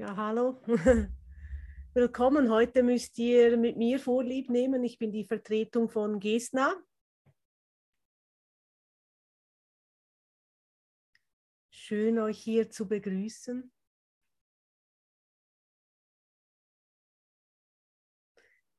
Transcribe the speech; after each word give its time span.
Ja, 0.00 0.16
hallo. 0.16 0.58
Willkommen. 1.92 2.50
Heute 2.50 2.82
müsst 2.82 3.18
ihr 3.18 3.58
mit 3.58 3.76
mir 3.76 3.98
Vorlieb 3.98 4.48
nehmen. 4.48 4.82
Ich 4.82 4.96
bin 4.96 5.12
die 5.12 5.26
Vertretung 5.26 5.90
von 5.90 6.18
Gesna. 6.18 6.74
Schön, 11.68 12.18
euch 12.18 12.38
hier 12.38 12.70
zu 12.70 12.88
begrüßen. 12.88 13.70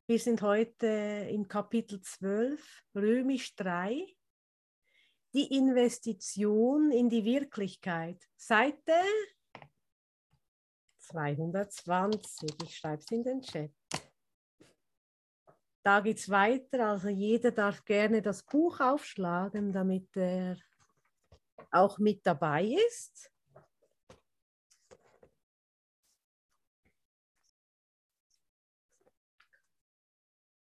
Wir 0.07 0.17
sind 0.17 0.41
heute 0.41 0.88
im 1.29 1.47
Kapitel 1.47 2.01
12, 2.01 2.83
Römisch 2.95 3.55
3, 3.57 4.07
die 5.35 5.55
Investition 5.55 6.89
in 6.89 7.10
die 7.10 7.25
Wirklichkeit. 7.25 8.28
Seite 8.38 8.93
220. 11.11 12.50
Ich 12.64 12.78
schreibe 12.78 13.01
es 13.01 13.11
in 13.11 13.24
den 13.24 13.42
Chat. 13.42 13.71
Da 15.83 16.00
geht 16.00 16.19
es 16.19 16.29
weiter. 16.29 16.88
Also 16.88 17.10
jeder 17.10 17.52
darf 17.52 17.83
gerne 17.86 18.21
das 18.21 18.43
Buch 18.43 18.79
aufschlagen, 18.79 19.74
damit 19.74 20.16
er 20.16 20.57
auch 21.71 21.97
mit 21.97 22.25
dabei 22.25 22.75
ist. 22.88 23.32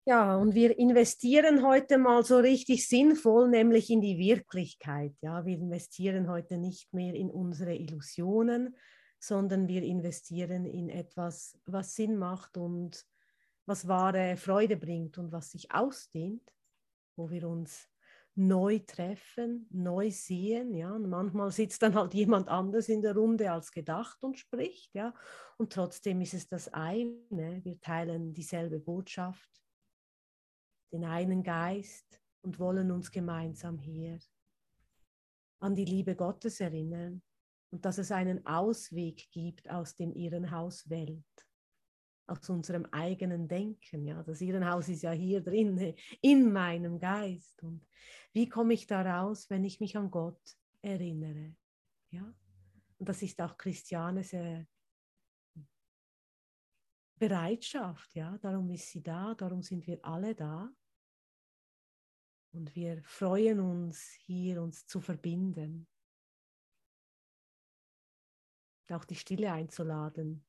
Ja, 0.04 0.36
und 0.36 0.56
wir 0.56 0.76
investieren 0.76 1.64
heute 1.64 1.96
mal 1.96 2.24
so 2.24 2.38
richtig 2.38 2.88
sinnvoll, 2.88 3.48
nämlich 3.48 3.88
in 3.88 4.00
die 4.00 4.18
Wirklichkeit. 4.18 5.12
Ja, 5.20 5.46
wir 5.46 5.56
investieren 5.56 6.28
heute 6.28 6.58
nicht 6.58 6.92
mehr 6.92 7.14
in 7.14 7.30
unsere 7.30 7.76
Illusionen, 7.76 8.76
sondern 9.22 9.68
wir 9.68 9.84
investieren 9.84 10.64
in 10.64 10.88
etwas, 10.88 11.56
was 11.64 11.94
Sinn 11.94 12.16
macht 12.16 12.56
und 12.56 13.06
was 13.66 13.86
wahre 13.86 14.36
Freude 14.36 14.76
bringt 14.76 15.16
und 15.16 15.30
was 15.30 15.52
sich 15.52 15.72
ausdehnt, 15.72 16.52
wo 17.14 17.30
wir 17.30 17.48
uns 17.48 17.88
neu 18.34 18.80
treffen, 18.80 19.68
neu 19.70 20.10
sehen, 20.10 20.74
ja, 20.74 20.90
und 20.90 21.08
manchmal 21.08 21.52
sitzt 21.52 21.82
dann 21.82 21.94
halt 21.94 22.14
jemand 22.14 22.48
anders 22.48 22.88
in 22.88 23.00
der 23.00 23.14
Runde 23.14 23.52
als 23.52 23.70
gedacht 23.70 24.24
und 24.24 24.38
spricht, 24.38 24.92
ja, 24.94 25.14
und 25.56 25.72
trotzdem 25.72 26.20
ist 26.20 26.34
es 26.34 26.48
das 26.48 26.72
eine, 26.72 27.60
wir 27.62 27.80
teilen 27.80 28.34
dieselbe 28.34 28.80
Botschaft, 28.80 29.62
den 30.92 31.04
einen 31.04 31.44
Geist 31.44 32.20
und 32.40 32.58
wollen 32.58 32.90
uns 32.90 33.12
gemeinsam 33.12 33.78
hier 33.78 34.18
an 35.60 35.76
die 35.76 35.84
Liebe 35.84 36.16
Gottes 36.16 36.58
erinnern 36.58 37.22
und 37.72 37.86
dass 37.86 37.96
es 37.96 38.12
einen 38.12 38.46
Ausweg 38.46 39.30
gibt 39.30 39.68
aus 39.70 39.96
dem 39.96 40.12
Irrenhaus-Welt, 40.12 41.24
aus 42.26 42.48
unserem 42.50 42.84
eigenen 42.92 43.48
Denken. 43.48 44.04
Ja, 44.04 44.22
das 44.22 44.42
Irrenhaus 44.42 44.88
ist 44.90 45.02
ja 45.02 45.12
hier 45.12 45.40
drin, 45.40 45.94
in 46.20 46.52
meinem 46.52 46.98
Geist. 46.98 47.62
Und 47.62 47.86
wie 48.34 48.46
komme 48.46 48.74
ich 48.74 48.86
da 48.86 49.00
raus, 49.00 49.48
wenn 49.48 49.64
ich 49.64 49.80
mich 49.80 49.96
an 49.96 50.10
Gott 50.10 50.40
erinnere? 50.82 51.56
Ja, 52.10 52.34
und 52.98 53.08
das 53.08 53.22
ist 53.22 53.40
auch 53.40 53.56
Christianes 53.56 54.34
äh, 54.34 54.66
Bereitschaft. 57.18 58.14
Ja, 58.14 58.36
darum 58.36 58.70
ist 58.70 58.90
sie 58.90 59.02
da, 59.02 59.34
darum 59.34 59.62
sind 59.62 59.86
wir 59.86 60.04
alle 60.04 60.34
da. 60.34 60.70
Und 62.52 62.74
wir 62.76 63.02
freuen 63.02 63.60
uns, 63.60 64.10
hier 64.26 64.60
uns 64.60 64.86
zu 64.86 65.00
verbinden 65.00 65.88
auch 68.92 69.04
die 69.04 69.14
Stille 69.14 69.52
einzuladen. 69.52 70.44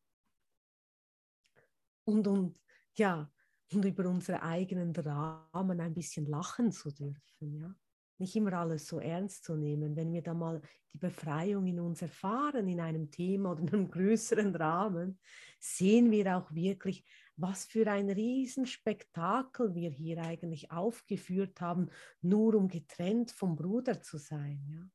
Und, 2.05 2.27
und 2.27 2.59
ja, 2.95 3.31
und 3.71 3.85
über 3.85 4.07
unsere 4.07 4.41
eigenen 4.43 4.93
Dramen 4.93 5.79
ein 5.79 5.93
bisschen 5.93 6.25
lachen 6.25 6.71
zu 6.71 6.91
dürfen, 6.91 7.53
ja. 7.55 7.75
Nicht 8.19 8.35
immer 8.35 8.53
alles 8.53 8.87
so 8.87 8.99
ernst 8.99 9.43
zu 9.43 9.55
nehmen. 9.55 9.95
Wenn 9.95 10.13
wir 10.13 10.21
da 10.21 10.35
mal 10.35 10.61
die 10.93 10.99
Befreiung 10.99 11.65
in 11.65 11.79
uns 11.79 12.01
erfahren, 12.03 12.67
in 12.67 12.79
einem 12.79 13.09
Thema 13.09 13.51
oder 13.51 13.61
in 13.61 13.69
einem 13.69 13.89
größeren 13.89 14.55
Rahmen, 14.55 15.19
sehen 15.59 16.11
wir 16.11 16.37
auch 16.37 16.53
wirklich, 16.53 17.03
was 17.35 17.65
für 17.65 17.89
ein 17.91 18.09
Riesenspektakel 18.09 19.73
wir 19.73 19.89
hier 19.89 20.21
eigentlich 20.21 20.71
aufgeführt 20.71 21.59
haben, 21.59 21.89
nur 22.21 22.53
um 22.53 22.67
getrennt 22.67 23.31
vom 23.31 23.55
Bruder 23.55 24.01
zu 24.01 24.17
sein. 24.19 24.63
Ja? 24.69 24.87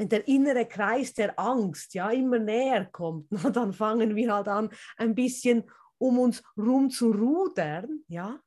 Wenn 0.00 0.08
der 0.08 0.26
innere 0.26 0.64
Kreis 0.64 1.12
der 1.12 1.38
Angst 1.38 1.92
ja 1.92 2.08
immer 2.10 2.38
näher 2.38 2.86
kommt, 2.86 3.26
na, 3.30 3.50
dann 3.50 3.74
fangen 3.74 4.16
wir 4.16 4.32
halt 4.32 4.48
an, 4.48 4.70
ein 4.96 5.14
bisschen 5.14 5.70
um 5.98 6.18
uns 6.18 6.42
rum 6.56 6.88
zu 6.88 7.10
rudern, 7.12 8.02
ja. 8.08 8.40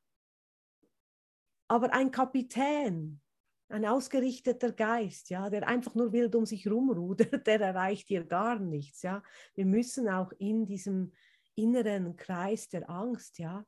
Aber 1.68 1.92
ein 1.92 2.10
Kapitän, 2.10 3.20
ein 3.68 3.86
ausgerichteter 3.86 4.72
Geist, 4.72 5.30
ja, 5.30 5.48
der 5.48 5.68
einfach 5.68 5.94
nur 5.94 6.12
wild 6.12 6.34
um 6.34 6.44
sich 6.44 6.68
rumrudert, 6.68 7.46
der 7.46 7.60
erreicht 7.60 8.08
hier 8.08 8.24
gar 8.24 8.58
nichts, 8.58 9.02
ja. 9.02 9.22
Wir 9.54 9.64
müssen 9.64 10.08
auch 10.08 10.32
in 10.38 10.66
diesem 10.66 11.12
inneren 11.54 12.16
Kreis 12.16 12.68
der 12.68 12.90
Angst, 12.90 13.38
ja, 13.38 13.64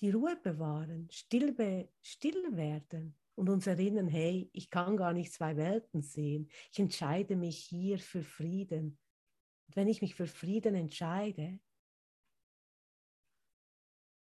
die 0.00 0.12
Ruhe 0.12 0.36
bewahren, 0.40 1.08
still, 1.10 1.52
be 1.52 1.88
still 2.00 2.56
werden 2.56 3.16
und 3.34 3.48
uns 3.48 3.66
erinnern, 3.66 4.08
hey, 4.08 4.48
ich 4.52 4.70
kann 4.70 4.96
gar 4.96 5.12
nicht 5.12 5.32
zwei 5.32 5.56
Welten 5.56 6.02
sehen. 6.02 6.48
Ich 6.72 6.78
entscheide 6.78 7.36
mich 7.36 7.58
hier 7.58 7.98
für 7.98 8.22
Frieden. 8.22 8.98
Und 9.66 9.76
wenn 9.76 9.88
ich 9.88 10.02
mich 10.02 10.14
für 10.14 10.26
Frieden 10.26 10.74
entscheide, 10.74 11.58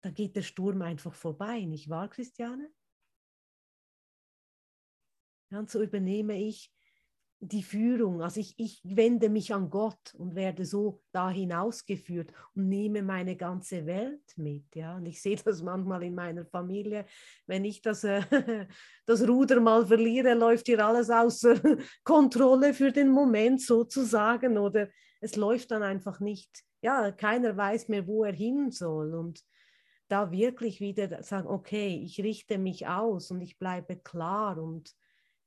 dann 0.01 0.13
geht 0.13 0.35
der 0.35 0.41
Sturm 0.41 0.81
einfach 0.81 1.13
vorbei, 1.13 1.61
nicht 1.65 1.89
wahr, 1.89 2.09
Christiane? 2.09 2.71
Ja, 5.51 5.59
und 5.59 5.69
so 5.69 5.81
übernehme 5.81 6.41
ich 6.41 6.71
die 7.43 7.63
Führung. 7.63 8.21
Also 8.21 8.39
ich, 8.39 8.53
ich 8.57 8.81
wende 8.83 9.27
mich 9.27 9.51
an 9.53 9.71
Gott 9.71 10.13
und 10.13 10.35
werde 10.35 10.63
so 10.63 11.01
da 11.11 11.31
hinausgeführt 11.31 12.31
und 12.55 12.69
nehme 12.69 13.01
meine 13.01 13.35
ganze 13.35 13.87
Welt 13.87 14.37
mit. 14.37 14.75
Ja? 14.75 14.97
Und 14.97 15.07
ich 15.07 15.21
sehe 15.21 15.37
das 15.43 15.63
manchmal 15.63 16.03
in 16.03 16.13
meiner 16.13 16.45
Familie. 16.45 17.05
Wenn 17.47 17.65
ich 17.65 17.81
das, 17.81 18.03
äh, 18.03 18.21
das 19.07 19.27
Ruder 19.27 19.59
mal 19.59 19.87
verliere, 19.87 20.35
läuft 20.35 20.67
hier 20.67 20.85
alles 20.85 21.09
außer 21.09 21.55
Kontrolle 22.03 22.75
für 22.75 22.91
den 22.91 23.09
Moment 23.09 23.61
sozusagen. 23.61 24.59
Oder 24.59 24.89
es 25.19 25.35
läuft 25.35 25.71
dann 25.71 25.81
einfach 25.81 26.19
nicht. 26.19 26.63
Ja, 26.83 27.11
keiner 27.11 27.57
weiß 27.57 27.87
mehr, 27.87 28.05
wo 28.05 28.23
er 28.23 28.33
hin 28.33 28.69
soll. 28.69 29.15
Und 29.15 29.43
da 30.09 30.31
wirklich 30.31 30.79
wieder 30.79 31.23
sagen, 31.23 31.47
okay, 31.47 31.99
ich 32.03 32.21
richte 32.21 32.59
mich 32.59 32.87
aus 32.87 33.31
und 33.31 33.41
ich 33.41 33.57
bleibe 33.57 33.95
klar 33.95 34.61
und 34.61 34.93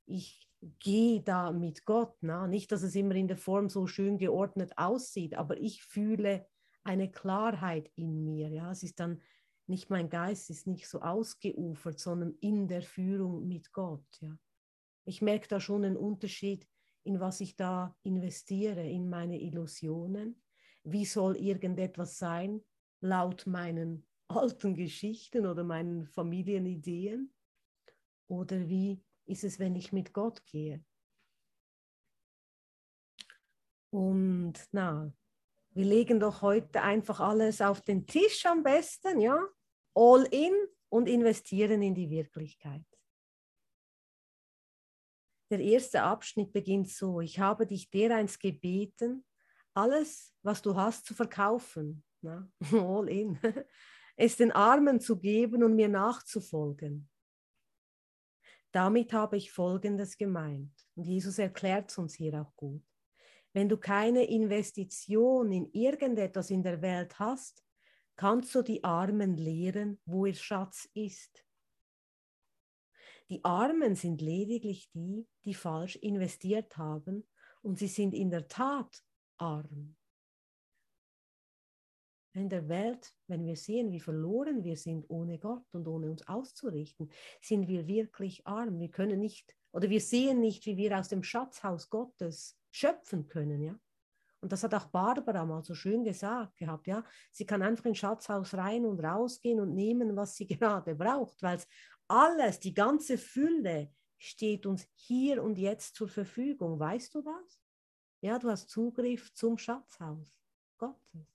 ich 0.06 0.48
gehe 0.78 1.22
da 1.22 1.52
mit 1.52 1.84
Gott. 1.84 2.16
Na? 2.20 2.46
Nicht, 2.46 2.72
dass 2.72 2.82
es 2.82 2.94
immer 2.94 3.14
in 3.14 3.28
der 3.28 3.36
Form 3.36 3.68
so 3.68 3.86
schön 3.86 4.18
geordnet 4.18 4.72
aussieht, 4.76 5.34
aber 5.34 5.58
ich 5.58 5.82
fühle 5.82 6.46
eine 6.82 7.10
Klarheit 7.10 7.90
in 7.96 8.24
mir. 8.24 8.48
Ja? 8.48 8.70
Es 8.70 8.82
ist 8.82 9.00
dann 9.00 9.20
nicht 9.66 9.90
mein 9.90 10.10
Geist, 10.10 10.50
ist 10.50 10.66
nicht 10.66 10.88
so 10.88 11.00
ausgeufert, 11.00 11.98
sondern 11.98 12.34
in 12.40 12.68
der 12.68 12.82
Führung 12.82 13.46
mit 13.48 13.72
Gott. 13.72 14.06
Ja? 14.20 14.36
Ich 15.04 15.22
merke 15.22 15.48
da 15.48 15.60
schon 15.60 15.84
einen 15.84 15.96
Unterschied, 15.96 16.68
in 17.02 17.20
was 17.20 17.40
ich 17.40 17.56
da 17.56 17.96
investiere, 18.02 18.88
in 18.88 19.08
meine 19.08 19.40
Illusionen. 19.40 20.42
Wie 20.84 21.04
soll 21.04 21.36
irgendetwas 21.36 22.18
sein, 22.18 22.62
laut 23.00 23.46
meinen 23.46 24.06
alten 24.28 24.74
Geschichten 24.74 25.46
oder 25.46 25.64
meinen 25.64 26.06
Familienideen? 26.06 27.32
Oder 28.26 28.68
wie 28.68 29.02
ist 29.26 29.44
es, 29.44 29.58
wenn 29.58 29.74
ich 29.74 29.92
mit 29.92 30.12
Gott 30.12 30.44
gehe. 30.46 30.84
Und 33.90 34.54
na, 34.72 35.12
wir 35.70 35.84
legen 35.84 36.20
doch 36.20 36.42
heute 36.42 36.82
einfach 36.82 37.20
alles 37.20 37.60
auf 37.60 37.80
den 37.80 38.06
Tisch 38.06 38.44
am 38.46 38.62
besten, 38.62 39.20
ja? 39.20 39.40
All 39.94 40.24
in 40.30 40.52
und 40.88 41.08
investieren 41.08 41.82
in 41.82 41.94
die 41.94 42.10
Wirklichkeit. 42.10 42.84
Der 45.50 45.60
erste 45.60 46.02
Abschnitt 46.02 46.52
beginnt 46.52 46.88
so, 46.88 47.20
ich 47.20 47.38
habe 47.38 47.66
dich 47.66 47.90
dereinst 47.90 48.40
gebeten, 48.40 49.24
alles, 49.74 50.32
was 50.42 50.62
du 50.62 50.74
hast, 50.74 51.06
zu 51.06 51.14
verkaufen, 51.14 52.04
na? 52.22 52.50
all 52.72 53.08
in, 53.08 53.38
es 54.16 54.36
den 54.36 54.52
Armen 54.52 55.00
zu 55.00 55.18
geben 55.18 55.62
und 55.62 55.74
mir 55.74 55.88
nachzufolgen. 55.88 57.08
Damit 58.74 59.12
habe 59.12 59.36
ich 59.36 59.52
Folgendes 59.52 60.18
gemeint. 60.18 60.72
Und 60.96 61.06
Jesus 61.06 61.38
erklärt 61.38 61.92
es 61.92 61.98
uns 61.98 62.14
hier 62.16 62.40
auch 62.40 62.56
gut. 62.56 62.82
Wenn 63.52 63.68
du 63.68 63.76
keine 63.76 64.24
Investition 64.24 65.52
in 65.52 65.70
irgendetwas 65.72 66.50
in 66.50 66.64
der 66.64 66.82
Welt 66.82 67.16
hast, 67.20 67.64
kannst 68.16 68.52
du 68.52 68.62
die 68.62 68.82
Armen 68.82 69.36
lehren, 69.36 70.00
wo 70.06 70.26
ihr 70.26 70.34
Schatz 70.34 70.88
ist. 70.92 71.46
Die 73.28 73.44
Armen 73.44 73.94
sind 73.94 74.20
lediglich 74.20 74.90
die, 74.90 75.24
die 75.44 75.54
falsch 75.54 75.94
investiert 75.94 76.76
haben 76.76 77.28
und 77.62 77.78
sie 77.78 77.86
sind 77.86 78.12
in 78.12 78.30
der 78.30 78.48
Tat 78.48 79.04
arm. 79.38 79.94
In 82.34 82.48
der 82.48 82.68
Welt, 82.68 83.14
wenn 83.28 83.46
wir 83.46 83.56
sehen, 83.56 83.92
wie 83.92 84.00
verloren 84.00 84.64
wir 84.64 84.76
sind 84.76 85.08
ohne 85.08 85.38
Gott 85.38 85.64
und 85.72 85.86
ohne 85.86 86.10
uns 86.10 86.26
auszurichten, 86.26 87.10
sind 87.40 87.68
wir 87.68 87.86
wirklich 87.86 88.46
arm. 88.46 88.78
Wir 88.80 88.90
können 88.90 89.20
nicht 89.20 89.54
oder 89.74 89.90
wir 89.90 90.00
sehen 90.00 90.40
nicht, 90.40 90.66
wie 90.66 90.76
wir 90.76 90.96
aus 90.96 91.08
dem 91.08 91.24
Schatzhaus 91.24 91.90
Gottes 91.90 92.56
schöpfen 92.70 93.26
können, 93.26 93.60
ja. 93.60 93.76
Und 94.40 94.52
das 94.52 94.62
hat 94.62 94.72
auch 94.72 94.86
Barbara 94.86 95.44
mal 95.44 95.64
so 95.64 95.74
schön 95.74 96.04
gesagt 96.04 96.56
gehabt, 96.58 96.86
ja. 96.86 97.04
Sie 97.32 97.44
kann 97.44 97.60
einfach 97.60 97.86
ins 97.86 97.98
Schatzhaus 97.98 98.54
rein 98.54 98.84
und 98.84 99.00
rausgehen 99.00 99.58
und 99.58 99.74
nehmen, 99.74 100.14
was 100.14 100.36
sie 100.36 100.46
gerade 100.46 100.94
braucht, 100.94 101.42
weil 101.42 101.56
es 101.56 101.66
alles, 102.06 102.60
die 102.60 102.72
ganze 102.72 103.18
Fülle 103.18 103.92
steht 104.16 104.64
uns 104.64 104.86
hier 104.94 105.42
und 105.42 105.58
jetzt 105.58 105.96
zur 105.96 106.08
Verfügung. 106.08 106.78
Weißt 106.78 107.12
du 107.12 107.22
das? 107.22 107.60
Ja, 108.20 108.38
du 108.38 108.50
hast 108.50 108.70
Zugriff 108.70 109.34
zum 109.34 109.58
Schatzhaus 109.58 110.38
Gottes. 110.78 111.33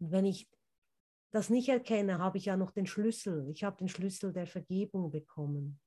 Und 0.00 0.10
wenn 0.10 0.24
ich 0.24 0.50
das 1.30 1.50
nicht 1.50 1.68
erkenne, 1.68 2.18
habe 2.18 2.38
ich 2.38 2.46
ja 2.46 2.56
noch 2.56 2.72
den 2.72 2.86
Schlüssel. 2.86 3.48
Ich 3.50 3.62
habe 3.62 3.76
den 3.76 3.88
Schlüssel 3.88 4.32
der 4.32 4.46
Vergebung 4.46 5.10
bekommen. 5.10 5.80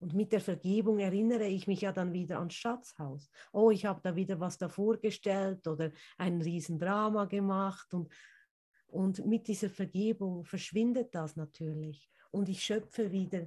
Und 0.00 0.12
mit 0.12 0.32
der 0.32 0.40
Vergebung 0.40 0.98
erinnere 0.98 1.46
ich 1.46 1.66
mich 1.66 1.80
ja 1.80 1.90
dann 1.90 2.12
wieder 2.12 2.38
ans 2.38 2.54
Schatzhaus. 2.54 3.30
Oh, 3.52 3.70
ich 3.70 3.86
habe 3.86 4.00
da 4.02 4.14
wieder 4.14 4.38
was 4.38 4.58
davor 4.58 4.98
gestellt 4.98 5.66
oder 5.66 5.92
ein 6.18 6.42
Riesendrama 6.42 7.24
gemacht. 7.24 7.94
Und, 7.94 8.12
und 8.86 9.24
mit 9.24 9.48
dieser 9.48 9.70
Vergebung 9.70 10.44
verschwindet 10.44 11.14
das 11.14 11.36
natürlich. 11.36 12.10
Und 12.30 12.50
ich 12.50 12.62
schöpfe 12.62 13.12
wieder 13.12 13.46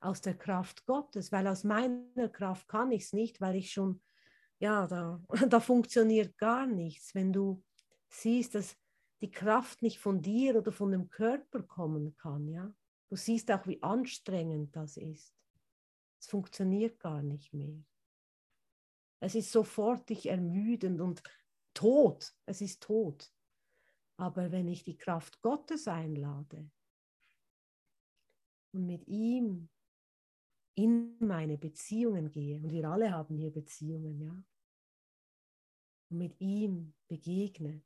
aus 0.00 0.22
der 0.22 0.34
Kraft 0.34 0.86
Gottes, 0.86 1.30
weil 1.30 1.46
aus 1.46 1.62
meiner 1.62 2.28
Kraft 2.30 2.68
kann 2.68 2.90
ich 2.90 3.02
es 3.02 3.12
nicht, 3.12 3.40
weil 3.40 3.56
ich 3.56 3.70
schon, 3.70 4.00
ja, 4.58 4.86
da, 4.86 5.22
da 5.48 5.60
funktioniert 5.60 6.36
gar 6.38 6.66
nichts. 6.66 7.14
Wenn 7.14 7.32
du 7.32 7.62
siehst, 8.08 8.54
dass 8.54 8.76
die 9.20 9.30
Kraft 9.30 9.82
nicht 9.82 9.98
von 9.98 10.22
dir 10.22 10.56
oder 10.56 10.72
von 10.72 10.90
dem 10.90 11.08
Körper 11.10 11.62
kommen 11.62 12.16
kann, 12.16 12.48
ja. 12.48 12.72
Du 13.08 13.16
siehst 13.16 13.50
auch, 13.50 13.66
wie 13.66 13.82
anstrengend 13.82 14.76
das 14.76 14.96
ist. 14.98 15.34
Es 16.20 16.26
funktioniert 16.26 17.00
gar 17.00 17.22
nicht 17.22 17.54
mehr. 17.54 17.82
Es 19.20 19.34
ist 19.34 19.50
sofortig 19.50 20.28
ermüdend 20.28 21.00
und 21.00 21.22
tot. 21.74 22.34
Es 22.44 22.60
ist 22.60 22.82
tot. 22.82 23.32
Aber 24.16 24.52
wenn 24.52 24.68
ich 24.68 24.84
die 24.84 24.98
Kraft 24.98 25.40
Gottes 25.40 25.88
einlade 25.88 26.70
und 28.72 28.86
mit 28.86 29.06
ihm 29.06 29.68
in 30.78 31.16
meine 31.18 31.58
Beziehungen 31.58 32.30
gehe, 32.30 32.56
und 32.56 32.70
wir 32.70 32.88
alle 32.88 33.10
haben 33.10 33.36
hier 33.36 33.50
Beziehungen, 33.50 34.20
ja, 34.20 34.44
und 36.10 36.18
mit 36.18 36.40
ihm 36.40 36.94
begegne, 37.08 37.82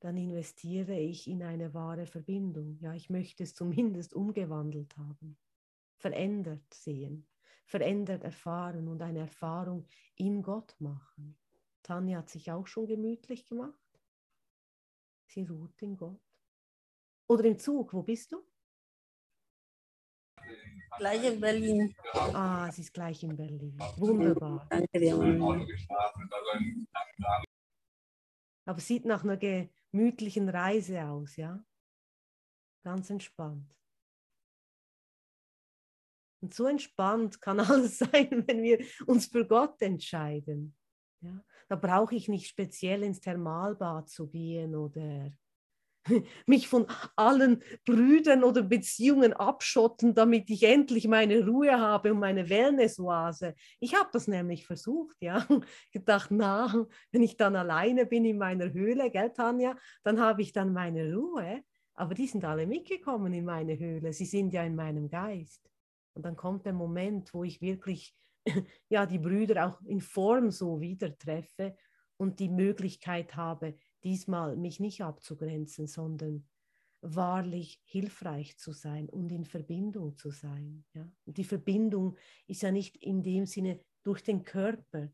dann 0.00 0.16
investiere 0.16 0.96
ich 0.96 1.26
in 1.26 1.42
eine 1.42 1.74
wahre 1.74 2.06
Verbindung. 2.06 2.78
Ja, 2.78 2.94
ich 2.94 3.10
möchte 3.10 3.42
es 3.42 3.54
zumindest 3.54 4.14
umgewandelt 4.14 4.96
haben, 4.96 5.36
verändert 5.96 6.72
sehen, 6.72 7.26
verändert 7.66 8.22
erfahren 8.22 8.86
und 8.86 9.02
eine 9.02 9.18
Erfahrung 9.18 9.88
in 10.14 10.40
Gott 10.40 10.76
machen. 10.78 11.36
Tanja 11.82 12.18
hat 12.18 12.30
sich 12.30 12.52
auch 12.52 12.68
schon 12.68 12.86
gemütlich 12.86 13.44
gemacht. 13.44 14.00
Sie 15.26 15.44
ruht 15.44 15.82
in 15.82 15.96
Gott. 15.96 16.20
Oder 17.26 17.44
im 17.44 17.58
Zug, 17.58 17.92
wo 17.92 18.02
bist 18.02 18.32
du? 18.32 18.47
Gleich 20.96 21.24
in 21.24 21.40
Berlin. 21.40 21.94
Ah, 22.12 22.70
sie 22.72 22.82
ist 22.82 22.92
gleich 22.92 23.22
in 23.22 23.36
Berlin. 23.36 23.78
Wunderbar. 23.96 24.66
Danke 24.70 24.98
dir. 24.98 25.14
Aber 28.64 28.80
sieht 28.80 29.04
nach 29.04 29.24
einer 29.24 29.36
gemütlichen 29.36 30.48
Reise 30.48 31.04
aus, 31.04 31.36
ja? 31.36 31.64
Ganz 32.84 33.10
entspannt. 33.10 33.74
Und 36.40 36.54
so 36.54 36.66
entspannt 36.66 37.40
kann 37.40 37.60
alles 37.60 37.98
sein, 37.98 38.44
wenn 38.46 38.62
wir 38.62 38.84
uns 39.06 39.26
für 39.26 39.46
Gott 39.46 39.80
entscheiden. 39.82 40.76
Ja? 41.20 41.42
Da 41.68 41.76
brauche 41.76 42.14
ich 42.14 42.28
nicht 42.28 42.48
speziell 42.48 43.02
ins 43.02 43.20
Thermalbad 43.20 44.08
zu 44.08 44.28
gehen 44.28 44.74
oder 44.74 45.32
mich 46.46 46.68
von 46.68 46.86
allen 47.16 47.62
Brüdern 47.84 48.44
oder 48.44 48.62
Beziehungen 48.62 49.32
abschotten, 49.32 50.14
damit 50.14 50.50
ich 50.50 50.62
endlich 50.64 51.08
meine 51.08 51.46
Ruhe 51.46 51.78
habe 51.78 52.12
und 52.12 52.20
meine 52.20 52.48
Wellnessoase. 52.48 53.54
Ich 53.80 53.94
habe 53.94 54.08
das 54.12 54.28
nämlich 54.28 54.66
versucht, 54.66 55.16
ja. 55.20 55.46
Gedacht, 55.92 56.30
na, 56.30 56.86
wenn 57.12 57.22
ich 57.22 57.36
dann 57.36 57.56
alleine 57.56 58.06
bin 58.06 58.24
in 58.24 58.38
meiner 58.38 58.72
Höhle, 58.72 59.10
gell, 59.10 59.32
Tanja, 59.32 59.76
dann 60.02 60.20
habe 60.20 60.42
ich 60.42 60.52
dann 60.52 60.72
meine 60.72 61.14
Ruhe. 61.14 61.62
Aber 61.94 62.14
die 62.14 62.28
sind 62.28 62.44
alle 62.44 62.66
mitgekommen 62.66 63.32
in 63.32 63.44
meine 63.44 63.78
Höhle. 63.78 64.12
Sie 64.12 64.24
sind 64.24 64.52
ja 64.52 64.62
in 64.62 64.76
meinem 64.76 65.08
Geist. 65.08 65.68
Und 66.14 66.24
dann 66.24 66.36
kommt 66.36 66.64
der 66.64 66.72
Moment, 66.72 67.34
wo 67.34 67.44
ich 67.44 67.60
wirklich 67.60 68.14
ja 68.88 69.06
die 69.06 69.18
Brüder 69.18 69.66
auch 69.66 69.80
in 69.82 70.00
Form 70.00 70.50
so 70.50 70.80
wieder 70.80 71.16
treffe 71.16 71.76
und 72.16 72.40
die 72.40 72.48
Möglichkeit 72.48 73.36
habe, 73.36 73.74
diesmal 74.04 74.56
mich 74.56 74.80
nicht 74.80 75.02
abzugrenzen, 75.02 75.86
sondern 75.86 76.46
wahrlich 77.00 77.80
hilfreich 77.84 78.58
zu 78.58 78.72
sein 78.72 79.08
und 79.08 79.30
in 79.30 79.44
Verbindung 79.44 80.16
zu 80.16 80.30
sein. 80.30 80.84
Ja? 80.94 81.10
Und 81.24 81.36
die 81.36 81.44
Verbindung 81.44 82.16
ist 82.46 82.62
ja 82.62 82.70
nicht 82.70 82.96
in 82.96 83.22
dem 83.22 83.46
Sinne 83.46 83.80
durch 84.02 84.22
den 84.22 84.42
Körper, 84.42 85.10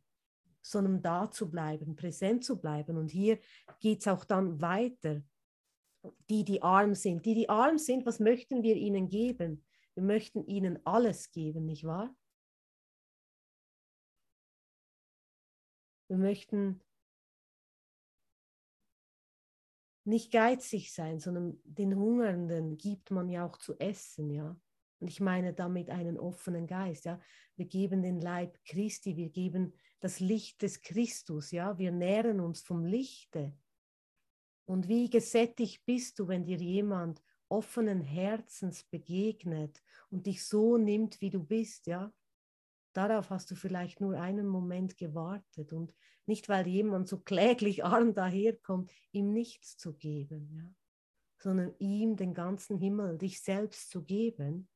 sondern 0.62 1.02
da 1.02 1.30
zu 1.30 1.50
bleiben, 1.50 1.94
präsent 1.94 2.44
zu 2.44 2.58
bleiben. 2.58 2.96
Und 2.96 3.10
hier 3.10 3.38
geht 3.80 4.00
es 4.00 4.08
auch 4.08 4.24
dann 4.24 4.60
weiter. 4.60 5.22
Die, 6.28 6.44
die 6.44 6.62
arm 6.62 6.94
sind, 6.94 7.24
die, 7.26 7.34
die 7.34 7.48
arm 7.48 7.78
sind, 7.78 8.06
was 8.06 8.18
möchten 8.18 8.62
wir 8.62 8.76
ihnen 8.76 9.08
geben? 9.08 9.64
Wir 9.94 10.02
möchten 10.02 10.44
ihnen 10.46 10.84
alles 10.84 11.30
geben, 11.30 11.66
nicht 11.66 11.84
wahr? 11.84 12.14
Wir 16.08 16.18
möchten 16.18 16.80
nicht 20.04 20.30
geizig 20.30 20.92
sein, 20.92 21.18
sondern 21.18 21.58
den 21.64 21.96
Hungernden 21.96 22.76
gibt 22.76 23.10
man 23.10 23.28
ja 23.28 23.46
auch 23.46 23.58
zu 23.58 23.78
essen, 23.78 24.30
ja. 24.30 24.56
Und 25.00 25.08
ich 25.08 25.20
meine 25.20 25.52
damit 25.52 25.90
einen 25.90 26.18
offenen 26.18 26.66
Geist, 26.66 27.04
ja. 27.04 27.20
Wir 27.56 27.66
geben 27.66 28.02
den 28.02 28.20
Leib 28.20 28.58
Christi, 28.64 29.16
wir 29.16 29.30
geben 29.30 29.74
das 30.00 30.20
Licht 30.20 30.62
des 30.62 30.82
Christus, 30.82 31.50
ja. 31.50 31.78
Wir 31.78 31.92
nähren 31.92 32.40
uns 32.40 32.60
vom 32.60 32.84
Lichte. 32.84 33.56
Und 34.66 34.88
wie 34.88 35.10
gesättigt 35.10 35.84
bist 35.84 36.18
du, 36.18 36.28
wenn 36.28 36.44
dir 36.44 36.58
jemand 36.58 37.22
offenen 37.48 38.00
Herzens 38.00 38.84
begegnet 38.84 39.82
und 40.10 40.26
dich 40.26 40.46
so 40.46 40.78
nimmt, 40.78 41.20
wie 41.20 41.30
du 41.30 41.42
bist, 41.42 41.86
ja? 41.86 42.12
Darauf 42.94 43.30
hast 43.30 43.50
du 43.50 43.56
vielleicht 43.56 44.00
nur 44.00 44.18
einen 44.18 44.46
Moment 44.46 44.96
gewartet 44.96 45.72
und 45.72 45.92
nicht, 46.26 46.48
weil 46.48 46.66
jemand 46.66 47.08
so 47.08 47.18
kläglich 47.18 47.84
arm 47.84 48.14
daherkommt, 48.14 48.92
ihm 49.10 49.32
nichts 49.32 49.76
zu 49.76 49.94
geben, 49.94 50.48
ja? 50.54 50.72
sondern 51.38 51.74
ihm 51.78 52.16
den 52.16 52.32
ganzen 52.32 52.78
Himmel, 52.78 53.18
dich 53.18 53.42
selbst 53.42 53.90
zu 53.90 54.04
geben. 54.04 54.68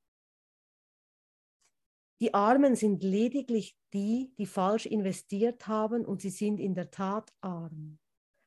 Die 2.21 2.35
Armen 2.35 2.75
sind 2.75 3.05
lediglich 3.05 3.79
die, 3.93 4.35
die 4.37 4.47
falsch 4.47 4.87
investiert 4.87 5.69
haben 5.69 6.05
und 6.05 6.21
sie 6.21 6.31
sind 6.31 6.59
in 6.59 6.75
der 6.75 6.91
Tat 6.91 7.33
arm, 7.41 8.01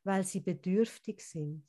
weil 0.04 0.25
sie 0.25 0.42
bedürftig 0.42 1.22
sind. 1.22 1.66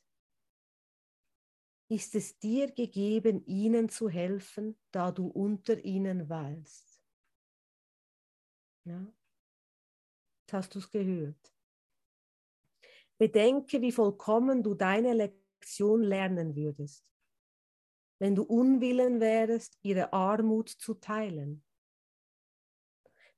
Ist 1.89 2.17
es 2.17 2.39
dir 2.41 2.73
gegeben, 2.73 3.47
ihnen 3.47 3.89
zu 3.89 4.09
helfen, 4.09 4.77
da 4.91 5.13
du 5.13 5.29
unter 5.29 5.85
ihnen 5.85 6.29
weilst? 6.29 6.92
Ja? 8.85 9.07
Jetzt 10.41 10.53
hast 10.53 10.75
du 10.75 10.79
es 10.79 10.91
gehört. 10.91 11.55
Bedenke, 13.19 13.81
wie 13.81 13.93
vollkommen 13.93 14.62
du 14.62 14.75
deine 14.75 15.12
Lektion 15.15 16.03
lernen 16.03 16.57
würdest, 16.57 17.05
wenn 18.19 18.35
du 18.35 18.43
unwillen 18.43 19.21
wärest, 19.21 19.79
ihre 19.83 20.12
Armut 20.12 20.69
zu 20.69 20.95
teilen. 20.95 21.65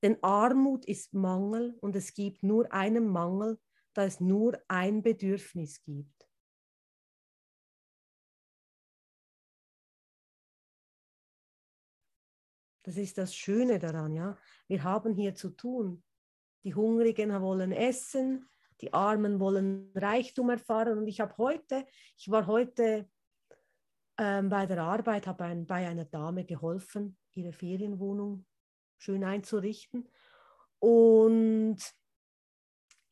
Denn 0.02 0.22
Armut 0.22 0.84
ist 0.86 1.12
Mangel 1.14 1.76
und 1.80 1.96
es 1.96 2.14
gibt 2.14 2.42
nur 2.42 2.72
einen 2.72 3.08
Mangel, 3.08 3.58
da 3.94 4.04
es 4.04 4.20
nur 4.20 4.58
ein 4.68 5.02
Bedürfnis 5.02 5.82
gibt. 5.82 6.13
Das 12.84 12.98
ist 12.98 13.16
das 13.16 13.34
Schöne 13.34 13.78
daran, 13.78 14.14
ja. 14.14 14.36
Wir 14.68 14.84
haben 14.84 15.14
hier 15.14 15.34
zu 15.34 15.50
tun. 15.50 16.04
Die 16.64 16.74
Hungrigen 16.74 17.30
wollen 17.40 17.72
essen, 17.72 18.48
die 18.80 18.92
Armen 18.92 19.40
wollen 19.40 19.90
Reichtum 19.94 20.50
erfahren. 20.50 20.98
Und 20.98 21.08
ich 21.08 21.20
habe 21.20 21.36
heute, 21.38 21.86
ich 22.16 22.30
war 22.30 22.46
heute 22.46 23.08
ähm, 24.18 24.50
bei 24.50 24.66
der 24.66 24.82
Arbeit, 24.82 25.26
habe 25.26 25.44
ein, 25.44 25.66
bei 25.66 25.88
einer 25.88 26.04
Dame 26.04 26.44
geholfen, 26.44 27.16
ihre 27.32 27.52
Ferienwohnung 27.52 28.46
schön 28.98 29.24
einzurichten. 29.24 30.08
Und 30.78 31.78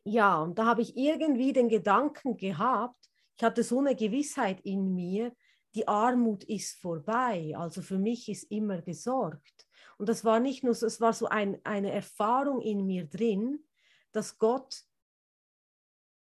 ja, 0.05 0.39
und 0.43 0.59
da 0.59 0.67
habe 0.67 0.83
ich 0.83 0.97
irgendwie 0.97 1.53
den 1.53 1.69
Gedanken 1.69 2.37
gehabt, 2.37 3.09
ich 3.37 3.45
hatte 3.45 3.63
so 3.63 3.79
eine 3.79 3.97
Gewissheit 3.97 4.61
in 4.61 4.95
mir, 4.95 5.33
die 5.75 5.89
Armut 5.89 6.45
ist 6.45 6.81
vorbei. 6.81 7.55
Also 7.57 7.83
für 7.83 7.99
mich 7.99 8.29
ist 8.29 8.51
immer 8.51 8.83
gesorgt. 8.83 9.67
Und 9.99 10.09
das 10.09 10.25
war 10.25 10.41
nicht 10.41 10.65
nur 10.65 10.75
so, 10.75 10.87
es 10.87 11.01
war 11.01 11.13
so 11.13 11.27
ein, 11.27 11.61
eine 11.65 11.93
Erfahrung 11.93 12.61
in 12.61 12.87
mir 12.87 13.07
drin, 13.07 13.65
dass 14.13 14.39
Gott 14.39 14.83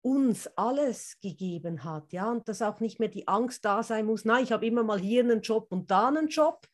uns 0.03 0.47
alles 0.57 1.19
gegeben 1.21 1.85
hat, 1.85 2.13
ja, 2.13 2.31
und 2.31 2.49
dass 2.49 2.63
auch 2.63 2.81
nicht 2.81 3.01
mehr 3.01 3.09
die 3.09 3.29
Angst 3.29 3.65
da 3.65 3.83
sein 3.83 4.07
muss, 4.07 4.25
na, 4.25 4.41
ich 4.41 4.51
habe 4.51 4.67
immer 4.67 4.83
mal 4.83 4.99
hier 4.99 5.23
einen 5.23 5.43
Job 5.43 5.71
und 5.71 5.91
da 5.91 6.09
einen 6.09 6.29
Job. 6.29 6.67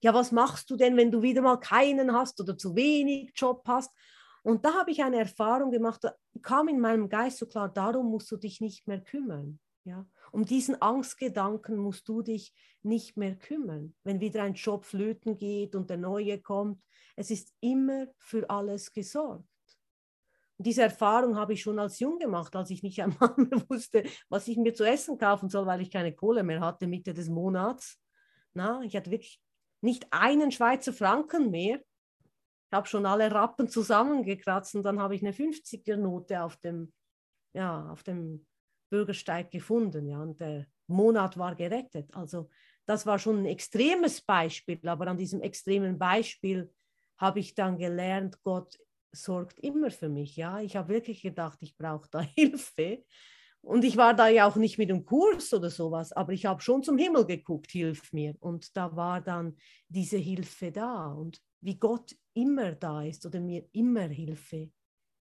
Ja, 0.00 0.12
was 0.14 0.32
machst 0.32 0.68
du 0.68 0.76
denn, 0.76 0.96
wenn 0.96 1.12
du 1.12 1.22
wieder 1.22 1.42
mal 1.42 1.58
keinen 1.58 2.12
hast 2.12 2.40
oder 2.40 2.58
zu 2.58 2.74
wenig 2.74 3.32
Job 3.36 3.62
hast? 3.68 3.92
Und 4.42 4.64
da 4.64 4.74
habe 4.74 4.90
ich 4.90 5.02
eine 5.04 5.18
Erfahrung 5.18 5.70
gemacht, 5.70 6.02
da 6.02 6.14
kam 6.42 6.66
in 6.66 6.80
meinem 6.80 7.08
Geist 7.08 7.38
so 7.38 7.46
klar, 7.46 7.68
darum 7.68 8.10
musst 8.10 8.30
du 8.32 8.36
dich 8.36 8.60
nicht 8.60 8.88
mehr 8.88 9.00
kümmern. 9.00 9.60
Ja? 9.84 10.04
Um 10.32 10.46
diesen 10.46 10.80
Angstgedanken 10.80 11.76
musst 11.76 12.08
du 12.08 12.22
dich 12.22 12.54
nicht 12.82 13.18
mehr 13.18 13.36
kümmern, 13.36 13.94
wenn 14.02 14.20
wieder 14.20 14.42
ein 14.42 14.54
Job 14.54 14.86
flöten 14.86 15.36
geht 15.36 15.74
und 15.74 15.90
der 15.90 15.98
neue 15.98 16.40
kommt. 16.40 16.82
Es 17.16 17.30
ist 17.30 17.52
immer 17.60 18.06
für 18.16 18.48
alles 18.48 18.92
gesorgt. 18.92 19.46
Und 20.56 20.66
diese 20.66 20.82
Erfahrung 20.82 21.36
habe 21.36 21.52
ich 21.52 21.60
schon 21.60 21.78
als 21.78 22.00
Jung 22.00 22.18
gemacht, 22.18 22.56
als 22.56 22.70
ich 22.70 22.82
nicht 22.82 23.00
einmal 23.02 23.34
mehr 23.36 23.62
wusste, 23.68 24.04
was 24.30 24.48
ich 24.48 24.56
mir 24.56 24.72
zu 24.72 24.84
essen 24.84 25.18
kaufen 25.18 25.50
soll, 25.50 25.66
weil 25.66 25.82
ich 25.82 25.90
keine 25.90 26.14
Kohle 26.14 26.42
mehr 26.42 26.60
hatte 26.60 26.86
Mitte 26.86 27.12
des 27.12 27.28
Monats. 27.28 28.00
Na, 28.54 28.80
ich 28.82 28.96
hatte 28.96 29.10
wirklich 29.10 29.38
nicht 29.82 30.06
einen 30.12 30.50
Schweizer 30.50 30.94
Franken 30.94 31.50
mehr. 31.50 31.76
Ich 31.76 32.72
habe 32.72 32.88
schon 32.88 33.04
alle 33.04 33.30
Rappen 33.30 33.68
zusammengekratzt 33.68 34.74
und 34.76 34.82
dann 34.84 34.98
habe 34.98 35.14
ich 35.14 35.22
eine 35.22 35.32
50er-Note 35.32 36.42
auf 36.42 36.56
dem, 36.56 36.90
ja, 37.52 37.90
auf 37.90 38.02
dem 38.02 38.46
Bürgersteig 38.92 39.50
gefunden. 39.50 40.06
Ja, 40.06 40.20
und 40.20 40.38
der 40.38 40.66
Monat 40.86 41.38
war 41.38 41.54
gerettet. 41.54 42.14
Also 42.14 42.50
das 42.84 43.06
war 43.06 43.18
schon 43.18 43.38
ein 43.38 43.46
extremes 43.46 44.20
Beispiel, 44.20 44.86
aber 44.86 45.06
an 45.06 45.16
diesem 45.16 45.40
extremen 45.40 45.98
Beispiel 45.98 46.70
habe 47.16 47.40
ich 47.40 47.54
dann 47.54 47.78
gelernt, 47.78 48.42
Gott 48.42 48.78
sorgt 49.10 49.58
immer 49.60 49.90
für 49.90 50.10
mich. 50.10 50.36
Ja, 50.36 50.60
ich 50.60 50.76
habe 50.76 50.90
wirklich 50.90 51.22
gedacht, 51.22 51.58
ich 51.62 51.74
brauche 51.74 52.08
da 52.10 52.20
Hilfe. 52.36 53.02
Und 53.62 53.84
ich 53.84 53.96
war 53.96 54.12
da 54.12 54.28
ja 54.28 54.46
auch 54.46 54.56
nicht 54.56 54.76
mit 54.76 54.90
einem 54.90 55.06
Kurs 55.06 55.54
oder 55.54 55.70
sowas, 55.70 56.12
aber 56.12 56.32
ich 56.32 56.44
habe 56.44 56.60
schon 56.60 56.82
zum 56.82 56.98
Himmel 56.98 57.24
geguckt, 57.24 57.70
hilf 57.70 58.12
mir. 58.12 58.34
Und 58.40 58.76
da 58.76 58.94
war 58.94 59.22
dann 59.22 59.56
diese 59.88 60.18
Hilfe 60.18 60.70
da. 60.70 61.12
Und 61.12 61.40
wie 61.62 61.78
Gott 61.78 62.14
immer 62.34 62.72
da 62.72 63.02
ist 63.02 63.24
oder 63.24 63.40
mir 63.40 63.66
immer 63.72 64.08
Hilfe 64.08 64.70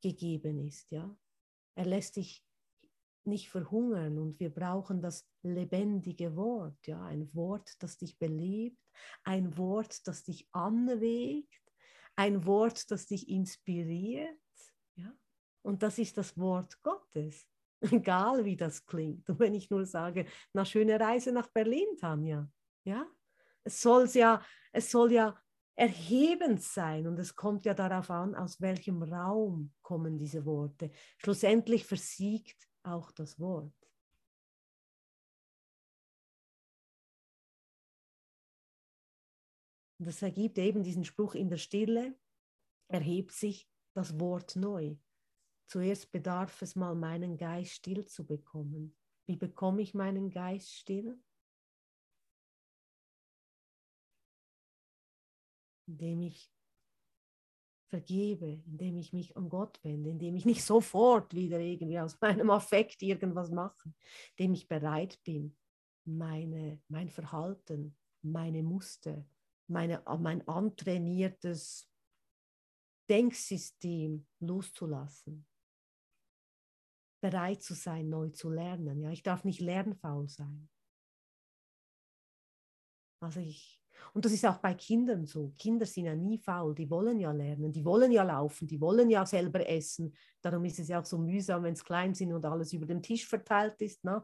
gegeben 0.02 0.66
ist, 0.66 0.90
ja. 0.90 1.14
Er 1.76 1.84
lässt 1.84 2.16
dich 2.16 2.42
nicht 3.26 3.48
verhungern 3.48 4.18
und 4.18 4.40
wir 4.40 4.50
brauchen 4.50 5.00
das 5.00 5.28
lebendige 5.42 6.36
Wort, 6.36 6.86
ja, 6.86 7.02
ein 7.04 7.32
Wort, 7.34 7.70
das 7.80 7.98
dich 7.98 8.18
belebt, 8.18 8.78
ein 9.24 9.56
Wort, 9.56 10.06
das 10.06 10.22
dich 10.24 10.48
anregt, 10.52 11.62
ein 12.16 12.44
Wort, 12.46 12.90
das 12.90 13.06
dich 13.06 13.28
inspiriert, 13.28 14.38
ja. 14.96 15.12
Und 15.62 15.82
das 15.82 15.98
ist 15.98 16.16
das 16.16 16.38
Wort 16.38 16.80
Gottes, 16.82 17.46
egal 17.80 18.44
wie 18.44 18.56
das 18.56 18.84
klingt. 18.86 19.28
Und 19.28 19.38
wenn 19.38 19.54
ich 19.54 19.70
nur 19.70 19.84
sage, 19.84 20.26
na 20.52 20.64
schöne 20.64 20.98
Reise 20.98 21.32
nach 21.32 21.48
Berlin, 21.48 21.96
Tanja, 21.98 22.50
ja, 22.84 23.06
es 23.64 23.80
soll 23.80 24.08
ja, 24.14 24.42
es 24.72 24.90
soll 24.90 25.12
ja 25.12 25.38
erhebend 25.76 26.62
sein 26.62 27.06
und 27.06 27.18
es 27.18 27.34
kommt 27.34 27.64
ja 27.64 27.72
darauf 27.72 28.10
an, 28.10 28.34
aus 28.34 28.60
welchem 28.60 29.02
Raum 29.02 29.72
kommen 29.80 30.18
diese 30.18 30.44
Worte. 30.44 30.90
Schlussendlich 31.18 31.86
versiegt 31.86 32.69
auch 32.82 33.10
das 33.12 33.38
Wort. 33.38 33.72
Das 39.98 40.22
ergibt 40.22 40.56
eben 40.56 40.82
diesen 40.82 41.04
Spruch, 41.04 41.34
in 41.34 41.50
der 41.50 41.58
Stille 41.58 42.18
erhebt 42.88 43.32
sich 43.32 43.68
das 43.94 44.18
Wort 44.18 44.56
neu. 44.56 44.96
Zuerst 45.66 46.10
bedarf 46.10 46.62
es 46.62 46.74
mal, 46.74 46.94
meinen 46.94 47.36
Geist 47.36 47.72
still 47.72 48.06
zu 48.06 48.26
bekommen. 48.26 48.96
Wie 49.26 49.36
bekomme 49.36 49.82
ich 49.82 49.94
meinen 49.94 50.30
Geist 50.30 50.72
still? 50.72 51.22
Indem 55.86 56.22
ich 56.22 56.50
vergebe, 57.90 58.62
indem 58.66 58.96
ich 58.96 59.12
mich 59.12 59.36
an 59.36 59.48
Gott 59.48 59.82
wende, 59.82 60.10
indem 60.10 60.36
ich 60.36 60.46
nicht 60.46 60.64
sofort 60.64 61.34
wieder 61.34 61.58
irgendwie 61.58 61.98
aus 61.98 62.18
meinem 62.20 62.50
Affekt 62.50 63.02
irgendwas 63.02 63.50
mache, 63.50 63.92
indem 64.36 64.54
ich 64.54 64.68
bereit 64.68 65.20
bin, 65.24 65.56
meine, 66.04 66.80
mein 66.88 67.10
Verhalten, 67.10 67.96
meine 68.22 68.62
Muster, 68.62 69.26
meine, 69.66 70.02
mein 70.18 70.46
antrainiertes 70.48 71.88
Denksystem 73.08 74.26
loszulassen. 74.38 75.46
Bereit 77.20 77.62
zu 77.62 77.74
sein, 77.74 78.08
neu 78.08 78.30
zu 78.30 78.48
lernen. 78.50 79.02
Ja, 79.02 79.10
ich 79.10 79.22
darf 79.22 79.44
nicht 79.44 79.60
lernfaul 79.60 80.28
sein. 80.28 80.70
Also 83.20 83.40
ich 83.40 83.79
und 84.14 84.24
das 84.24 84.32
ist 84.32 84.44
auch 84.46 84.58
bei 84.58 84.74
Kindern 84.74 85.26
so. 85.26 85.52
Kinder 85.58 85.86
sind 85.86 86.06
ja 86.06 86.14
nie 86.14 86.38
faul, 86.38 86.74
die 86.74 86.90
wollen 86.90 87.18
ja 87.20 87.32
lernen, 87.32 87.72
die 87.72 87.84
wollen 87.84 88.12
ja 88.12 88.22
laufen, 88.22 88.66
die 88.66 88.80
wollen 88.80 89.10
ja 89.10 89.24
selber 89.24 89.68
essen. 89.68 90.12
Darum 90.40 90.64
ist 90.64 90.78
es 90.78 90.88
ja 90.88 91.00
auch 91.00 91.04
so 91.04 91.18
mühsam, 91.18 91.62
wenn 91.64 91.74
es 91.74 91.84
klein 91.84 92.14
sind 92.14 92.32
und 92.32 92.44
alles 92.44 92.72
über 92.72 92.86
den 92.86 93.02
Tisch 93.02 93.26
verteilt 93.26 93.80
ist. 93.80 94.04
Ne? 94.04 94.22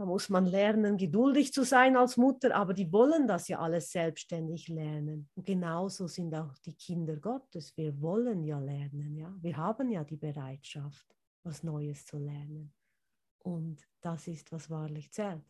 Da 0.00 0.06
muss 0.06 0.30
man 0.30 0.46
lernen, 0.46 0.96
geduldig 0.96 1.52
zu 1.52 1.62
sein 1.62 1.94
als 1.94 2.16
Mutter, 2.16 2.56
aber 2.56 2.72
die 2.72 2.90
wollen 2.90 3.28
das 3.28 3.48
ja 3.48 3.58
alles 3.58 3.90
selbstständig 3.90 4.68
lernen. 4.68 5.28
Und 5.34 5.44
genauso 5.44 6.06
sind 6.06 6.34
auch 6.34 6.56
die 6.64 6.74
Kinder 6.74 7.16
Gottes. 7.16 7.76
Wir 7.76 8.00
wollen 8.00 8.42
ja 8.42 8.58
lernen, 8.58 9.14
ja. 9.14 9.36
Wir 9.42 9.58
haben 9.58 9.90
ja 9.90 10.02
die 10.02 10.16
Bereitschaft, 10.16 11.14
was 11.42 11.62
Neues 11.62 12.06
zu 12.06 12.16
lernen. 12.16 12.72
Und 13.40 13.86
das 14.00 14.26
ist, 14.26 14.50
was 14.52 14.70
wahrlich 14.70 15.12
zählt. 15.12 15.44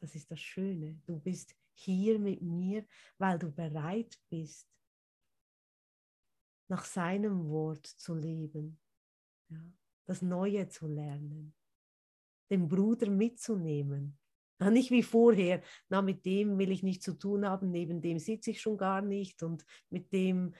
Das 0.00 0.14
ist 0.14 0.30
das 0.30 0.40
Schöne. 0.40 1.00
Du 1.06 1.18
bist 1.18 1.54
hier 1.74 2.18
mit 2.18 2.40
mir, 2.42 2.84
weil 3.18 3.38
du 3.38 3.50
bereit 3.50 4.18
bist, 4.30 4.66
nach 6.68 6.84
seinem 6.84 7.48
Wort 7.48 7.86
zu 7.86 8.14
leben, 8.14 8.78
ja, 9.48 9.60
das 10.06 10.22
Neue 10.22 10.68
zu 10.68 10.86
lernen, 10.86 11.54
den 12.50 12.68
Bruder 12.68 13.10
mitzunehmen. 13.10 14.16
Nicht 14.70 14.90
wie 14.90 15.02
vorher, 15.02 15.62
na, 15.88 16.02
mit 16.02 16.24
dem 16.26 16.58
will 16.58 16.70
ich 16.70 16.82
nichts 16.82 17.04
zu 17.04 17.14
tun 17.14 17.46
haben, 17.46 17.70
neben 17.70 18.00
dem 18.00 18.18
sitze 18.18 18.50
ich 18.50 18.60
schon 18.60 18.76
gar 18.76 19.00
nicht 19.00 19.42
und 19.42 19.64
mit 19.88 20.12
dem, 20.12 20.54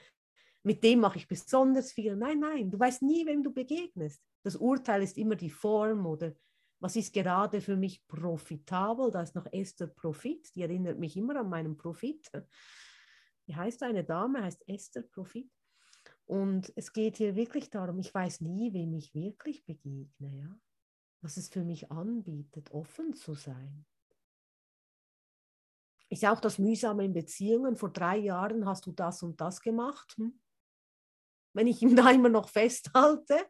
mit 0.63 0.83
dem 0.83 0.99
mache 0.99 1.17
ich 1.17 1.27
besonders 1.27 1.91
viel. 1.91 2.15
Nein, 2.15 2.39
nein, 2.39 2.71
du 2.71 2.79
weißt 2.79 3.03
nie, 3.03 3.25
wem 3.25 3.43
du 3.43 3.53
begegnest. 3.53 4.21
Das 4.43 4.55
Urteil 4.55 5.03
ist 5.03 5.17
immer 5.17 5.35
die 5.35 5.51
Form 5.51 6.05
oder 6.07 6.33
was 6.81 6.95
ist 6.95 7.13
gerade 7.13 7.61
für 7.61 7.77
mich 7.77 8.05
profitabel? 8.07 9.11
Da 9.11 9.21
ist 9.21 9.35
noch 9.35 9.45
Esther 9.51 9.87
Profit, 9.87 10.53
die 10.55 10.63
erinnert 10.63 10.97
mich 10.97 11.15
immer 11.15 11.35
an 11.39 11.49
meinen 11.49 11.77
Profit. 11.77 12.29
Wie 13.45 13.55
heißt 13.55 13.83
eine 13.83 14.03
Dame? 14.03 14.43
Heißt 14.43 14.67
Esther 14.67 15.03
Profit. 15.03 15.49
Und 16.25 16.73
es 16.75 16.91
geht 16.91 17.17
hier 17.17 17.35
wirklich 17.35 17.69
darum, 17.69 17.99
ich 17.99 18.13
weiß 18.13 18.41
nie, 18.41 18.73
wem 18.73 18.95
ich 18.95 19.13
wirklich 19.13 19.63
begegne, 19.65 20.37
ja? 20.37 20.59
was 21.21 21.37
es 21.37 21.49
für 21.49 21.63
mich 21.63 21.91
anbietet, 21.91 22.71
offen 22.71 23.13
zu 23.13 23.35
sein. 23.35 23.85
Ist 26.09 26.25
auch 26.25 26.41
das 26.41 26.57
Mühsame 26.57 27.05
in 27.05 27.13
Beziehungen. 27.13 27.75
Vor 27.75 27.91
drei 27.91 28.17
Jahren 28.17 28.65
hast 28.65 28.87
du 28.87 28.91
das 28.91 29.21
und 29.21 29.39
das 29.39 29.61
gemacht. 29.61 30.15
Hm? 30.17 30.41
Wenn 31.53 31.67
ich 31.67 31.81
ihn 31.83 31.95
da 31.95 32.09
immer 32.09 32.29
noch 32.29 32.49
festhalte, 32.49 33.45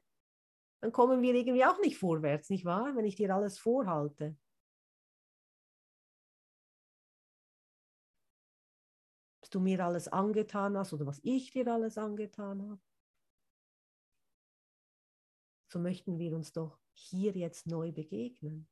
dann 0.81 0.91
kommen 0.91 1.21
wir 1.21 1.35
irgendwie 1.35 1.63
auch 1.63 1.79
nicht 1.79 1.97
vorwärts, 1.97 2.49
nicht 2.49 2.65
wahr? 2.65 2.95
Wenn 2.95 3.05
ich 3.05 3.15
dir 3.15 3.33
alles 3.33 3.59
vorhalte. 3.59 4.35
Was 9.41 9.51
du 9.51 9.59
mir 9.59 9.85
alles 9.85 10.07
angetan 10.07 10.75
hast 10.75 10.91
oder 10.93 11.05
was 11.05 11.19
ich 11.23 11.51
dir 11.51 11.67
alles 11.67 11.99
angetan 11.99 12.63
habe. 12.63 12.81
So 15.67 15.79
möchten 15.79 16.17
wir 16.17 16.35
uns 16.35 16.51
doch 16.51 16.79
hier 16.93 17.33
jetzt 17.33 17.67
neu 17.67 17.91
begegnen. 17.91 18.67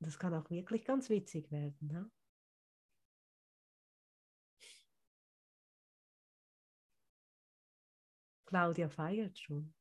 Das 0.00 0.18
kann 0.20 0.34
auch 0.34 0.48
wirklich 0.50 0.84
ganz 0.84 1.10
witzig 1.10 1.50
werden. 1.50 1.88
Ne? 1.88 2.10
Claudia 8.48 8.88
feiert 8.88 9.38
schon. 9.38 9.72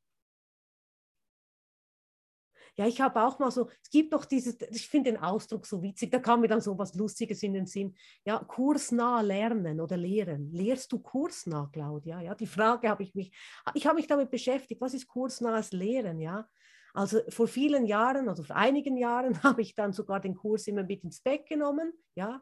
Ja, 2.76 2.86
ich 2.88 3.02
habe 3.02 3.22
auch 3.24 3.40
mal 3.40 3.50
so, 3.52 3.70
es 3.82 3.90
gibt 3.90 4.14
doch 4.14 4.26
dieses, 4.26 4.58
ich 4.72 4.88
finde 4.88 5.12
den 5.12 5.20
Ausdruck 5.22 5.66
so 5.66 5.82
witzig, 5.82 6.12
da 6.12 6.20
kam 6.20 6.42
mir 6.42 6.48
dann 6.48 6.62
so 6.62 6.78
was 6.78 6.94
Lustiges 6.94 7.42
in 7.44 7.54
den 7.54 7.66
Sinn. 7.66 7.96
Ja, 8.26 8.38
kursnah 8.40 9.22
lernen 9.22 9.82
oder 9.82 9.98
lehren. 9.98 10.52
Lehrst 10.52 10.92
du 10.92 11.00
kursnah, 11.00 11.70
Claudia? 11.74 12.22
Ja, 12.22 12.36
die 12.36 12.46
Frage 12.48 12.90
habe 12.90 13.04
ich 13.04 13.16
mich, 13.16 13.32
ich 13.74 13.86
habe 13.88 13.96
mich 13.96 14.08
damit 14.08 14.30
beschäftigt, 14.30 14.80
was 14.82 14.94
ist 14.94 15.08
kursnahes 15.08 15.72
Lehren? 15.72 16.20
Ja, 16.20 16.48
also 16.94 17.20
vor 17.30 17.48
vielen 17.48 17.86
Jahren 17.86 18.30
oder 18.30 18.44
vor 18.44 18.56
einigen 18.56 18.98
Jahren 18.98 19.42
habe 19.44 19.62
ich 19.62 19.74
dann 19.76 19.94
sogar 19.94 20.20
den 20.20 20.36
Kurs 20.36 20.68
immer 20.68 20.84
mit 20.84 21.04
ins 21.04 21.22
Bett 21.22 21.48
genommen. 21.48 21.94
Ja, 22.16 22.42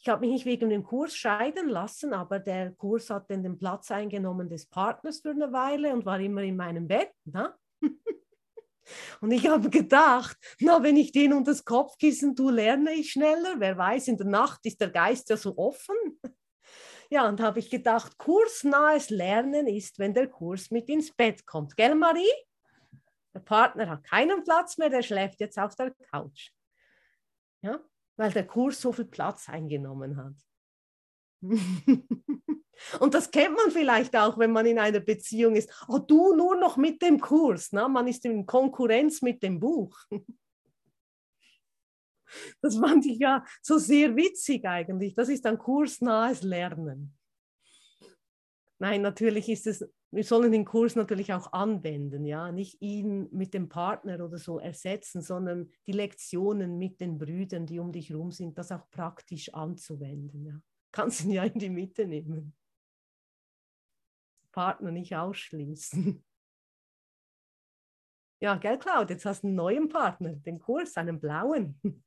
ich 0.00 0.08
habe 0.08 0.22
mich 0.22 0.30
nicht 0.30 0.46
wegen 0.46 0.70
dem 0.70 0.82
Kurs 0.82 1.14
scheiden 1.14 1.68
lassen, 1.68 2.14
aber 2.14 2.38
der 2.38 2.72
Kurs 2.72 3.10
hat 3.10 3.30
dann 3.30 3.42
den 3.42 3.58
Platz 3.58 3.90
eingenommen 3.90 4.48
des 4.48 4.66
Partners 4.66 5.20
für 5.20 5.30
eine 5.30 5.52
Weile 5.52 5.92
und 5.92 6.06
war 6.06 6.18
immer 6.18 6.42
in 6.42 6.56
meinem 6.56 6.88
Bett. 6.88 7.12
Ne? 7.24 7.54
Und 9.20 9.30
ich 9.30 9.46
habe 9.46 9.70
gedacht, 9.70 10.36
na, 10.58 10.82
wenn 10.82 10.96
ich 10.96 11.12
den 11.12 11.32
unter 11.32 11.52
das 11.52 11.64
Kopfkissen 11.64 12.34
tue, 12.34 12.50
lerne 12.50 12.92
ich 12.92 13.12
schneller. 13.12 13.56
Wer 13.58 13.76
weiß, 13.78 14.08
in 14.08 14.16
der 14.16 14.26
Nacht 14.26 14.64
ist 14.64 14.80
der 14.80 14.90
Geist 14.90 15.28
ja 15.30 15.36
so 15.36 15.56
offen. 15.56 15.96
Ja, 17.12 17.28
und 17.28 17.40
habe 17.40 17.58
ich 17.58 17.70
gedacht, 17.70 18.18
kursnahes 18.18 19.10
Lernen 19.10 19.66
ist, 19.66 19.98
wenn 19.98 20.14
der 20.14 20.28
Kurs 20.28 20.70
mit 20.70 20.88
ins 20.88 21.10
Bett 21.10 21.44
kommt. 21.44 21.76
Gell, 21.76 21.96
Marie? 21.96 22.32
Der 23.34 23.40
Partner 23.40 23.88
hat 23.88 24.04
keinen 24.04 24.44
Platz 24.44 24.78
mehr, 24.78 24.90
der 24.90 25.02
schläft 25.02 25.40
jetzt 25.40 25.58
auf 25.58 25.74
der 25.74 25.92
Couch. 26.12 26.52
Ja, 27.62 27.80
weil 28.20 28.30
der 28.32 28.46
Kurs 28.46 28.78
so 28.78 28.92
viel 28.92 29.06
Platz 29.06 29.48
eingenommen 29.48 30.18
hat. 30.18 30.34
Und 33.00 33.14
das 33.14 33.30
kennt 33.30 33.56
man 33.56 33.70
vielleicht 33.70 34.14
auch, 34.14 34.36
wenn 34.36 34.52
man 34.52 34.66
in 34.66 34.78
einer 34.78 35.00
Beziehung 35.00 35.56
ist. 35.56 35.72
Oh, 35.88 35.98
du 35.98 36.36
nur 36.36 36.54
noch 36.56 36.76
mit 36.76 37.00
dem 37.00 37.18
Kurs. 37.18 37.72
Na? 37.72 37.88
Man 37.88 38.06
ist 38.08 38.26
in 38.26 38.44
Konkurrenz 38.44 39.22
mit 39.22 39.42
dem 39.42 39.58
Buch. 39.58 39.98
Das 42.62 42.76
fand 42.76 43.04
ich 43.06 43.18
ja 43.18 43.44
so 43.60 43.76
sehr 43.78 44.14
witzig 44.14 44.64
eigentlich. 44.64 45.16
Das 45.16 45.28
ist 45.28 45.44
ein 45.46 45.58
kursnahes 45.58 46.42
Lernen. 46.42 47.18
Nein, 48.78 49.02
natürlich 49.02 49.48
ist 49.48 49.66
es, 49.66 49.84
wir 50.12 50.24
sollen 50.24 50.50
den 50.50 50.64
Kurs 50.64 50.96
natürlich 50.96 51.32
auch 51.32 51.52
anwenden, 51.52 52.24
ja, 52.24 52.50
nicht 52.50 52.82
ihn 52.82 53.28
mit 53.30 53.54
dem 53.54 53.68
Partner 53.68 54.24
oder 54.24 54.38
so 54.38 54.58
ersetzen, 54.58 55.22
sondern 55.22 55.70
die 55.86 55.92
Lektionen 55.92 56.78
mit 56.78 57.00
den 57.00 57.16
Brüdern, 57.16 57.66
die 57.66 57.78
um 57.78 57.92
dich 57.92 58.10
herum 58.10 58.32
sind, 58.32 58.58
das 58.58 58.72
auch 58.72 58.90
praktisch 58.90 59.54
anzuwenden, 59.54 60.46
ja. 60.46 60.60
Kannst 60.92 61.24
ihn 61.24 61.30
ja 61.30 61.44
in 61.44 61.58
die 61.58 61.70
Mitte 61.70 62.06
nehmen. 62.06 62.56
Partner 64.52 64.90
nicht 64.90 65.14
ausschließen. 65.14 66.24
Ja, 68.42 68.56
gell, 68.56 68.78
Claudia, 68.78 69.16
jetzt 69.16 69.26
hast 69.26 69.42
du 69.42 69.48
einen 69.48 69.56
neuen 69.56 69.90
Partner, 69.90 70.32
den 70.32 70.58
Kurs, 70.58 70.96
einen 70.96 71.20
blauen. 71.20 71.78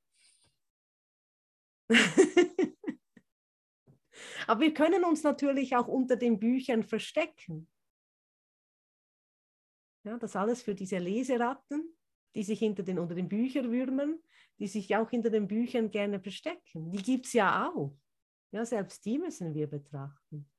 Aber 4.48 4.62
wir 4.62 4.74
können 4.74 5.04
uns 5.04 5.22
natürlich 5.22 5.76
auch 5.76 5.88
unter 5.88 6.16
den 6.16 6.40
Büchern 6.40 6.82
verstecken. 6.82 7.70
Ja, 10.04 10.18
das 10.18 10.36
alles 10.36 10.62
für 10.62 10.76
diese 10.76 10.98
Leseratten, 10.98 11.96
die 12.36 12.44
sich 12.44 12.60
hinter 12.60 12.84
den, 12.84 13.00
unter 13.00 13.16
den 13.16 13.30
Büchern 13.30 13.72
würmen, 13.72 14.22
die 14.60 14.68
sich 14.68 14.96
auch 14.96 15.10
hinter 15.10 15.30
den 15.30 15.48
Büchern 15.48 15.92
gerne 15.92 16.20
verstecken. 16.20 16.92
Die 16.92 17.02
gibt 17.02 17.26
es 17.26 17.34
ja 17.34 17.70
auch. 17.70 17.96
Ja, 18.52 18.66
selbst 18.66 19.06
die 19.06 19.18
müssen 19.18 19.54
wir 19.54 19.68
betrachten. 19.68 20.50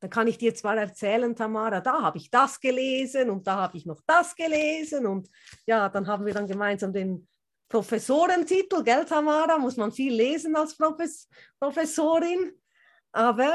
Dann 0.00 0.10
kann 0.10 0.26
ich 0.26 0.36
dir 0.36 0.54
zwar 0.54 0.76
erzählen, 0.76 1.34
Tamara, 1.34 1.80
da 1.80 2.02
habe 2.02 2.18
ich 2.18 2.30
das 2.30 2.60
gelesen 2.60 3.30
und 3.30 3.46
da 3.46 3.56
habe 3.56 3.76
ich 3.76 3.86
noch 3.86 4.00
das 4.06 4.34
gelesen 4.34 5.06
und 5.06 5.30
ja, 5.66 5.88
dann 5.88 6.06
haben 6.06 6.26
wir 6.26 6.34
dann 6.34 6.46
gemeinsam 6.46 6.92
den 6.92 7.26
Professorentitel, 7.68 8.82
gell, 8.84 9.04
Tamara? 9.04 9.58
Muss 9.58 9.76
man 9.76 9.90
viel 9.90 10.14
lesen 10.14 10.54
als 10.54 10.76
Profes 10.76 11.28
Professorin. 11.58 12.52
Aber 13.12 13.54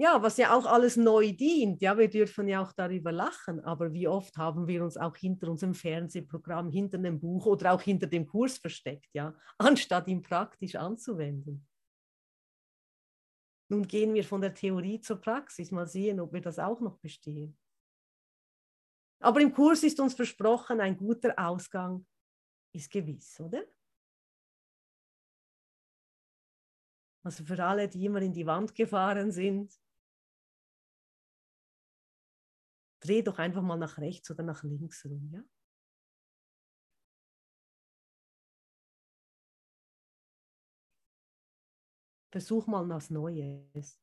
ja, 0.00 0.22
was 0.22 0.36
ja 0.36 0.56
auch 0.56 0.64
alles 0.64 0.96
neu 0.96 1.32
dient, 1.32 1.82
ja, 1.82 1.98
wir 1.98 2.08
dürfen 2.08 2.46
ja 2.46 2.62
auch 2.62 2.72
darüber 2.72 3.10
lachen, 3.10 3.58
aber 3.64 3.92
wie 3.92 4.06
oft 4.06 4.36
haben 4.36 4.68
wir 4.68 4.84
uns 4.84 4.96
auch 4.96 5.16
hinter 5.16 5.48
unserem 5.48 5.74
Fernsehprogramm, 5.74 6.70
hinter 6.70 6.98
dem 6.98 7.18
Buch 7.18 7.46
oder 7.46 7.72
auch 7.72 7.82
hinter 7.82 8.06
dem 8.06 8.26
Kurs 8.26 8.58
versteckt, 8.58 9.08
ja, 9.12 9.34
anstatt 9.58 10.06
ihn 10.06 10.22
praktisch 10.22 10.76
anzuwenden. 10.76 11.66
Nun 13.70 13.86
gehen 13.86 14.14
wir 14.14 14.24
von 14.24 14.40
der 14.40 14.54
Theorie 14.54 15.00
zur 15.00 15.20
Praxis, 15.20 15.72
mal 15.72 15.86
sehen, 15.86 16.20
ob 16.20 16.32
wir 16.32 16.40
das 16.40 16.58
auch 16.58 16.80
noch 16.80 16.98
bestehen. 16.98 17.58
Aber 19.20 19.40
im 19.40 19.52
Kurs 19.52 19.82
ist 19.82 19.98
uns 19.98 20.14
versprochen, 20.14 20.80
ein 20.80 20.96
guter 20.96 21.34
Ausgang 21.36 22.06
ist 22.72 22.90
gewiss, 22.90 23.40
oder? 23.40 23.64
Also 27.24 27.44
für 27.44 27.62
alle, 27.62 27.88
die 27.88 28.04
immer 28.04 28.22
in 28.22 28.32
die 28.32 28.46
Wand 28.46 28.74
gefahren 28.74 29.32
sind, 29.32 29.76
dreh 33.00 33.22
doch 33.22 33.38
einfach 33.38 33.62
mal 33.62 33.76
nach 33.76 33.98
rechts 33.98 34.30
oder 34.30 34.42
nach 34.42 34.62
links 34.64 35.04
rum, 35.04 35.30
ja? 35.32 35.42
Versuch 42.30 42.66
mal 42.66 42.88
was 42.88 43.10
Neues. 43.10 43.98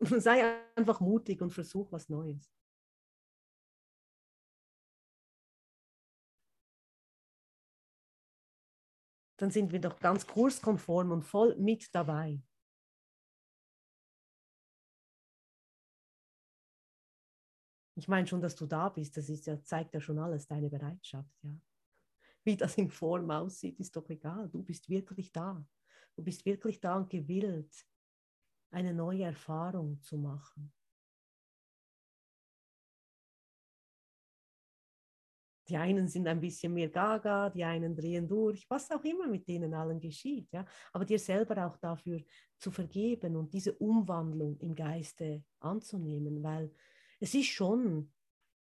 Sei 0.00 0.60
einfach 0.76 1.00
mutig 1.00 1.40
und 1.42 1.52
versuch 1.52 1.90
was 1.92 2.08
Neues. 2.08 2.50
Dann 9.38 9.50
sind 9.50 9.72
wir 9.72 9.80
doch 9.80 10.00
ganz 10.00 10.26
kurskonform 10.26 11.12
und 11.12 11.22
voll 11.22 11.56
mit 11.56 11.94
dabei. 11.94 12.42
Ich 17.98 18.06
meine 18.06 18.28
schon, 18.28 18.40
dass 18.40 18.54
du 18.54 18.64
da 18.64 18.88
bist, 18.88 19.16
das 19.16 19.28
ist 19.28 19.46
ja, 19.46 19.60
zeigt 19.60 19.92
ja 19.92 20.00
schon 20.00 20.18
alles, 20.20 20.46
deine 20.46 20.70
Bereitschaft. 20.70 21.36
Ja. 21.42 21.50
Wie 22.44 22.56
das 22.56 22.78
in 22.78 22.90
Form 22.90 23.28
aussieht, 23.30 23.80
ist 23.80 23.96
doch 23.96 24.08
egal. 24.08 24.48
Du 24.48 24.62
bist 24.62 24.88
wirklich 24.88 25.32
da. 25.32 25.66
Du 26.14 26.22
bist 26.22 26.46
wirklich 26.46 26.80
da 26.80 26.96
und 26.96 27.10
gewillt, 27.10 27.74
eine 28.70 28.94
neue 28.94 29.24
Erfahrung 29.24 30.00
zu 30.00 30.16
machen. 30.16 30.72
Die 35.68 35.76
einen 35.76 36.08
sind 36.08 36.26
ein 36.28 36.40
bisschen 36.40 36.72
mehr 36.72 36.88
gaga, 36.88 37.50
die 37.50 37.64
einen 37.64 37.94
drehen 37.94 38.26
durch, 38.26 38.64
was 38.70 38.90
auch 38.90 39.04
immer 39.04 39.26
mit 39.26 39.46
denen 39.46 39.74
allen 39.74 40.00
geschieht. 40.00 40.50
Ja? 40.52 40.64
Aber 40.92 41.04
dir 41.04 41.18
selber 41.18 41.66
auch 41.66 41.76
dafür 41.76 42.22
zu 42.58 42.70
vergeben 42.70 43.36
und 43.36 43.52
diese 43.52 43.74
Umwandlung 43.74 44.56
im 44.60 44.74
Geiste 44.74 45.44
anzunehmen, 45.58 46.42
weil 46.42 46.72
es 47.20 47.34
ist 47.34 47.48
schon, 47.48 48.12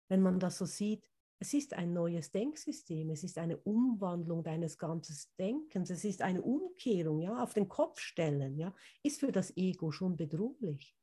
wenn 0.10 0.22
man 0.22 0.40
das 0.40 0.58
so 0.58 0.66
sieht, 0.66 1.10
es 1.40 1.54
ist 1.54 1.74
ein 1.74 1.92
neues 1.92 2.32
Denksystem, 2.32 3.10
es 3.10 3.24
ist 3.24 3.38
eine 3.38 3.58
Umwandlung 3.58 4.44
deines 4.44 4.78
ganzen 4.78 5.18
Denkens, 5.38 5.90
es 5.90 6.06
ist 6.06 6.22
eine 6.22 6.42
Umkehrung, 6.42 7.22
ja, 7.22 7.44
auf 7.44 7.54
den 7.54 7.68
Kopf 7.68 8.00
stellen, 8.00 8.58
ja, 8.58 8.74
ist 9.04 9.20
für 9.20 9.32
das 9.32 9.56
Ego 9.58 9.92
schon 9.92 10.16
bedrohlich. 10.16 10.96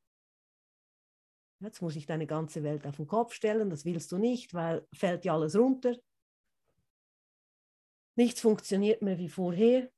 Jetzt 1.59 1.81
muss 1.81 1.95
ich 1.95 2.07
deine 2.07 2.25
ganze 2.25 2.63
Welt 2.63 2.87
auf 2.87 2.95
den 2.97 3.05
Kopf 3.05 3.33
stellen, 3.33 3.69
das 3.69 3.85
willst 3.85 4.11
du 4.11 4.17
nicht, 4.17 4.53
weil 4.55 4.87
fällt 4.93 5.25
ja 5.25 5.35
alles 5.35 5.55
runter. 5.55 5.95
Nichts 8.17 8.41
funktioniert 8.41 9.03
mehr 9.03 9.19
wie 9.19 9.29
vorher. 9.29 9.91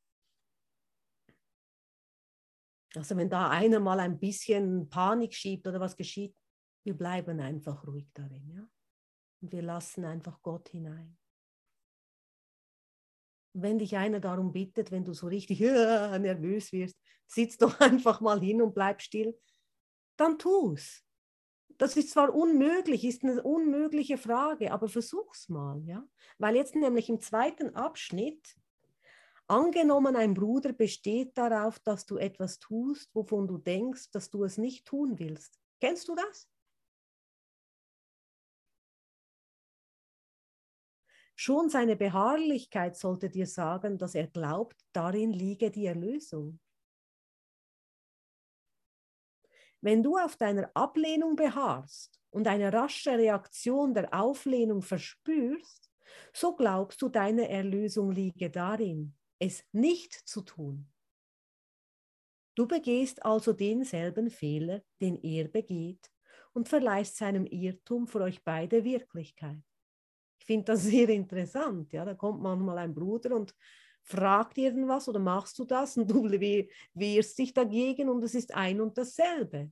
Also 2.96 3.16
wenn 3.16 3.30
da 3.30 3.50
einer 3.50 3.80
mal 3.80 4.00
ein 4.02 4.20
bisschen 4.20 4.90
Panik 4.90 5.34
schiebt 5.34 5.66
oder 5.66 5.80
was 5.80 5.96
geschieht, 5.96 6.36
wir 6.84 6.98
bleiben 6.98 7.40
einfach 7.40 7.86
ruhig 7.88 8.12
darin, 8.14 8.48
ja. 8.50 8.68
Und 9.42 9.52
wir 9.52 9.62
lassen 9.62 10.06
einfach 10.06 10.42
Gott 10.42 10.70
hinein. 10.70 11.18
Wenn 13.54 13.80
dich 13.80 13.96
einer 13.98 14.20
darum 14.20 14.52
bittet, 14.52 14.92
wenn 14.92 15.06
du 15.06 15.14
so 15.14 15.28
richtig 15.28 15.62
äh, 15.62 16.18
nervös 16.20 16.72
wirst, 16.72 16.98
sitz 17.28 17.58
doch 17.58 17.80
einfach 17.80 18.22
mal 18.22 18.40
hin 18.40 18.62
und 18.62 18.74
bleib 18.74 19.02
still, 19.02 19.38
dann 20.18 20.38
tu's. 20.38 21.04
Das 21.78 21.98
ist 21.98 22.12
zwar 22.12 22.34
unmöglich, 22.34 23.04
ist 23.04 23.24
eine 23.24 23.42
unmögliche 23.42 24.18
Frage, 24.18 24.72
aber 24.72 24.88
versuch's 24.88 25.50
mal, 25.50 25.84
ja? 25.86 26.08
Weil 26.38 26.56
jetzt 26.56 26.76
nämlich 26.76 27.10
im 27.10 27.20
zweiten 27.20 27.76
Abschnitt 27.76 28.56
angenommen 29.48 30.16
ein 30.16 30.34
Bruder 30.34 30.72
besteht 30.72 31.38
darauf, 31.38 31.80
dass 31.80 32.06
du 32.06 32.18
etwas 32.18 32.60
tust, 32.60 33.14
wovon 33.16 33.48
du 33.48 33.58
denkst, 33.58 34.12
dass 34.12 34.30
du 34.30 34.44
es 34.44 34.58
nicht 34.58 34.86
tun 34.86 35.20
willst. 35.20 35.60
Kennst 35.80 36.08
du 36.08 36.16
das? 36.16 36.48
Schon 41.36 41.70
seine 41.70 41.96
Beharrlichkeit 41.96 42.96
sollte 42.96 43.30
dir 43.30 43.48
sagen, 43.48 43.98
dass 43.98 44.16
er 44.16 44.28
glaubt, 44.28 44.86
darin 44.94 45.34
liege 45.34 45.72
die 45.72 45.86
Erlösung. 45.86 46.60
Wenn 49.82 50.02
du 50.02 50.18
auf 50.18 50.38
deiner 50.38 50.72
Ablehnung 50.76 51.36
beharrst 51.36 52.22
und 52.30 52.48
eine 52.48 52.72
rasche 52.72 53.18
Reaktion 53.18 53.94
der 53.94 54.14
Auflehnung 54.14 54.82
verspürst, 54.82 55.92
so 56.32 56.56
glaubst 56.56 57.02
du, 57.02 57.10
deine 57.10 57.50
Erlösung 57.50 58.12
liege 58.12 58.50
darin, 58.50 59.16
es 59.40 59.66
nicht 59.72 60.14
zu 60.14 60.42
tun. 60.42 60.90
Du 62.56 62.68
begehst 62.68 63.26
also 63.26 63.52
denselben 63.52 64.30
Fehler, 64.30 64.84
den 65.02 65.22
er 65.22 65.48
begeht, 65.48 66.12
und 66.54 66.70
verleihst 66.70 67.18
seinem 67.18 67.48
Irrtum 67.48 68.08
für 68.08 68.22
euch 68.22 68.44
beide 68.44 68.84
Wirklichkeit. 68.84 69.64
Ich 70.44 70.48
finde 70.48 70.66
das 70.66 70.84
sehr 70.84 71.08
interessant. 71.08 71.94
Ja? 71.94 72.04
Da 72.04 72.16
kommt 72.16 72.42
manchmal 72.42 72.78
ein 72.80 72.94
Bruder 72.94 73.34
und 73.34 73.56
fragt 74.02 74.58
irgendwas 74.58 75.08
oder 75.08 75.20
machst 75.20 75.58
du 75.58 75.64
das 75.64 75.96
und 75.96 76.12
du 76.12 76.30
wehrst 76.94 77.40
dich 77.40 77.54
dagegen 77.54 78.10
und 78.10 78.22
es 78.26 78.36
ist 78.36 78.54
ein 78.54 78.82
und 78.82 78.98
dasselbe. 78.98 79.72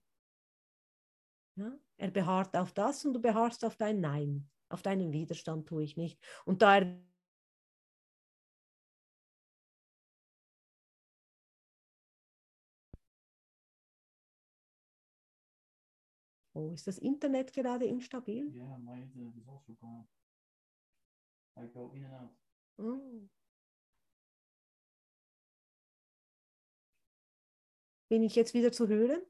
Ja? 1.57 1.77
Er 1.97 2.11
beharrt 2.11 2.55
auf 2.55 2.71
das 2.71 3.03
und 3.03 3.13
du 3.13 3.21
beharrst 3.21 3.65
auf 3.65 3.75
dein 3.75 3.99
Nein. 3.99 4.49
Auf 4.69 4.81
deinen 4.81 5.11
Widerstand 5.11 5.67
tue 5.67 5.83
ich 5.83 5.97
nicht. 5.97 6.17
Und 6.45 6.61
da 6.61 6.77
er 6.77 7.01
Oh, 16.53 16.73
ist 16.73 16.85
das 16.85 16.97
Internet 16.97 17.53
gerade 17.53 17.85
instabil? 17.85 18.53
Yeah, 18.53 18.77
my 18.77 19.01
internet 19.01 19.35
is 19.37 19.47
also 19.47 19.73
gone. 19.79 20.05
I 21.57 21.65
go 21.73 21.91
in 21.95 22.03
and 22.03 22.13
out. 22.13 22.31
Oh. 22.79 23.29
Bin 28.09 28.23
ich 28.23 28.35
jetzt 28.35 28.53
wieder 28.53 28.71
zu 28.71 28.87
hören? 28.87 29.21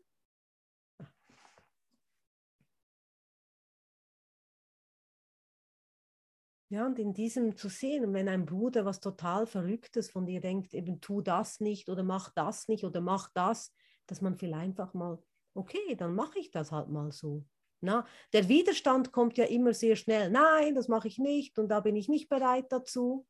Ja, 6.71 6.85
und 6.85 6.99
in 6.99 7.13
diesem 7.13 7.57
zu 7.57 7.67
sehen, 7.67 8.13
wenn 8.13 8.29
ein 8.29 8.45
Bruder 8.45 8.85
was 8.85 9.01
total 9.01 9.45
Verrücktes 9.45 10.09
von 10.09 10.25
dir 10.25 10.39
denkt, 10.39 10.73
eben 10.73 11.01
tu 11.01 11.21
das 11.21 11.59
nicht 11.59 11.89
oder 11.89 12.01
mach 12.01 12.29
das 12.29 12.69
nicht 12.69 12.85
oder 12.85 13.01
mach 13.01 13.29
das, 13.33 13.73
dass 14.07 14.21
man 14.21 14.37
vielleicht 14.37 14.63
einfach 14.69 14.93
mal, 14.93 15.21
okay, 15.53 15.95
dann 15.97 16.15
mache 16.15 16.39
ich 16.39 16.49
das 16.49 16.71
halt 16.71 16.87
mal 16.87 17.11
so. 17.11 17.43
Na, 17.83 18.05
der 18.33 18.47
Widerstand 18.47 19.11
kommt 19.11 19.37
ja 19.37 19.45
immer 19.45 19.73
sehr 19.73 19.95
schnell, 19.95 20.29
nein, 20.29 20.75
das 20.75 20.87
mache 20.87 21.07
ich 21.07 21.17
nicht 21.17 21.57
und 21.57 21.67
da 21.69 21.79
bin 21.79 21.95
ich 21.95 22.07
nicht 22.07 22.29
bereit 22.29 22.71
dazu. 22.71 23.25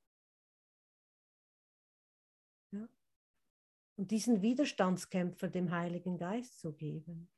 Ja. 2.71 2.87
Und 3.97 4.11
diesen 4.11 4.41
Widerstandskämpfer 4.41 5.47
dem 5.47 5.71
Heiligen 5.71 6.17
Geist 6.17 6.59
zu 6.59 6.73
geben. 6.73 7.29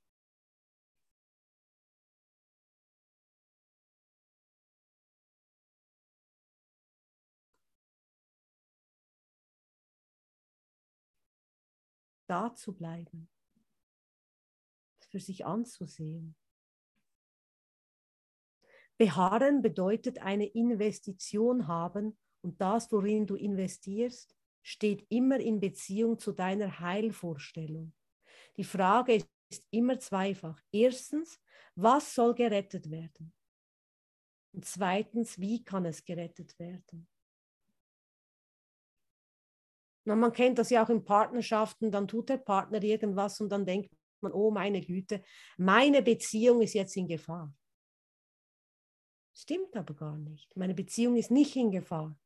da 12.33 12.55
zu 12.55 12.73
bleiben, 12.73 13.29
für 15.09 15.19
sich 15.19 15.45
anzusehen. 15.45 16.35
Beharren 18.97 19.61
bedeutet 19.61 20.19
eine 20.19 20.45
Investition 20.45 21.67
haben 21.67 22.17
und 22.41 22.61
das, 22.61 22.91
worin 22.91 23.25
du 23.25 23.35
investierst, 23.35 24.35
steht 24.61 25.05
immer 25.09 25.39
in 25.39 25.59
Beziehung 25.59 26.19
zu 26.19 26.31
deiner 26.31 26.79
Heilvorstellung. 26.79 27.93
Die 28.57 28.63
Frage 28.63 29.23
ist 29.49 29.67
immer 29.71 29.99
zweifach. 29.99 30.59
Erstens, 30.71 31.39
was 31.75 32.13
soll 32.13 32.35
gerettet 32.35 32.89
werden? 32.89 33.33
Und 34.53 34.65
zweitens, 34.65 35.39
wie 35.39 35.63
kann 35.63 35.85
es 35.85 36.05
gerettet 36.05 36.57
werden? 36.59 37.07
Na, 40.05 40.15
man 40.15 40.33
kennt 40.33 40.59
das 40.59 40.69
ja 40.69 40.83
auch 40.83 40.89
in 40.89 41.03
Partnerschaften, 41.03 41.89
dann 41.89 42.07
tut 42.07 42.29
der 42.29 42.37
Partner 42.37 42.83
irgendwas 42.83 43.39
und 43.39 43.49
dann 43.49 43.65
denkt 43.65 43.89
man, 44.21 44.33
oh 44.33 44.51
meine 44.51 44.81
Güte, 44.81 45.23
meine 45.57 46.01
Beziehung 46.01 46.61
ist 46.61 46.73
jetzt 46.73 46.95
in 46.97 47.07
Gefahr. 47.07 47.53
Stimmt 49.35 49.75
aber 49.75 49.93
gar 49.93 50.17
nicht. 50.17 50.55
Meine 50.55 50.73
Beziehung 50.73 51.17
ist 51.17 51.31
nicht 51.31 51.55
in 51.55 51.71
Gefahr. 51.71 52.17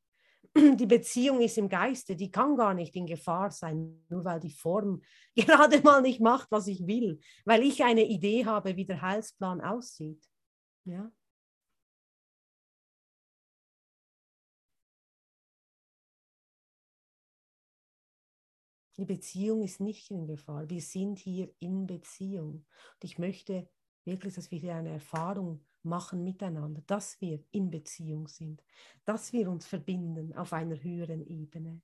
Die 0.55 0.85
Beziehung 0.85 1.41
ist 1.41 1.57
im 1.57 1.69
Geiste, 1.69 2.15
die 2.15 2.31
kann 2.31 2.57
gar 2.57 2.73
nicht 2.73 2.95
in 2.95 3.05
Gefahr 3.05 3.51
sein, 3.51 4.03
nur 4.09 4.25
weil 4.25 4.39
die 4.39 4.51
Form 4.51 5.01
gerade 5.35 5.81
mal 5.81 6.01
nicht 6.01 6.19
macht, 6.19 6.51
was 6.51 6.67
ich 6.67 6.85
will, 6.87 7.19
weil 7.45 7.63
ich 7.63 7.83
eine 7.83 8.05
Idee 8.05 8.45
habe, 8.45 8.75
wie 8.75 8.85
der 8.85 9.01
Heilsplan 9.01 9.61
aussieht. 9.61 10.23
Ja? 10.85 11.11
Die 18.97 19.05
Beziehung 19.05 19.61
ist 19.61 19.79
nicht 19.79 20.09
in 20.09 20.25
Gefahr. 20.25 20.67
Wir 20.69 20.81
sind 20.81 21.19
hier 21.19 21.53
in 21.59 21.85
Beziehung. 21.85 22.65
Und 22.95 23.03
ich 23.03 23.19
möchte 23.19 23.69
wirklich, 24.05 24.33
dass 24.33 24.49
wir 24.49 24.57
hier 24.57 24.75
eine 24.75 24.89
Erfahrung 24.89 25.63
machen 25.83 26.23
miteinander, 26.23 26.81
dass 26.87 27.19
wir 27.21 27.43
in 27.51 27.69
Beziehung 27.69 28.27
sind, 28.27 28.63
dass 29.05 29.33
wir 29.33 29.49
uns 29.49 29.65
verbinden 29.65 30.33
auf 30.35 30.53
einer 30.53 30.81
höheren 30.81 31.25
Ebene. 31.25 31.81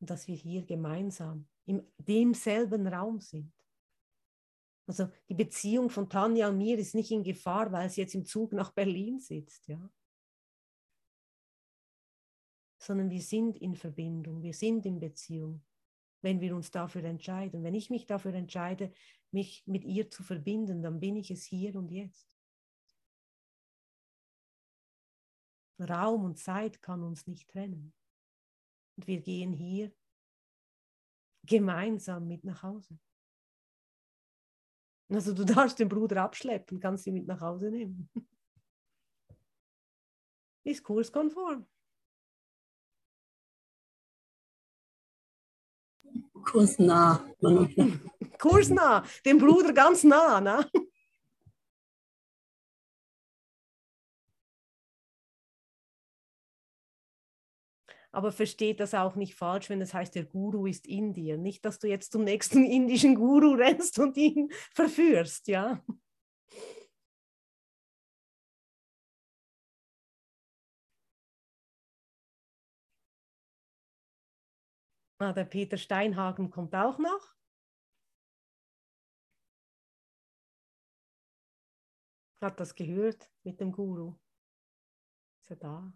Und 0.00 0.10
dass 0.10 0.28
wir 0.28 0.36
hier 0.36 0.64
gemeinsam 0.64 1.48
in 1.66 1.82
demselben 1.98 2.86
Raum 2.86 3.20
sind. 3.20 3.52
Also 4.86 5.08
die 5.28 5.34
Beziehung 5.34 5.90
von 5.90 6.08
Tanja 6.08 6.48
und 6.48 6.56
mir 6.56 6.78
ist 6.78 6.94
nicht 6.94 7.10
in 7.10 7.24
Gefahr, 7.24 7.72
weil 7.72 7.90
sie 7.90 8.00
jetzt 8.00 8.14
im 8.14 8.24
Zug 8.24 8.52
nach 8.52 8.70
Berlin 8.70 9.18
sitzt, 9.18 9.66
ja 9.68 9.90
sondern 12.78 13.10
wir 13.10 13.20
sind 13.20 13.56
in 13.58 13.74
Verbindung, 13.74 14.42
wir 14.42 14.54
sind 14.54 14.86
in 14.86 15.00
Beziehung, 15.00 15.62
wenn 16.20 16.40
wir 16.40 16.54
uns 16.54 16.70
dafür 16.70 17.04
entscheiden. 17.04 17.62
Wenn 17.62 17.74
ich 17.74 17.90
mich 17.90 18.06
dafür 18.06 18.34
entscheide, 18.34 18.92
mich 19.30 19.62
mit 19.66 19.84
ihr 19.84 20.10
zu 20.10 20.22
verbinden, 20.22 20.82
dann 20.82 21.00
bin 21.00 21.16
ich 21.16 21.30
es 21.30 21.44
hier 21.44 21.76
und 21.76 21.90
jetzt. 21.90 22.28
Raum 25.80 26.24
und 26.24 26.38
Zeit 26.38 26.82
kann 26.82 27.02
uns 27.02 27.26
nicht 27.26 27.48
trennen. 27.48 27.94
Und 28.96 29.06
wir 29.06 29.20
gehen 29.20 29.52
hier 29.52 29.92
gemeinsam 31.44 32.26
mit 32.26 32.44
nach 32.44 32.62
Hause. 32.62 32.98
Also 35.08 35.32
du 35.32 35.44
darfst 35.54 35.78
den 35.78 35.88
Bruder 35.88 36.22
abschleppen, 36.22 36.80
kannst 36.80 37.06
ihn 37.06 37.14
mit 37.14 37.26
nach 37.26 37.40
Hause 37.40 37.70
nehmen. 37.70 38.10
Ist 40.64 40.82
kurskonform. 40.82 41.66
Kursnah. 46.50 47.24
Kursnah, 48.38 49.04
dem 49.24 49.38
Bruder 49.38 49.72
ganz 49.74 50.02
nah, 50.02 50.40
ne? 50.40 50.66
Aber 58.10 58.32
versteht 58.32 58.80
das 58.80 58.94
auch 58.94 59.14
nicht 59.14 59.34
falsch, 59.34 59.68
wenn 59.68 59.82
es 59.82 59.92
heißt, 59.92 60.14
der 60.14 60.24
Guru 60.24 60.66
ist 60.66 60.86
in 60.86 61.12
dir. 61.12 61.36
Nicht, 61.36 61.64
dass 61.66 61.78
du 61.78 61.86
jetzt 61.86 62.12
zum 62.12 62.24
nächsten 62.24 62.64
indischen 62.64 63.14
Guru 63.14 63.52
rennst 63.52 63.98
und 63.98 64.16
ihn 64.16 64.50
verführst, 64.74 65.48
ja. 65.48 65.84
Ah, 75.20 75.32
der 75.32 75.44
Peter 75.44 75.76
Steinhagen 75.76 76.48
kommt 76.48 76.76
auch 76.76 76.98
noch. 76.98 77.34
Hat 82.40 82.60
das 82.60 82.76
gehört 82.76 83.28
mit 83.42 83.60
dem 83.60 83.72
Guru? 83.72 84.14
Ist 85.40 85.50
er 85.50 85.56
da? 85.56 85.92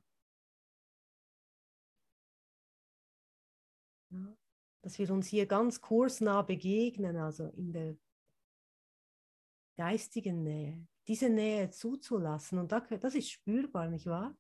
Ja, 4.11 4.37
dass 4.83 4.99
wir 4.99 5.09
uns 5.13 5.29
hier 5.29 5.47
ganz 5.47 5.81
kursnah 5.81 6.43
begegnen, 6.43 7.17
also 7.17 7.47
in 7.51 7.73
der 7.73 7.97
geistigen 9.77 10.43
Nähe, 10.43 10.89
diese 11.07 11.31
Nähe 11.31 11.71
zuzulassen. 11.71 12.59
Und 12.59 12.73
das 12.73 13.15
ist 13.15 13.31
spürbar, 13.31 13.89
nicht 13.89 14.07
wahr? 14.07 14.37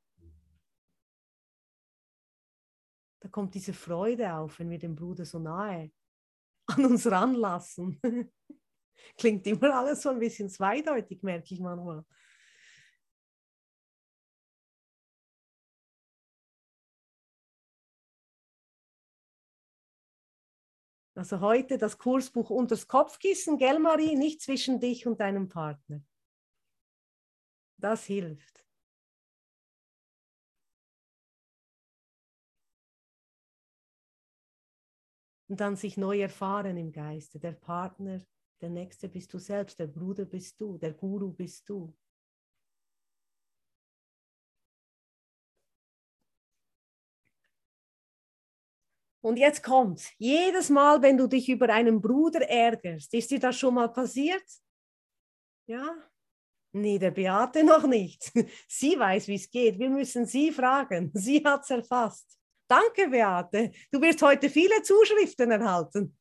Da 3.22 3.28
kommt 3.28 3.54
diese 3.54 3.72
Freude 3.72 4.34
auf, 4.34 4.58
wenn 4.58 4.68
wir 4.68 4.80
den 4.80 4.96
Bruder 4.96 5.24
so 5.24 5.38
nahe 5.38 5.92
an 6.66 6.86
uns 6.86 7.08
ranlassen. 7.08 8.00
Klingt 9.16 9.46
immer 9.46 9.76
alles 9.76 10.02
so 10.02 10.10
ein 10.10 10.18
bisschen 10.18 10.50
zweideutig, 10.50 11.22
merke 11.22 11.54
ich 11.54 11.60
manchmal. 11.60 12.04
Also 21.14 21.40
heute 21.40 21.78
das 21.78 21.98
Kursbuch 21.98 22.50
unters 22.50 22.88
Kopfkissen, 22.88 23.56
gell 23.56 23.78
Marie, 23.78 24.16
nicht 24.16 24.40
zwischen 24.40 24.80
dich 24.80 25.06
und 25.06 25.20
deinem 25.20 25.48
Partner. 25.48 26.02
Das 27.76 28.04
hilft. 28.04 28.66
Und 35.52 35.60
dann 35.60 35.76
sich 35.76 35.98
neu 35.98 36.18
erfahren 36.18 36.78
im 36.78 36.92
Geiste. 36.92 37.38
Der 37.38 37.52
Partner, 37.52 38.22
der 38.62 38.70
Nächste 38.70 39.06
bist 39.06 39.34
du 39.34 39.38
selbst, 39.38 39.78
der 39.78 39.86
Bruder 39.86 40.24
bist 40.24 40.58
du, 40.58 40.78
der 40.78 40.94
Guru 40.94 41.30
bist 41.30 41.68
du. 41.68 41.94
Und 49.20 49.36
jetzt 49.36 49.62
kommt, 49.62 50.14
jedes 50.16 50.70
Mal, 50.70 51.02
wenn 51.02 51.18
du 51.18 51.26
dich 51.26 51.50
über 51.50 51.68
einen 51.68 52.00
Bruder 52.00 52.48
ärgerst, 52.48 53.12
ist 53.12 53.30
dir 53.30 53.38
das 53.38 53.58
schon 53.58 53.74
mal 53.74 53.92
passiert? 53.92 54.46
Ja? 55.66 55.94
Nee, 56.72 56.98
der 56.98 57.10
Beate 57.10 57.62
noch 57.62 57.86
nicht. 57.86 58.32
Sie 58.68 58.98
weiß, 58.98 59.28
wie 59.28 59.34
es 59.34 59.50
geht. 59.50 59.78
Wir 59.78 59.90
müssen 59.90 60.24
sie 60.24 60.50
fragen. 60.50 61.10
Sie 61.12 61.44
hat 61.44 61.64
es 61.64 61.68
erfasst. 61.68 62.41
Danke, 62.72 63.06
Beate. 63.10 63.70
Du 63.90 64.00
wirst 64.00 64.22
heute 64.22 64.48
viele 64.48 64.82
Zuschriften 64.82 65.50
erhalten. 65.50 66.16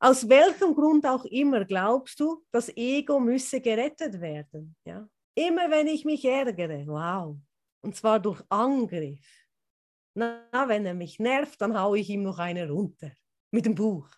Aus 0.00 0.26
welchem 0.26 0.74
Grund 0.74 1.04
auch 1.04 1.26
immer 1.26 1.66
glaubst 1.66 2.18
du, 2.18 2.46
das 2.50 2.74
Ego 2.74 3.20
müsse 3.20 3.60
gerettet 3.60 4.22
werden? 4.22 4.74
Ja? 4.86 5.06
Immer 5.34 5.70
wenn 5.70 5.86
ich 5.86 6.06
mich 6.06 6.24
ärgere, 6.24 6.86
wow. 6.86 7.36
Und 7.82 7.94
zwar 7.94 8.18
durch 8.18 8.42
Angriff. 8.48 9.20
Na, 10.14 10.48
wenn 10.66 10.86
er 10.86 10.94
mich 10.94 11.18
nervt, 11.18 11.60
dann 11.60 11.78
haue 11.78 11.98
ich 11.98 12.08
ihm 12.08 12.22
noch 12.22 12.38
eine 12.38 12.70
runter 12.70 13.10
mit 13.50 13.66
dem 13.66 13.74
Buch. 13.74 14.08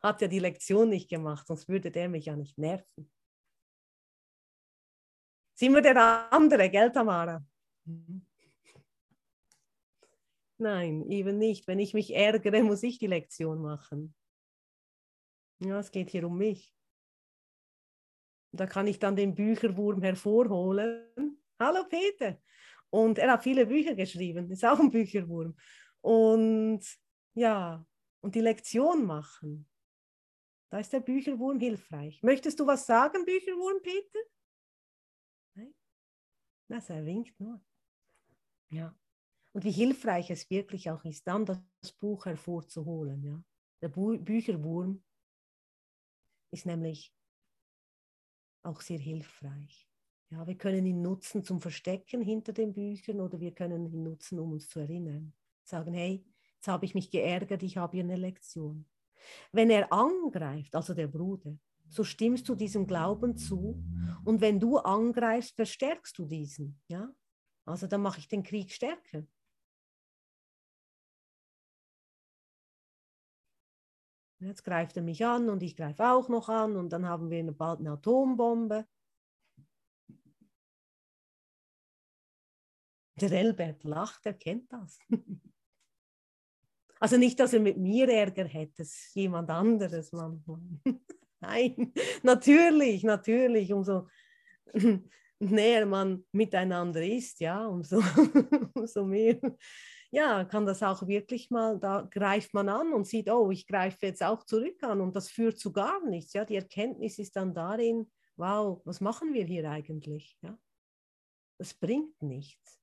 Hat 0.00 0.20
ja 0.20 0.26
die 0.26 0.40
Lektion 0.40 0.88
nicht 0.88 1.08
gemacht, 1.08 1.46
sonst 1.46 1.68
würde 1.68 1.92
der 1.92 2.08
mich 2.08 2.24
ja 2.24 2.34
nicht 2.34 2.58
nerven. 2.58 3.08
Sind 5.54 5.74
wir 5.74 5.80
der 5.80 6.32
andere, 6.32 6.68
gell, 6.68 6.90
Tamara? 6.90 7.40
Nein, 10.58 11.10
eben 11.10 11.38
nicht. 11.38 11.66
Wenn 11.66 11.78
ich 11.78 11.94
mich 11.94 12.14
ärgere, 12.14 12.62
muss 12.62 12.82
ich 12.82 12.98
die 12.98 13.06
Lektion 13.06 13.60
machen. 13.60 14.14
Ja, 15.58 15.78
es 15.78 15.90
geht 15.90 16.10
hier 16.10 16.26
um 16.26 16.38
mich. 16.38 16.74
Da 18.52 18.66
kann 18.66 18.86
ich 18.86 18.98
dann 18.98 19.16
den 19.16 19.34
Bücherwurm 19.34 20.02
hervorholen. 20.02 21.38
Hallo 21.58 21.84
Peter. 21.88 22.38
Und 22.90 23.18
er 23.18 23.32
hat 23.32 23.42
viele 23.42 23.66
Bücher 23.66 23.94
geschrieben, 23.94 24.50
ist 24.50 24.64
auch 24.64 24.78
ein 24.78 24.90
Bücherwurm. 24.90 25.56
Und 26.02 26.82
ja, 27.34 27.86
und 28.20 28.34
die 28.34 28.40
Lektion 28.40 29.06
machen. 29.06 29.68
Da 30.70 30.78
ist 30.78 30.92
der 30.92 31.00
Bücherwurm 31.00 31.58
hilfreich. 31.58 32.22
Möchtest 32.22 32.60
du 32.60 32.66
was 32.66 32.86
sagen, 32.86 33.24
Bücherwurm, 33.24 33.80
Peter? 33.82 34.18
Nein? 35.54 35.74
Na, 36.68 36.78
er 36.86 37.04
winkt 37.04 37.38
nur. 37.40 37.62
Ja. 38.72 38.94
Und 39.52 39.64
wie 39.64 39.70
hilfreich 39.70 40.30
es 40.30 40.48
wirklich 40.50 40.90
auch 40.90 41.04
ist, 41.04 41.26
dann 41.26 41.44
das 41.44 41.92
Buch 42.00 42.24
hervorzuholen. 42.26 43.22
Ja. 43.22 43.44
Der 43.82 43.88
Bu 43.88 44.18
Bücherwurm 44.18 45.02
ist 46.50 46.66
nämlich 46.66 47.14
auch 48.62 48.80
sehr 48.80 48.98
hilfreich. 48.98 49.88
Ja, 50.30 50.46
wir 50.46 50.56
können 50.56 50.86
ihn 50.86 51.02
nutzen 51.02 51.44
zum 51.44 51.60
Verstecken 51.60 52.22
hinter 52.22 52.54
den 52.54 52.72
Büchern 52.72 53.20
oder 53.20 53.38
wir 53.38 53.52
können 53.52 53.86
ihn 53.86 54.02
nutzen, 54.02 54.38
um 54.38 54.52
uns 54.52 54.68
zu 54.68 54.80
erinnern. 54.80 55.34
Sagen, 55.62 55.92
hey, 55.92 56.24
jetzt 56.54 56.68
habe 56.68 56.86
ich 56.86 56.94
mich 56.94 57.10
geärgert, 57.10 57.62
ich 57.62 57.76
habe 57.76 57.98
hier 57.98 58.04
eine 58.04 58.16
Lektion. 58.16 58.86
Wenn 59.52 59.68
er 59.68 59.92
angreift, 59.92 60.74
also 60.74 60.94
der 60.94 61.08
Bruder, 61.08 61.58
so 61.88 62.02
stimmst 62.02 62.48
du 62.48 62.54
diesem 62.54 62.86
Glauben 62.86 63.36
zu 63.36 63.84
und 64.24 64.40
wenn 64.40 64.58
du 64.58 64.78
angreifst, 64.78 65.54
verstärkst 65.54 66.16
du 66.16 66.24
diesen. 66.24 66.80
Ja? 66.88 67.12
Also 67.64 67.86
dann 67.86 68.02
mache 68.02 68.18
ich 68.18 68.28
den 68.28 68.42
Krieg 68.42 68.70
stärker. 68.70 69.24
Jetzt 74.40 74.64
greift 74.64 74.96
er 74.96 75.02
mich 75.04 75.24
an 75.24 75.48
und 75.48 75.62
ich 75.62 75.76
greife 75.76 76.04
auch 76.10 76.28
noch 76.28 76.48
an 76.48 76.76
und 76.76 76.92
dann 76.92 77.06
haben 77.06 77.30
wir 77.30 77.52
bald 77.52 77.78
eine 77.78 77.92
Atombombe. 77.92 78.86
Der 83.20 83.30
Elbert 83.30 83.84
lacht, 83.84 84.26
er 84.26 84.34
kennt 84.34 84.72
das. 84.72 84.98
Also 86.98 87.16
nicht, 87.18 87.38
dass 87.38 87.52
er 87.52 87.60
mit 87.60 87.76
mir 87.78 88.08
Ärger 88.08 88.44
hätte, 88.44 88.84
jemand 89.14 89.50
anderes 89.50 90.12
manchmal. 90.12 90.60
Nein, 91.40 91.92
natürlich, 92.22 93.02
natürlich, 93.02 93.72
umso 93.72 94.08
näher 95.50 95.86
man 95.86 96.24
miteinander 96.32 97.04
ist, 97.04 97.40
ja, 97.40 97.66
umso, 97.66 98.00
umso 98.74 99.04
mehr, 99.04 99.38
ja, 100.10 100.44
kann 100.44 100.66
das 100.66 100.82
auch 100.82 101.06
wirklich 101.06 101.50
mal, 101.50 101.78
da 101.78 102.06
greift 102.10 102.54
man 102.54 102.68
an 102.68 102.92
und 102.92 103.06
sieht, 103.06 103.30
oh, 103.30 103.50
ich 103.50 103.66
greife 103.66 104.06
jetzt 104.06 104.22
auch 104.22 104.44
zurück 104.44 104.82
an 104.82 105.00
und 105.00 105.16
das 105.16 105.30
führt 105.30 105.58
zu 105.58 105.72
gar 105.72 106.04
nichts, 106.06 106.32
ja, 106.34 106.44
die 106.44 106.56
Erkenntnis 106.56 107.18
ist 107.18 107.36
dann 107.36 107.54
darin, 107.54 108.10
wow, 108.36 108.80
was 108.84 109.00
machen 109.00 109.32
wir 109.32 109.44
hier 109.44 109.68
eigentlich, 109.70 110.36
ja, 110.42 110.56
das 111.58 111.74
bringt 111.74 112.20
nichts. 112.22 112.80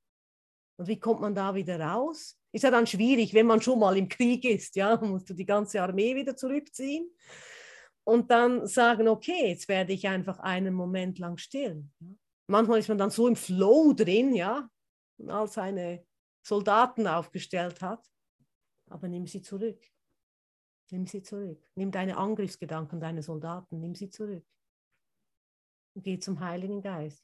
Und 0.78 0.88
wie 0.88 1.00
kommt 1.00 1.19
man 1.19 1.36
da 1.36 1.54
wieder 1.54 1.78
raus? 1.80 2.39
Ist 2.54 2.63
ja 2.63 2.72
dann 2.72 2.88
schwierig, 2.88 3.34
wenn 3.34 3.45
man 3.45 3.62
schon 3.62 3.80
mal 3.80 3.98
im 3.98 4.08
Krieg 4.08 4.45
ist, 4.45 4.76
ja, 4.76 4.98
musst 5.02 5.30
du 5.30 5.34
die 5.34 5.45
ganze 5.45 5.82
Armee 5.82 6.15
wieder 6.15 6.36
zurückziehen 6.36 7.10
und 8.06 8.32
dann 8.32 8.65
sagen, 8.65 9.08
okay, 9.08 9.50
jetzt 9.50 9.67
werde 9.67 9.93
ich 9.93 10.08
einfach 10.08 10.39
einen 10.39 10.74
Moment 10.74 11.19
lang 11.19 11.38
still. 11.38 11.84
Manchmal 12.49 12.79
ist 12.79 12.89
man 12.89 12.97
dann 12.97 13.12
so 13.12 13.27
im 13.27 13.35
Flow 13.35 13.93
drin, 13.93 14.33
ja, 14.33 14.67
und 15.17 15.29
all 15.29 15.47
seine 15.47 16.03
Soldaten 16.41 17.05
aufgestellt 17.05 17.79
hat. 17.79 18.03
Aber 18.89 19.07
nimm 19.07 19.27
sie 19.27 19.43
zurück. 19.43 19.79
Nimm 20.89 21.05
sie 21.05 21.21
zurück. 21.21 21.63
Nimm 21.75 21.91
deine 21.91 22.17
Angriffsgedanken, 22.17 22.99
deine 22.99 23.21
Soldaten, 23.21 23.79
nimm 23.79 23.93
sie 23.93 24.09
zurück. 24.09 24.43
Und 25.93 26.01
geh 26.03 26.17
zum 26.17 26.39
Heiligen 26.39 26.81
Geist. 26.81 27.23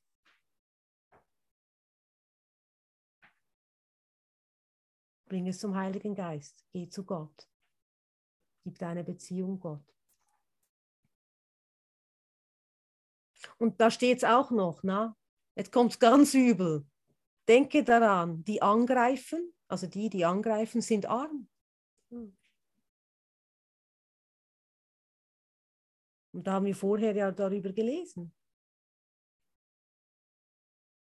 Bring 5.28 5.48
es 5.48 5.58
zum 5.58 5.76
Heiligen 5.76 6.14
Geist. 6.14 6.64
Geh 6.72 6.88
zu 6.88 7.04
Gott. 7.04 7.50
Gib 8.64 8.78
deine 8.78 9.04
Beziehung 9.04 9.60
Gott. 9.60 9.95
Und 13.58 13.80
da 13.80 13.90
steht 13.90 14.18
es 14.18 14.24
auch 14.24 14.52
noch, 14.52 14.84
na? 14.84 15.16
Jetzt 15.56 15.72
kommt 15.72 15.92
es 15.92 16.00
ganz 16.00 16.34
übel. 16.34 16.86
Denke 17.48 17.84
daran, 17.84 18.44
die 18.44 18.62
angreifen, 18.62 19.54
also 19.68 19.88
die, 19.88 20.10
die 20.10 20.26
angreifen, 20.26 20.82
sind 20.82 21.06
arm. 21.06 21.48
Hm. 22.10 22.36
Und 26.34 26.48
da 26.48 26.54
haben 26.54 26.66
wir 26.66 26.76
vorher 26.76 27.16
ja 27.16 27.32
darüber 27.32 27.72
gelesen, 27.72 28.36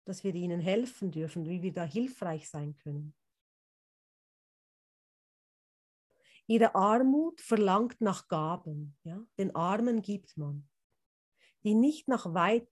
dass 0.06 0.24
wir 0.24 0.34
ihnen 0.34 0.60
helfen 0.60 1.10
dürfen, 1.10 1.46
wie 1.46 1.60
wir 1.60 1.72
da 1.72 1.84
hilfreich 1.84 2.48
sein 2.48 2.78
können. 2.78 3.14
Ihre 6.46 6.74
Armut 6.74 7.42
verlangt 7.42 8.00
nach 8.00 8.26
Gaben. 8.28 8.96
Ja? 9.02 9.22
Den 9.36 9.54
Armen 9.54 10.00
gibt 10.00 10.34
man. 10.38 10.67
Die 11.64 11.74
nicht 11.74 12.08
nach, 12.08 12.34
weit, 12.34 12.68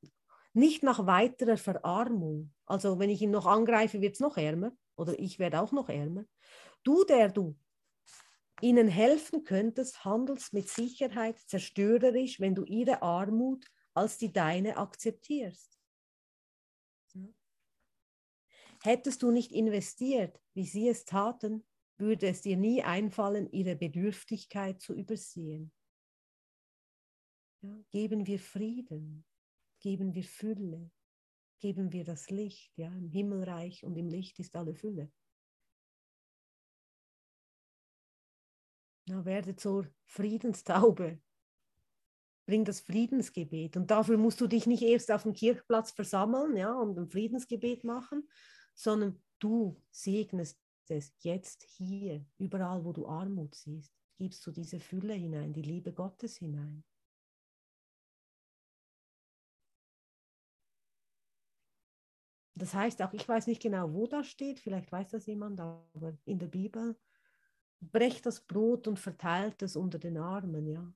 nicht 0.52 0.82
nach 0.82 1.06
weiterer 1.06 1.56
Verarmung. 1.56 2.54
Also 2.66 2.98
wenn 2.98 3.10
ich 3.10 3.22
ihn 3.22 3.30
noch 3.30 3.46
angreife, 3.46 4.00
wird 4.00 4.14
es 4.14 4.20
noch 4.20 4.36
ärmer. 4.36 4.72
Oder 4.96 5.18
ich 5.18 5.38
werde 5.38 5.60
auch 5.60 5.72
noch 5.72 5.88
ärmer. 5.88 6.24
Du, 6.82 7.04
der 7.04 7.30
du 7.30 7.56
ihnen 8.62 8.88
helfen 8.88 9.44
könntest, 9.44 10.04
handelst 10.04 10.52
mit 10.52 10.68
Sicherheit 10.68 11.38
zerstörerisch, 11.38 12.40
wenn 12.40 12.54
du 12.54 12.64
ihre 12.64 13.02
Armut 13.02 13.66
als 13.94 14.18
die 14.18 14.32
deine 14.32 14.76
akzeptierst. 14.76 15.78
Hättest 18.82 19.22
du 19.22 19.30
nicht 19.30 19.52
investiert, 19.52 20.40
wie 20.54 20.64
sie 20.64 20.88
es 20.88 21.04
taten, 21.04 21.66
würde 21.98 22.28
es 22.28 22.42
dir 22.42 22.56
nie 22.56 22.82
einfallen, 22.82 23.50
ihre 23.50 23.76
Bedürftigkeit 23.76 24.80
zu 24.80 24.94
übersehen. 24.94 25.72
Ja, 27.62 27.78
geben 27.90 28.26
wir 28.26 28.38
Frieden, 28.38 29.24
geben 29.80 30.14
wir 30.14 30.24
Fülle, 30.24 30.90
geben 31.58 31.92
wir 31.92 32.04
das 32.04 32.30
Licht. 32.30 32.76
Ja, 32.76 32.88
Im 32.88 33.08
Himmelreich 33.08 33.84
und 33.84 33.96
im 33.96 34.08
Licht 34.08 34.38
ist 34.38 34.56
alle 34.56 34.74
Fülle. 34.74 35.10
Na, 39.08 39.24
werde 39.24 39.54
zur 39.56 39.86
Friedenstaube. 40.06 41.20
Bring 42.46 42.64
das 42.64 42.80
Friedensgebet. 42.80 43.76
Und 43.76 43.90
dafür 43.90 44.18
musst 44.18 44.40
du 44.40 44.46
dich 44.46 44.66
nicht 44.66 44.82
erst 44.82 45.10
auf 45.10 45.22
dem 45.22 45.32
Kirchplatz 45.32 45.92
versammeln 45.92 46.56
ja, 46.56 46.72
und 46.72 46.98
ein 46.98 47.08
Friedensgebet 47.08 47.84
machen, 47.84 48.28
sondern 48.74 49.22
du 49.38 49.80
segnest 49.90 50.60
es 50.88 51.12
jetzt 51.20 51.62
hier, 51.62 52.24
überall, 52.38 52.84
wo 52.84 52.92
du 52.92 53.06
Armut 53.06 53.54
siehst, 53.54 53.92
gibst 54.16 54.46
du 54.46 54.52
diese 54.52 54.78
Fülle 54.78 55.14
hinein, 55.14 55.52
die 55.52 55.62
Liebe 55.62 55.92
Gottes 55.92 56.36
hinein. 56.36 56.84
Das 62.58 62.72
heißt 62.72 63.02
auch, 63.02 63.12
ich 63.12 63.28
weiß 63.28 63.46
nicht 63.48 63.60
genau, 63.60 63.92
wo 63.92 64.06
das 64.06 64.28
steht, 64.28 64.58
vielleicht 64.58 64.90
weiß 64.90 65.10
das 65.10 65.26
jemand, 65.26 65.60
aber 65.60 66.16
in 66.24 66.38
der 66.38 66.46
Bibel, 66.46 66.98
brecht 67.80 68.24
das 68.24 68.40
Brot 68.40 68.88
und 68.88 68.98
verteilt 68.98 69.60
es 69.62 69.76
unter 69.76 69.98
den 69.98 70.16
Armen, 70.16 70.66
ja. 70.66 70.92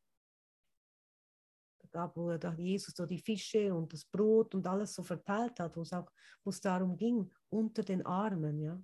Da 1.81 1.89
gab, 1.93 2.17
wo 2.17 2.35
da 2.39 2.55
Jesus 2.55 2.95
so 2.97 3.05
die 3.05 3.19
Fische 3.19 3.75
und 3.75 3.93
das 3.93 4.07
Brot 4.07 4.55
und 4.55 4.67
alles 4.67 4.95
so 4.95 5.03
verteilt 5.03 5.61
hat, 5.61 5.77
wo 5.77 5.83
es 5.83 5.93
auch, 5.93 6.11
wo 6.45 6.51
darum 6.51 6.97
ging, 6.97 7.31
unter 7.51 7.83
den 7.83 8.07
Armen, 8.07 8.59
ja, 8.61 8.83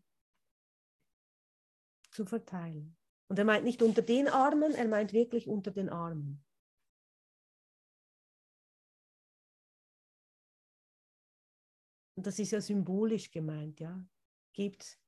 zu 2.10 2.26
verteilen. 2.26 2.94
Und 3.28 3.38
er 3.38 3.46
meint 3.46 3.64
nicht 3.64 3.82
unter 3.82 4.02
den 4.02 4.28
Armen, 4.28 4.74
er 4.74 4.88
meint 4.88 5.14
wirklich 5.14 5.48
unter 5.48 5.70
den 5.70 5.88
Armen. 5.88 6.44
Und 12.16 12.26
das 12.26 12.38
ist 12.38 12.50
ja 12.50 12.60
symbolisch 12.60 13.30
gemeint, 13.30 13.78
ja. 13.78 14.04
Gebt 14.52 14.98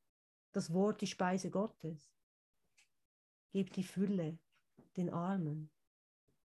das 0.53 0.73
Wort 0.73 1.01
die 1.01 1.07
Speise 1.07 1.51
Gottes. 1.51 2.13
Gebt 3.51 3.77
die 3.77 3.83
Fülle 3.83 4.39
den 4.97 5.11
Armen. 5.11 5.71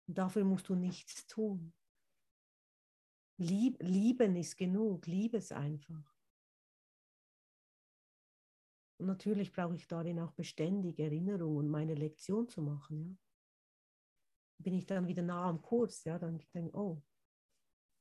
Und 0.06 0.18
dafür 0.18 0.44
musst 0.44 0.68
du 0.68 0.74
nichts 0.74 1.26
tun. 1.26 1.72
Lieb, 3.38 3.82
lieben 3.82 4.36
ist 4.36 4.56
genug, 4.56 5.06
liebe 5.06 5.38
es 5.38 5.52
einfach. 5.52 6.14
Und 8.98 9.06
natürlich 9.06 9.52
brauche 9.52 9.74
ich 9.74 9.88
darin 9.88 10.20
auch 10.20 10.32
beständig 10.32 10.98
Erinnerung 11.00 11.56
und 11.56 11.68
meine 11.68 11.94
Lektion 11.94 12.48
zu 12.48 12.62
machen. 12.62 13.08
Ja. 13.08 13.16
Bin 14.58 14.74
ich 14.74 14.86
dann 14.86 15.08
wieder 15.08 15.22
nah 15.22 15.48
am 15.48 15.60
Kurs, 15.60 16.04
ja, 16.04 16.18
dann 16.18 16.38
denke 16.54 16.68
ich, 16.68 16.74
oh, 16.74 17.02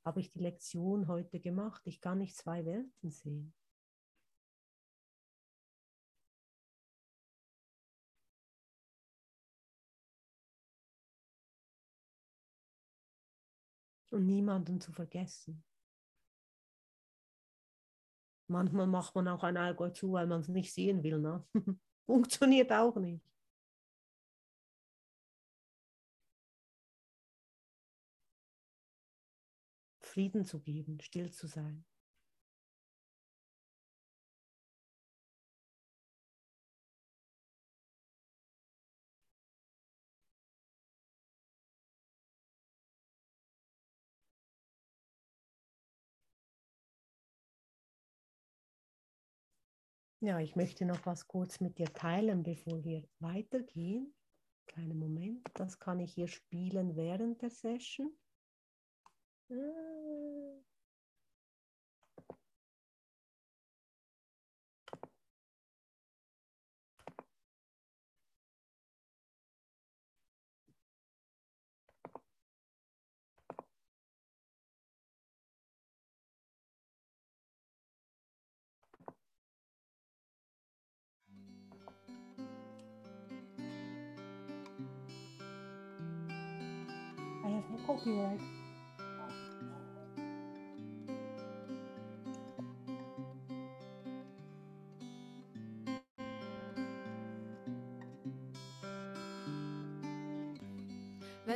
habe 0.04 0.20
ich 0.20 0.30
die 0.30 0.40
Lektion 0.40 1.08
heute 1.08 1.40
gemacht? 1.40 1.82
Ich 1.86 2.00
kann 2.00 2.18
nicht 2.18 2.36
zwei 2.36 2.64
Welten 2.64 3.10
sehen. 3.10 3.54
Und 14.10 14.26
niemanden 14.26 14.80
zu 14.80 14.92
vergessen. 14.92 15.64
Manchmal 18.46 18.86
macht 18.86 19.14
man 19.14 19.28
auch 19.28 19.42
ein 19.42 19.56
Auge 19.56 19.92
zu, 19.94 20.12
weil 20.12 20.26
man 20.26 20.40
es 20.40 20.48
nicht 20.48 20.72
sehen 20.74 21.02
will. 21.02 21.18
Ne? 21.18 21.46
Funktioniert 22.06 22.70
auch 22.70 22.96
nicht. 22.96 23.31
Frieden 30.12 30.44
zu 30.44 30.60
geben, 30.60 31.00
still 31.00 31.30
zu 31.30 31.46
sein. 31.46 31.86
Ja, 50.20 50.38
ich 50.40 50.56
möchte 50.56 50.84
noch 50.84 51.06
was 51.06 51.26
kurz 51.26 51.60
mit 51.60 51.78
dir 51.78 51.92
teilen, 51.92 52.42
bevor 52.42 52.84
wir 52.84 53.02
weitergehen. 53.18 54.14
Kleinen 54.66 54.98
Moment, 54.98 55.48
das 55.54 55.78
kann 55.78 56.00
ich 56.00 56.12
hier 56.12 56.28
spielen 56.28 56.96
während 56.96 57.40
der 57.40 57.50
Session. 57.50 58.14
I 59.52 60.71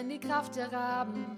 Wenn 0.07 0.21
die 0.21 0.29
Kraft 0.29 0.55
der 0.55 0.73
Raben 0.73 1.37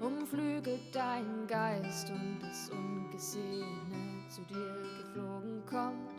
umflügelt 0.00 0.94
deinen 0.94 1.46
Geist 1.46 2.08
und 2.08 2.38
das 2.40 2.70
Ungesehene 2.70 4.26
zu 4.30 4.40
dir 4.44 4.82
geflogen 4.98 5.62
kommt, 5.66 6.10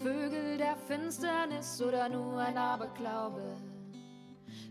Vögel 0.00 0.58
der 0.58 0.74
Finsternis 0.74 1.80
oder 1.80 2.08
nur 2.08 2.40
ein 2.40 2.58
Aberglaube, 2.58 3.56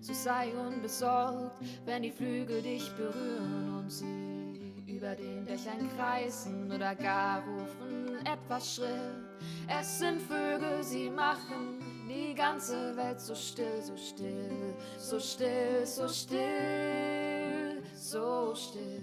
so 0.02 0.12
sei 0.14 0.52
unbesorgt, 0.68 1.56
wenn 1.86 2.04
die 2.04 2.12
Flügel 2.12 2.62
dich 2.62 2.92
berühren 2.98 3.80
und 3.80 3.90
sie 3.90 4.84
über 4.86 5.16
den 5.16 5.46
Dächern 5.46 5.90
kreisen 5.96 6.70
oder 6.70 6.94
gar 6.94 7.42
rufen 7.46 8.18
etwas 8.26 8.76
schrill. 8.76 9.24
Es 9.70 9.98
sind 9.98 10.22
Vögel, 10.22 10.84
sie 10.84 11.10
machen 11.10 11.83
die 12.08 12.34
ganze 12.36 12.96
Welt 12.96 13.20
so 13.20 13.36
still, 13.36 13.82
so 13.82 13.96
still, 13.98 14.74
so 14.98 15.20
still, 15.20 15.86
so 15.86 16.08
still, 16.08 17.84
so 17.96 18.56
still. 18.56 19.02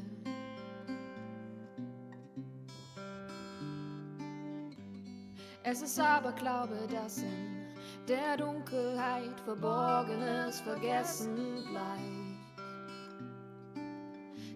Es 5.63 5.83
ist 5.83 6.01
aber 6.01 6.33
Glaube, 6.33 6.77
dass 6.91 7.19
in 7.19 7.67
der 8.09 8.37
Dunkelheit 8.37 9.39
Verborgenes 9.45 10.61
vergessen 10.61 11.65
bleibt. 11.71 12.31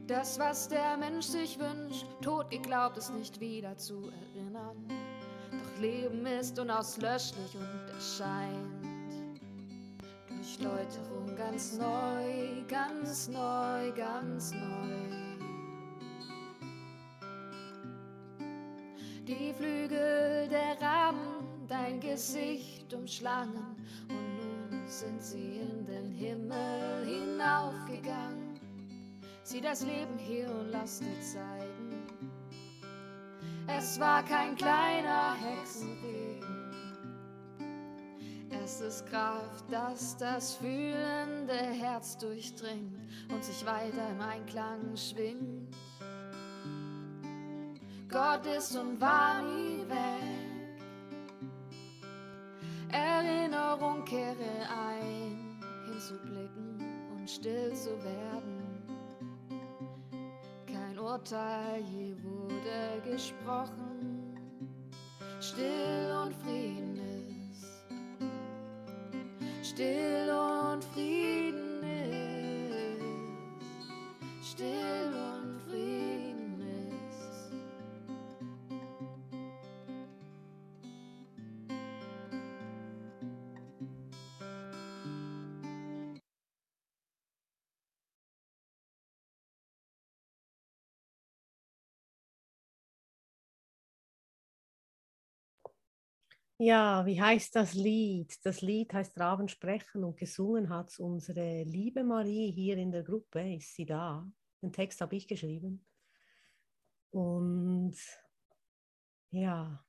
Das, 0.06 0.38
was 0.38 0.68
der 0.68 0.96
Mensch 0.96 1.26
sich 1.26 1.58
wünscht, 1.58 2.06
tot 2.20 2.50
geglaubt 2.50 2.98
ist 2.98 3.14
nicht 3.14 3.40
wieder 3.40 3.76
zu 3.76 4.10
erinnern. 4.34 4.76
Leben 5.80 6.24
ist 6.26 6.58
unauslöschlich 6.58 7.56
und 7.56 7.94
erscheint 7.94 8.84
durch 10.28 10.60
Läuterung 10.60 11.34
ganz 11.36 11.76
neu, 11.78 12.62
ganz 12.68 13.28
neu, 13.28 13.92
ganz 13.92 14.52
neu. 14.52 15.24
Die 19.26 19.52
Flügel 19.54 20.48
der 20.48 20.80
Raben, 20.80 21.66
dein 21.66 21.98
Gesicht 21.98 22.92
umschlangen 22.92 23.76
und 24.08 24.70
nun 24.70 24.86
sind 24.86 25.22
sie 25.22 25.60
in 25.60 25.86
den 25.86 26.10
Himmel 26.10 27.06
hinaufgegangen. 27.06 28.60
Sieh 29.42 29.60
das 29.60 29.82
Leben 29.82 30.18
hier 30.18 30.50
und 30.50 30.70
lass 30.70 31.00
dir 31.00 31.20
zeigen. 31.20 31.63
Es 33.66 33.98
war 33.98 34.22
kein 34.22 34.54
kleiner 34.56 35.34
Hexenregen. 35.34 36.24
Es 38.62 38.80
ist 38.80 39.06
Kraft, 39.06 39.64
dass 39.70 40.16
das 40.16 40.54
fühlende 40.54 41.54
Herz 41.54 42.16
durchdringt 42.18 42.98
und 43.32 43.42
sich 43.44 43.64
weiter 43.66 44.10
im 44.10 44.20
Einklang 44.20 44.96
schwingt. 44.96 45.74
Gott 48.08 48.46
ist 48.46 48.76
und 48.76 49.00
war 49.00 49.42
nie 49.42 49.84
weg. 49.88 50.44
Erinnerung 52.90 54.04
kehre 54.04 54.68
ein, 54.70 55.58
hinzublicken 55.86 56.78
und 57.16 57.28
still 57.28 57.74
zu 57.74 57.90
werden. 58.04 58.53
Urteil 61.04 61.84
je 61.92 62.16
wurde 62.22 63.02
gesprochen, 63.04 64.38
still 65.38 66.10
und 66.24 66.34
Frieden 66.34 66.98
ist, 67.50 67.84
still 69.62 70.30
und 70.30 70.82
Frieden 70.82 71.82
ist, 74.40 74.50
still 74.50 75.12
und 75.12 75.23
Ja, 96.58 97.04
wie 97.06 97.20
heißt 97.20 97.54
das 97.56 97.74
Lied? 97.74 98.44
Das 98.44 98.60
Lied 98.60 98.92
heißt 98.92 99.18
Raben 99.18 99.48
sprechen 99.48 100.02
und 100.04 100.16
gesungen 100.16 100.68
hat 100.68 100.98
unsere 101.00 101.62
liebe 101.64 102.02
Marie 102.04 102.50
hier 102.52 102.76
in 102.76 102.90
der 102.92 103.02
Gruppe. 103.02 103.54
Ist 103.56 103.74
sie 103.74 103.86
da? 103.86 104.28
Den 104.62 104.72
Text 104.72 105.00
habe 105.00 105.16
ich 105.16 105.26
geschrieben. 105.28 105.84
Und 107.12 107.96
ja, 109.32 109.84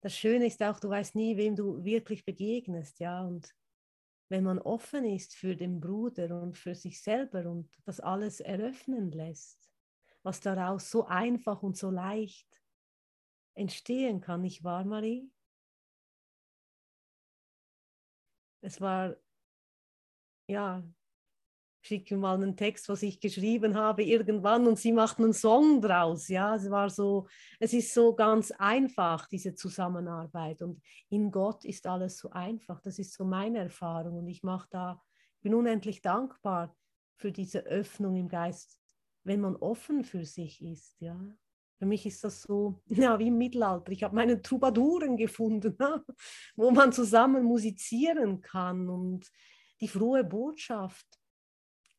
das 0.00 0.14
Schöne 0.16 0.46
ist 0.46 0.62
auch, 0.62 0.80
du 0.80 0.88
weißt 0.88 1.14
nie, 1.14 1.36
wem 1.36 1.54
du 1.56 1.84
wirklich 1.84 2.24
begegnest, 2.24 2.98
ja. 3.00 3.22
Und 3.24 3.54
wenn 4.28 4.44
man 4.44 4.58
offen 4.58 5.04
ist 5.04 5.34
für 5.34 5.56
den 5.56 5.80
Bruder 5.80 6.42
und 6.42 6.56
für 6.56 6.74
sich 6.74 7.02
selber 7.02 7.46
und 7.50 7.70
das 7.84 8.00
alles 8.00 8.40
eröffnen 8.40 9.12
lässt, 9.12 9.70
was 10.22 10.40
daraus 10.40 10.90
so 10.90 11.06
einfach 11.06 11.62
und 11.62 11.76
so 11.76 11.90
leicht 11.90 12.61
entstehen 13.54 14.20
kann, 14.20 14.42
nicht 14.42 14.64
wahr, 14.64 14.84
Marie? 14.84 15.30
Es 18.60 18.80
war, 18.80 19.16
ja, 20.46 20.82
schicke 21.82 22.16
mal 22.16 22.34
einen 22.34 22.56
Text, 22.56 22.88
was 22.88 23.02
ich 23.02 23.20
geschrieben 23.20 23.74
habe 23.74 24.04
irgendwann 24.04 24.66
und 24.66 24.78
sie 24.78 24.92
macht 24.92 25.18
einen 25.18 25.32
Song 25.32 25.80
draus. 25.80 26.28
Ja, 26.28 26.54
es 26.54 26.70
war 26.70 26.88
so, 26.88 27.26
es 27.58 27.72
ist 27.72 27.92
so 27.92 28.14
ganz 28.14 28.52
einfach, 28.52 29.26
diese 29.26 29.54
Zusammenarbeit. 29.54 30.62
Und 30.62 30.80
in 31.08 31.30
Gott 31.30 31.64
ist 31.64 31.86
alles 31.86 32.18
so 32.18 32.30
einfach. 32.30 32.80
Das 32.80 32.98
ist 32.98 33.12
so 33.14 33.24
meine 33.24 33.58
Erfahrung. 33.58 34.18
Und 34.18 34.28
ich 34.28 34.44
mache 34.44 34.68
da, 34.70 35.02
bin 35.40 35.54
unendlich 35.54 36.00
dankbar 36.00 36.76
für 37.16 37.32
diese 37.32 37.60
Öffnung 37.66 38.16
im 38.16 38.28
Geist, 38.28 38.78
wenn 39.24 39.40
man 39.40 39.56
offen 39.56 40.04
für 40.04 40.24
sich 40.24 40.62
ist. 40.62 41.00
Ja. 41.00 41.20
Für 41.82 41.86
mich 41.86 42.06
ist 42.06 42.22
das 42.22 42.42
so, 42.42 42.80
ja, 42.86 43.18
wie 43.18 43.26
im 43.26 43.38
Mittelalter. 43.38 43.90
Ich 43.90 44.04
habe 44.04 44.14
meine 44.14 44.40
Troubadouren 44.40 45.16
gefunden, 45.16 45.76
wo 46.54 46.70
man 46.70 46.92
zusammen 46.92 47.42
musizieren 47.42 48.40
kann 48.40 48.88
und 48.88 49.28
die 49.80 49.88
frohe 49.88 50.22
Botschaft 50.22 51.18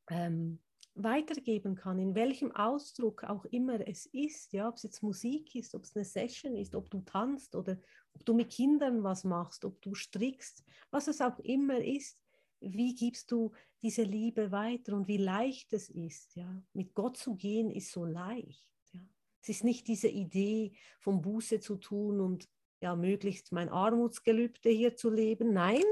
ähm, 0.10 0.62
weitergeben 0.96 1.76
kann, 1.76 2.00
in 2.00 2.16
welchem 2.16 2.56
Ausdruck 2.56 3.26
auch 3.26 3.44
immer 3.44 3.86
es 3.86 4.06
ist, 4.06 4.54
ja, 4.54 4.70
ob 4.70 4.76
es 4.76 4.84
jetzt 4.84 5.04
Musik 5.04 5.54
ist, 5.54 5.76
ob 5.76 5.84
es 5.84 5.94
eine 5.98 6.06
Session 6.06 6.56
ist, 6.56 6.76
ob 6.76 6.90
du 6.90 7.02
tanzt 7.02 7.54
oder 7.54 7.78
ob 8.14 8.24
du 8.24 8.34
mit 8.36 8.52
Kindern 8.52 9.04
was 9.04 9.26
machst, 9.26 9.66
ob 9.66 9.82
du 9.82 9.96
strickst, 9.96 10.64
was 10.92 11.10
es 11.10 11.20
auch 11.20 11.40
immer 11.40 11.84
ist, 11.84 12.24
wie 12.62 12.96
gibst 12.96 13.30
du 13.34 13.52
diese 13.82 14.04
Liebe 14.04 14.50
weiter 14.50 14.96
und 14.96 15.10
wie 15.10 15.18
leicht 15.18 15.74
es 15.74 15.90
ist, 15.90 16.38
ja, 16.38 16.64
mit 16.72 16.94
Gott 16.94 17.18
zu 17.18 17.36
gehen 17.36 17.70
ist 17.70 17.92
so 17.92 18.06
leicht. 18.06 18.73
Es 19.44 19.50
ist 19.50 19.66
nicht 19.66 19.90
diese 19.90 20.08
Idee 20.08 20.72
vom 21.00 21.22
Buße 21.22 21.60
zu 21.60 21.76
tun 21.76 22.22
und 22.22 22.48
ja, 22.82 22.96
möglichst 22.96 23.52
mein 23.52 23.68
Armutsgelübde 23.68 24.70
hier 24.70 24.96
zu 24.96 25.10
leben. 25.10 25.52
Nein, 25.52 25.84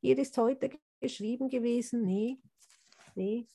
hier 0.00 0.18
ist 0.18 0.36
heute 0.36 0.70
geschrieben 1.00 1.48
gewesen, 1.48 2.04
nee, 2.04 2.38
nee. 3.14 3.46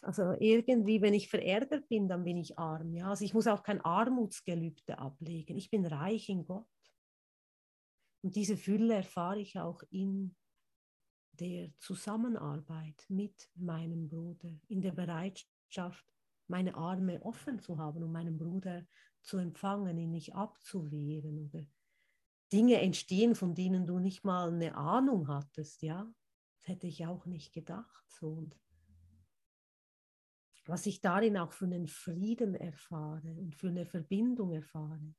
Also 0.00 0.32
irgendwie, 0.40 1.02
wenn 1.02 1.12
ich 1.12 1.28
verärgert 1.28 1.86
bin, 1.88 2.08
dann 2.08 2.24
bin 2.24 2.38
ich 2.38 2.58
arm. 2.58 2.94
Ja? 2.94 3.10
Also 3.10 3.26
ich 3.26 3.34
muss 3.34 3.46
auch 3.46 3.62
kein 3.62 3.80
Armutsgelübde 3.82 4.98
ablegen. 4.98 5.56
Ich 5.58 5.70
bin 5.70 5.84
reich 5.84 6.30
in 6.30 6.44
Gott. 6.44 6.66
Und 8.22 8.36
diese 8.36 8.56
Fülle 8.56 8.94
erfahre 8.94 9.40
ich 9.40 9.58
auch 9.58 9.82
in 9.90 10.34
der 11.32 11.70
Zusammenarbeit 11.78 13.04
mit 13.08 13.50
meinem 13.54 14.08
Bruder, 14.08 14.50
in 14.68 14.80
der 14.80 14.92
Bereitschaft, 14.92 16.06
meine 16.48 16.74
Arme 16.74 17.22
offen 17.22 17.58
zu 17.58 17.78
haben 17.78 18.02
und 18.02 18.12
meinen 18.12 18.38
Bruder 18.38 18.86
zu 19.22 19.38
empfangen, 19.38 19.98
ihn 19.98 20.10
nicht 20.10 20.34
abzuwehren 20.34 21.38
oder 21.38 21.64
Dinge 22.52 22.80
entstehen, 22.80 23.34
von 23.34 23.54
denen 23.54 23.86
du 23.86 23.98
nicht 23.98 24.24
mal 24.24 24.52
eine 24.52 24.76
Ahnung 24.76 25.28
hattest, 25.28 25.82
ja. 25.82 26.12
Das 26.58 26.68
hätte 26.68 26.86
ich 26.86 27.06
auch 27.06 27.26
nicht 27.26 27.52
gedacht. 27.52 28.04
So. 28.10 28.28
Und 28.28 28.56
was 30.66 30.86
ich 30.86 31.00
darin 31.00 31.36
auch 31.36 31.52
für 31.52 31.64
einen 31.64 31.88
Frieden 31.88 32.54
erfahre 32.54 33.34
und 33.34 33.56
für 33.56 33.68
eine 33.68 33.86
Verbindung 33.86 34.52
erfahre. 34.52 35.14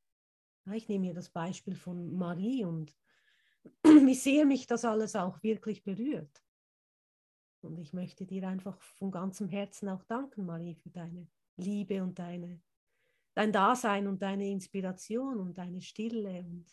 ich 0.72 0.88
nehme 0.88 1.08
mir 1.08 1.14
das 1.14 1.30
Beispiel 1.30 1.76
von 1.76 2.14
Marie 2.16 2.64
und 2.64 2.96
wie 3.84 4.16
sehr 4.16 4.46
mich 4.46 4.68
das 4.68 4.86
alles 4.86 5.16
auch 5.16 5.42
wirklich 5.44 5.84
berührt. 5.84 6.44
Und 7.64 7.78
ich 7.78 7.94
möchte 7.94 8.26
dir 8.26 8.48
einfach 8.48 8.80
von 8.82 9.12
ganzem 9.12 9.48
Herzen 9.48 9.90
auch 9.90 10.04
danken, 10.04 10.46
Marie, 10.46 10.76
für 10.76 10.90
deine 10.90 11.28
Liebe 11.58 12.02
und 12.04 12.20
deine, 12.20 12.62
dein 13.36 13.52
Dasein 13.52 14.08
und 14.08 14.22
deine 14.22 14.50
Inspiration 14.50 15.40
und 15.40 15.58
deine 15.58 15.82
Stille. 15.82 16.40
Und, 16.40 16.66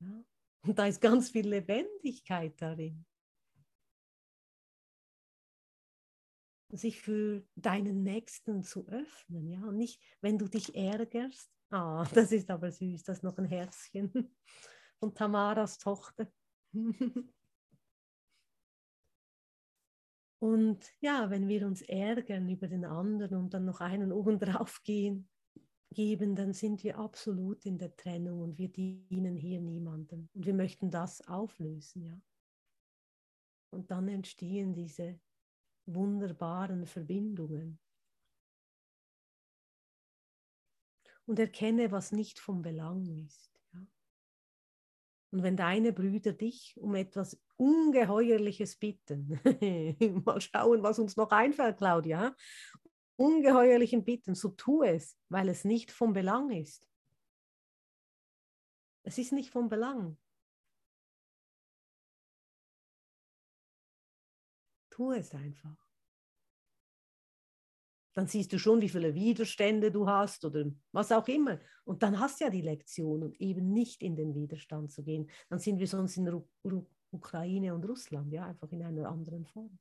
ja, 0.00 0.24
und 0.62 0.78
da 0.78 0.86
ist 0.86 1.00
ganz 1.00 1.30
viel 1.30 1.48
Lebendigkeit 1.48 2.60
darin. 2.60 3.04
sich 6.72 7.00
für 7.00 7.42
deinen 7.56 8.02
Nächsten 8.02 8.62
zu 8.62 8.86
öffnen, 8.88 9.48
ja, 9.50 9.60
und 9.62 9.76
nicht, 9.76 10.00
wenn 10.20 10.38
du 10.38 10.48
dich 10.48 10.74
ärgerst, 10.74 11.50
ah, 11.70 12.04
das 12.14 12.32
ist 12.32 12.50
aber 12.50 12.70
süß, 12.70 13.02
das 13.02 13.18
ist 13.18 13.22
noch 13.22 13.38
ein 13.38 13.46
Herzchen 13.46 14.34
von 14.98 15.14
Tamaras 15.14 15.78
Tochter. 15.78 16.30
Und 20.40 20.90
ja, 21.00 21.28
wenn 21.28 21.48
wir 21.48 21.66
uns 21.66 21.82
ärgern 21.82 22.48
über 22.48 22.66
den 22.66 22.86
anderen 22.86 23.38
und 23.38 23.54
dann 23.54 23.66
noch 23.66 23.80
einen 23.80 24.10
obendrauf 24.10 24.82
gehen, 24.82 25.28
geben, 25.92 26.34
dann 26.34 26.54
sind 26.54 26.82
wir 26.82 26.98
absolut 26.98 27.66
in 27.66 27.76
der 27.76 27.94
Trennung 27.96 28.40
und 28.40 28.58
wir 28.58 28.68
dienen 28.68 29.36
hier 29.36 29.60
niemandem. 29.60 30.28
Und 30.32 30.46
wir 30.46 30.54
möchten 30.54 30.90
das 30.90 31.26
auflösen, 31.28 32.04
ja. 32.04 32.20
Und 33.70 33.90
dann 33.90 34.08
entstehen 34.08 34.74
diese 34.74 35.20
wunderbaren 35.86 36.86
Verbindungen. 36.86 37.78
Und 41.26 41.38
erkenne, 41.38 41.92
was 41.92 42.10
nicht 42.10 42.40
vom 42.40 42.62
Belang 42.62 43.06
ist. 43.24 43.52
Ja? 43.72 43.86
Und 45.30 45.42
wenn 45.44 45.56
deine 45.56 45.92
Brüder 45.92 46.32
dich 46.32 46.76
um 46.80 46.96
etwas 46.96 47.40
Ungeheuerliches 47.60 48.76
bitten, 48.76 49.38
mal 50.24 50.40
schauen, 50.40 50.82
was 50.82 50.98
uns 50.98 51.18
noch 51.18 51.30
einfällt, 51.30 51.76
Claudia, 51.76 52.34
ungeheuerlichen 53.16 54.02
Bitten, 54.02 54.34
so 54.34 54.48
tu 54.48 54.82
es, 54.82 55.18
weil 55.28 55.50
es 55.50 55.66
nicht 55.66 55.90
vom 55.90 56.14
Belang 56.14 56.50
ist. 56.50 56.88
Es 59.02 59.18
ist 59.18 59.32
nicht 59.32 59.50
vom 59.50 59.68
Belang. 59.68 60.16
Tu 64.88 65.12
es 65.12 65.34
einfach. 65.34 65.76
Dann 68.14 68.26
siehst 68.26 68.54
du 68.54 68.58
schon, 68.58 68.80
wie 68.80 68.88
viele 68.88 69.14
Widerstände 69.14 69.92
du 69.92 70.08
hast 70.08 70.46
oder 70.46 70.64
was 70.92 71.12
auch 71.12 71.28
immer. 71.28 71.60
Und 71.84 72.02
dann 72.02 72.18
hast 72.18 72.40
du 72.40 72.44
ja 72.44 72.50
die 72.50 72.62
Lektion 72.62 73.22
und 73.22 73.38
eben 73.38 73.70
nicht 73.70 74.02
in 74.02 74.16
den 74.16 74.34
Widerstand 74.34 74.92
zu 74.92 75.02
gehen. 75.02 75.30
Dann 75.50 75.58
sind 75.58 75.78
wir 75.78 75.86
sonst 75.86 76.16
in 76.16 76.26
Ru 76.26 76.48
Ru 76.64 76.86
Ukraine 77.12 77.74
und 77.74 77.84
Russland, 77.84 78.32
ja, 78.32 78.46
einfach 78.46 78.70
in 78.72 78.82
einer 78.82 79.08
anderen 79.08 79.44
Form. 79.46 79.78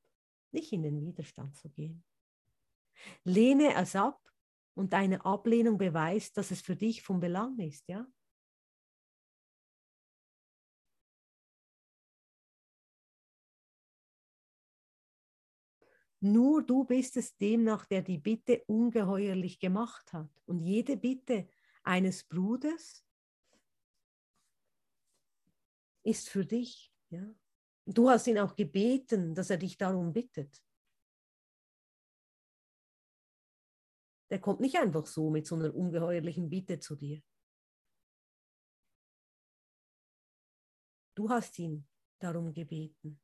Nicht 0.51 0.73
in 0.73 0.83
den 0.83 1.01
Widerstand 1.01 1.55
zu 1.55 1.69
gehen. 1.69 2.03
Lehne 3.23 3.75
es 3.75 3.95
ab 3.95 4.19
und 4.73 4.93
deine 4.93 5.23
Ablehnung 5.25 5.77
beweist, 5.77 6.37
dass 6.37 6.51
es 6.51 6.61
für 6.61 6.75
dich 6.75 7.01
von 7.03 7.19
Belang 7.19 7.57
ist, 7.59 7.87
ja. 7.87 8.07
Nur 16.21 16.63
du 16.63 16.83
bist 16.83 17.15
es 17.15 17.37
demnach, 17.37 17.85
der 17.85 18.01
die 18.01 18.17
Bitte 18.17 18.63
ungeheuerlich 18.67 19.59
gemacht 19.59 20.11
hat. 20.11 20.29
Und 20.45 20.59
jede 20.59 20.97
Bitte 20.97 21.47
eines 21.83 22.25
Bruders 22.25 23.05
ist 26.03 26.29
für 26.29 26.45
dich. 26.45 26.88
Ja? 27.09 27.33
Du 27.85 28.09
hast 28.09 28.27
ihn 28.27 28.37
auch 28.37 28.55
gebeten, 28.55 29.33
dass 29.33 29.49
er 29.49 29.57
dich 29.57 29.77
darum 29.77 30.13
bittet. 30.13 30.63
Der 34.29 34.39
kommt 34.39 34.59
nicht 34.59 34.77
einfach 34.77 35.07
so 35.07 35.29
mit 35.31 35.47
so 35.47 35.55
einer 35.55 35.73
ungeheuerlichen 35.73 36.49
Bitte 36.49 36.79
zu 36.79 36.95
dir. 36.95 37.21
Du 41.15 41.29
hast 41.29 41.57
ihn 41.57 41.87
darum 42.19 42.53
gebeten. 42.53 43.19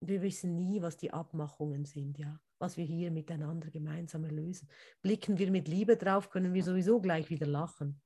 Wir 0.00 0.22
wissen 0.22 0.56
nie, 0.56 0.80
was 0.80 0.96
die 0.96 1.12
Abmachungen 1.12 1.84
sind, 1.84 2.18
ja, 2.18 2.40
was 2.58 2.76
wir 2.76 2.84
hier 2.84 3.10
miteinander 3.10 3.70
gemeinsam 3.70 4.24
erlösen. 4.24 4.68
Blicken 5.02 5.38
wir 5.38 5.50
mit 5.50 5.68
Liebe 5.68 5.96
drauf, 5.96 6.30
können 6.30 6.54
wir 6.54 6.64
sowieso 6.64 7.00
gleich 7.00 7.28
wieder 7.28 7.46
lachen. 7.46 8.00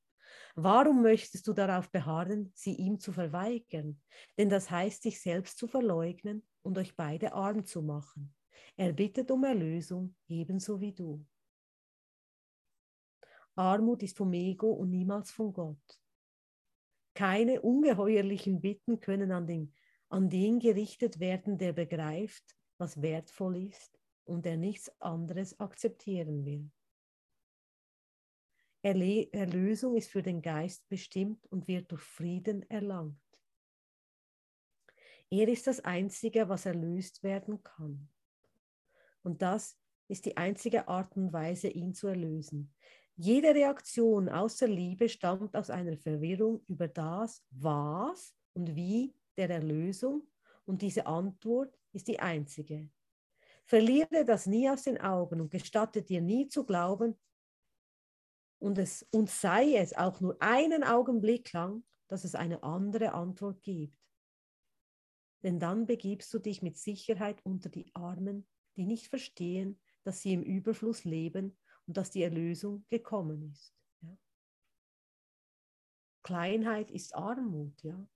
Warum 0.55 1.03
möchtest 1.03 1.47
du 1.47 1.53
darauf 1.53 1.91
beharren, 1.91 2.53
sie 2.55 2.75
ihm 2.75 2.99
zu 2.99 3.13
verweigern? 3.13 4.01
Denn 4.39 4.49
das 4.49 4.71
heißt, 4.71 5.03
sich 5.03 5.21
selbst 5.21 5.59
zu 5.59 5.67
verleugnen 5.67 6.47
und 6.63 6.79
euch 6.79 6.97
beide 6.97 7.33
arm 7.33 7.65
zu 7.65 7.83
machen. 7.83 8.35
Er 8.77 8.93
bittet 8.93 9.31
um 9.31 9.45
Erlösung, 9.45 10.15
ebenso 10.29 10.81
wie 10.81 10.93
du. 10.93 11.25
Armut 13.57 14.03
ist 14.03 14.17
vom 14.17 14.33
Ego 14.33 14.71
und 14.73 14.91
niemals 14.91 15.31
von 15.31 15.53
Gott. 15.53 16.01
Keine 17.15 17.61
ungeheuerlichen 17.61 18.61
Bitten 18.61 19.01
können 19.01 19.33
an 19.33 19.47
den, 19.47 19.75
an 20.09 20.31
den 20.31 20.59
gerichtet 20.61 21.21
werden, 21.21 21.59
der 21.59 21.73
begreift, 21.73 22.57
was 22.79 23.03
wertvoll 23.03 23.57
ist 23.69 23.99
und 24.25 24.45
der 24.45 24.57
nichts 24.57 24.91
anderes 25.01 25.59
akzeptieren 25.61 26.45
will. 26.45 26.71
Erle 28.83 29.31
Erlösung 29.33 29.97
ist 29.97 30.11
für 30.11 30.23
den 30.23 30.41
Geist 30.41 30.89
bestimmt 30.89 31.47
und 31.47 31.69
wird 31.69 31.91
durch 31.93 32.03
Frieden 32.03 32.69
erlangt. 32.71 33.19
Er 35.29 35.49
ist 35.49 35.67
das 35.67 35.81
Einzige, 35.85 36.49
was 36.49 36.67
erlöst 36.67 37.23
werden 37.23 37.63
kann. 37.63 38.09
Und 39.23 39.43
das 39.43 39.79
ist 40.09 40.25
die 40.25 40.37
einzige 40.37 40.89
Art 40.89 41.17
und 41.17 41.33
Weise, 41.33 41.69
ihn 41.69 41.95
zu 41.95 42.09
erlösen. 42.09 42.75
Jede 43.17 43.55
Reaktion 43.55 44.29
außer 44.29 44.67
Liebe 44.67 45.09
stammt 45.09 45.55
aus 45.55 45.69
einer 45.69 45.97
Verwirrung 45.97 46.63
über 46.67 46.89
das, 46.89 47.45
was 47.51 48.35
und 48.55 48.75
wie 48.75 49.15
der 49.37 49.51
Erlösung 49.51 50.27
und 50.65 50.83
diese 50.83 51.07
Antwort 51.07 51.79
ist 51.93 52.09
die 52.09 52.19
einzige. 52.19 52.89
Verliere 53.67 54.25
das 54.25 54.47
nie 54.47 54.69
aus 54.71 54.85
den 54.85 55.01
Augen 55.01 55.41
und 55.41 55.51
gestatte 55.51 56.03
dir 56.03 56.21
nie 56.21 56.49
zu 56.49 56.65
glauben, 56.65 57.17
und, 58.61 58.79
es, 58.79 59.03
und 59.11 59.29
sei 59.29 59.75
es 59.75 59.97
auch 59.97 60.21
nur 60.21 60.41
einen 60.41 60.85
Augenblick 60.85 61.53
lang, 61.53 61.83
dass 62.09 62.25
es 62.25 62.35
eine 62.35 62.63
andere 62.63 63.13
Antwort 63.13 63.63
gibt. 63.63 63.97
Denn 65.43 65.59
dann 65.59 65.87
begibst 65.87 66.33
du 66.35 66.39
dich 66.39 66.63
mit 66.63 66.77
Sicherheit 66.77 67.45
unter 67.45 67.71
die 67.71 67.91
Armen, 67.95 68.47
die 68.77 68.85
nicht 68.85 69.09
verstehen, 69.09 69.81
dass 70.05 70.21
sie 70.21 70.35
im 70.35 70.43
Überfluss 70.43 71.05
leben 71.05 71.57
und 71.87 71.97
dass 71.97 72.11
die 72.11 72.23
Erlösung 72.23 72.85
gekommen 72.91 73.51
ist. 73.51 73.75
Ja. 74.03 74.17
Kleinheit 76.23 76.91
ist 76.91 77.15
Armut, 77.15 77.83
ja. 77.83 78.07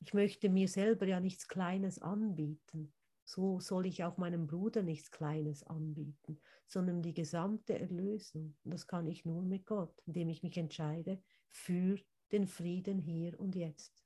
Ich 0.00 0.14
möchte 0.14 0.48
mir 0.48 0.68
selber 0.68 1.06
ja 1.06 1.20
nichts 1.20 1.48
Kleines 1.48 2.00
anbieten. 2.00 2.92
So 3.28 3.60
soll 3.60 3.84
ich 3.84 4.04
auch 4.04 4.16
meinem 4.16 4.46
Bruder 4.46 4.82
nichts 4.82 5.10
Kleines 5.10 5.62
anbieten, 5.62 6.40
sondern 6.66 7.02
die 7.02 7.12
gesamte 7.12 7.78
Erlösung. 7.78 8.56
Und 8.64 8.70
das 8.70 8.86
kann 8.86 9.06
ich 9.06 9.26
nur 9.26 9.42
mit 9.42 9.66
Gott, 9.66 9.92
indem 10.06 10.30
ich 10.30 10.42
mich 10.42 10.56
entscheide 10.56 11.22
für 11.50 12.00
den 12.32 12.46
Frieden 12.46 12.98
hier 12.98 13.38
und 13.38 13.54
jetzt. 13.54 14.02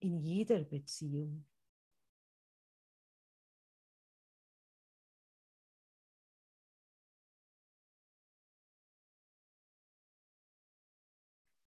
In 0.00 0.18
jeder 0.18 0.62
Beziehung. 0.62 1.46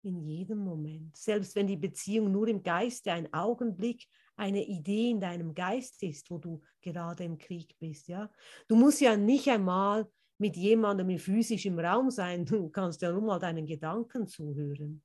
In 0.02 0.20
jedem 0.20 0.58
Moment. 0.58 1.16
Selbst 1.16 1.54
wenn 1.54 1.66
die 1.66 1.76
Beziehung 1.76 2.30
nur 2.30 2.48
im 2.48 2.62
Geiste 2.62 3.12
ein 3.12 3.32
Augenblick 3.32 4.06
eine 4.36 4.64
Idee 4.64 5.10
in 5.10 5.20
deinem 5.20 5.54
Geist 5.54 6.02
ist, 6.02 6.30
wo 6.30 6.38
du 6.38 6.62
gerade 6.80 7.24
im 7.24 7.36
Krieg 7.36 7.76
bist. 7.78 8.08
Ja? 8.08 8.30
Du 8.68 8.76
musst 8.76 9.00
ja 9.00 9.16
nicht 9.16 9.48
einmal 9.48 10.10
mit 10.38 10.56
jemandem 10.56 11.18
physisch 11.18 11.66
im 11.66 11.78
Raum 11.78 12.10
sein, 12.10 12.46
du 12.46 12.70
kannst 12.70 13.02
ja 13.02 13.12
nur 13.12 13.20
mal 13.20 13.38
deinen 13.38 13.66
Gedanken 13.66 14.26
zuhören. 14.26 15.02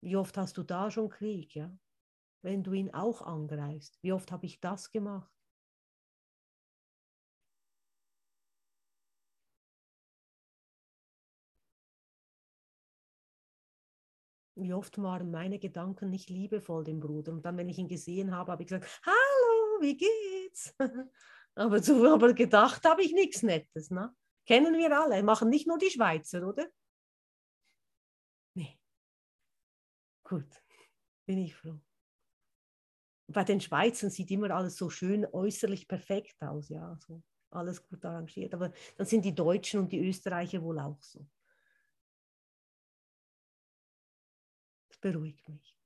Wie 0.00 0.14
oft 0.14 0.36
hast 0.38 0.56
du 0.56 0.62
da 0.62 0.88
schon 0.88 1.08
Krieg, 1.08 1.56
ja? 1.56 1.76
Wenn 2.42 2.62
du 2.62 2.72
ihn 2.74 2.94
auch 2.94 3.22
angreifst. 3.22 3.98
Wie 4.02 4.12
oft 4.12 4.30
habe 4.30 4.46
ich 4.46 4.60
das 4.60 4.92
gemacht? 4.92 5.35
Wie 14.56 14.72
oft 14.72 15.00
waren 15.00 15.30
meine 15.30 15.58
Gedanken 15.58 16.10
nicht 16.10 16.30
liebevoll 16.30 16.84
dem 16.84 16.98
Bruder. 16.98 17.32
Und 17.32 17.44
dann, 17.44 17.56
wenn 17.56 17.68
ich 17.68 17.78
ihn 17.78 17.88
gesehen 17.88 18.34
habe, 18.34 18.52
habe 18.52 18.62
ich 18.62 18.68
gesagt, 18.68 19.00
hallo, 19.04 19.80
wie 19.80 19.96
geht's? 19.96 20.74
aber, 21.54 21.82
so, 21.82 22.06
aber 22.12 22.32
gedacht 22.32 22.84
habe 22.84 23.02
ich 23.02 23.12
nichts 23.12 23.42
Nettes. 23.42 23.90
Ne? 23.90 24.14
Kennen 24.46 24.74
wir 24.74 24.98
alle, 24.98 25.22
machen 25.22 25.50
nicht 25.50 25.66
nur 25.66 25.78
die 25.78 25.90
Schweizer, 25.90 26.46
oder? 26.46 26.66
Nee. 28.54 28.78
Gut, 30.24 30.62
bin 31.26 31.38
ich 31.38 31.54
froh. 31.54 31.78
Bei 33.28 33.44
den 33.44 33.60
Schweizern 33.60 34.10
sieht 34.10 34.30
immer 34.30 34.50
alles 34.52 34.76
so 34.76 34.88
schön 34.88 35.26
äußerlich 35.26 35.86
perfekt 35.88 36.40
aus, 36.42 36.68
ja, 36.68 36.96
so 37.06 37.22
alles 37.50 37.82
gut 37.82 38.04
arrangiert. 38.04 38.54
Aber 38.54 38.72
dann 38.96 39.06
sind 39.06 39.24
die 39.24 39.34
Deutschen 39.34 39.80
und 39.80 39.92
die 39.92 40.06
Österreicher 40.06 40.62
wohl 40.62 40.78
auch 40.78 41.02
so. 41.02 41.26
Beruhigt 45.12 45.48
mich. 45.48 45.76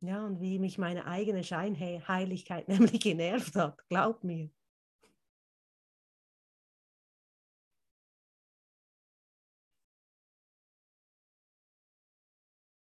Ja, 0.00 0.24
und 0.24 0.40
wie 0.40 0.58
mich 0.58 0.78
meine 0.78 1.04
eigene 1.06 1.44
Scheinheiligkeit 1.44 2.68
nämlich 2.68 3.00
genervt 3.00 3.54
hat, 3.54 3.86
glaub 3.88 4.24
mir. 4.24 4.50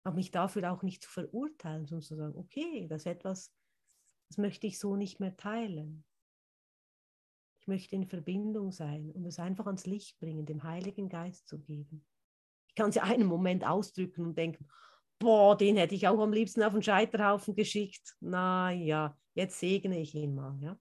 Aber 0.03 0.15
mich 0.15 0.31
dafür 0.31 0.71
auch 0.71 0.81
nicht 0.81 1.03
zu 1.03 1.09
verurteilen, 1.09 1.85
sondern 1.85 2.01
zu 2.01 2.15
sagen, 2.15 2.35
okay, 2.35 2.87
das 2.87 3.01
ist 3.01 3.05
etwas, 3.05 3.53
das 4.29 4.37
möchte 4.39 4.65
ich 4.65 4.79
so 4.79 4.95
nicht 4.95 5.19
mehr 5.19 5.37
teilen. 5.37 6.03
Ich 7.59 7.67
möchte 7.67 7.95
in 7.95 8.07
Verbindung 8.07 8.71
sein 8.71 9.11
und 9.11 9.25
es 9.25 9.37
einfach 9.37 9.67
ans 9.67 9.85
Licht 9.85 10.17
bringen, 10.19 10.47
dem 10.47 10.63
Heiligen 10.63 11.09
Geist 11.09 11.47
zu 11.47 11.59
geben. 11.59 12.05
Kann 12.79 12.91
ja 12.93 13.03
einen 13.03 13.27
Moment 13.27 13.67
ausdrücken 13.67 14.25
und 14.27 14.37
denken, 14.37 14.65
boah, 15.19 15.57
den 15.57 15.75
hätte 15.75 15.95
ich 15.95 16.07
auch 16.07 16.17
am 16.21 16.31
liebsten 16.31 16.63
auf 16.63 16.71
den 16.71 16.81
Scheiterhaufen 16.81 17.53
geschickt. 17.53 18.15
Na 18.21 18.71
ja, 18.71 19.17
jetzt 19.33 19.59
segne 19.59 19.99
ich 19.99 20.15
ihn 20.15 20.33
mal, 20.33 20.57
ja. 20.61 20.79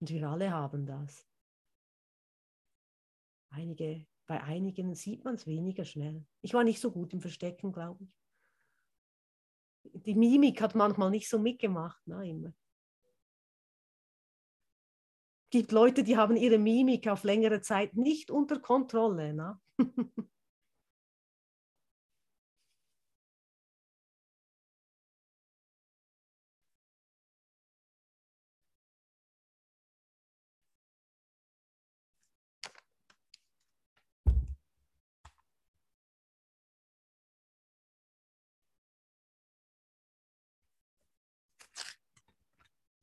Und 0.00 0.08
wir 0.08 0.26
alle 0.26 0.50
haben 0.50 0.86
das. 0.86 1.28
Einige, 3.50 4.06
bei 4.26 4.42
einigen 4.42 4.94
sieht 4.94 5.22
man 5.22 5.34
es 5.34 5.46
weniger 5.46 5.84
schnell. 5.84 6.24
Ich 6.40 6.54
war 6.54 6.64
nicht 6.64 6.80
so 6.80 6.90
gut 6.90 7.12
im 7.12 7.20
Verstecken, 7.20 7.72
glaube 7.72 8.04
ich. 8.04 8.16
Die 10.02 10.14
Mimik 10.14 10.62
hat 10.62 10.74
manchmal 10.74 11.10
nicht 11.10 11.28
so 11.28 11.38
mitgemacht, 11.38 12.00
na, 12.06 12.22
immer 12.22 12.54
gibt 15.50 15.72
Leute, 15.72 16.04
die 16.04 16.16
haben 16.16 16.36
ihre 16.36 16.58
Mimik 16.58 17.08
auf 17.08 17.24
längere 17.24 17.60
Zeit 17.60 17.94
nicht 17.96 18.30
unter 18.30 18.58
Kontrolle. 18.60 19.34
Ne? 19.34 19.58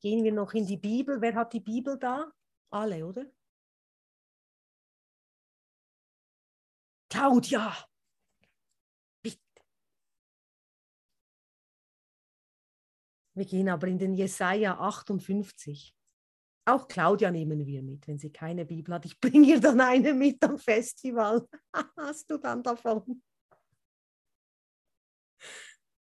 Gehen 0.04 0.22
wir 0.22 0.32
noch 0.32 0.52
in 0.52 0.66
die 0.66 0.76
Bibel. 0.76 1.18
Wer 1.22 1.34
hat 1.34 1.54
die 1.54 1.60
Bibel 1.60 1.98
da? 1.98 2.30
Alle, 2.68 3.06
oder? 3.06 3.24
Claudia! 7.08 7.74
Bitte. 9.22 9.40
Wir 13.32 13.46
gehen 13.46 13.70
aber 13.70 13.86
in 13.86 13.96
den 13.96 14.12
Jesaja 14.12 14.78
58. 14.78 15.96
Auch 16.66 16.86
Claudia 16.86 17.30
nehmen 17.30 17.64
wir 17.64 17.82
mit, 17.82 18.06
wenn 18.06 18.18
sie 18.18 18.30
keine 18.30 18.66
Bibel 18.66 18.92
hat. 18.94 19.06
Ich 19.06 19.18
bringe 19.18 19.46
ihr 19.46 19.60
dann 19.60 19.80
eine 19.80 20.12
mit 20.12 20.44
am 20.44 20.58
Festival. 20.58 21.48
Hast 21.96 22.30
du 22.30 22.36
dann 22.36 22.62
davon? 22.62 23.22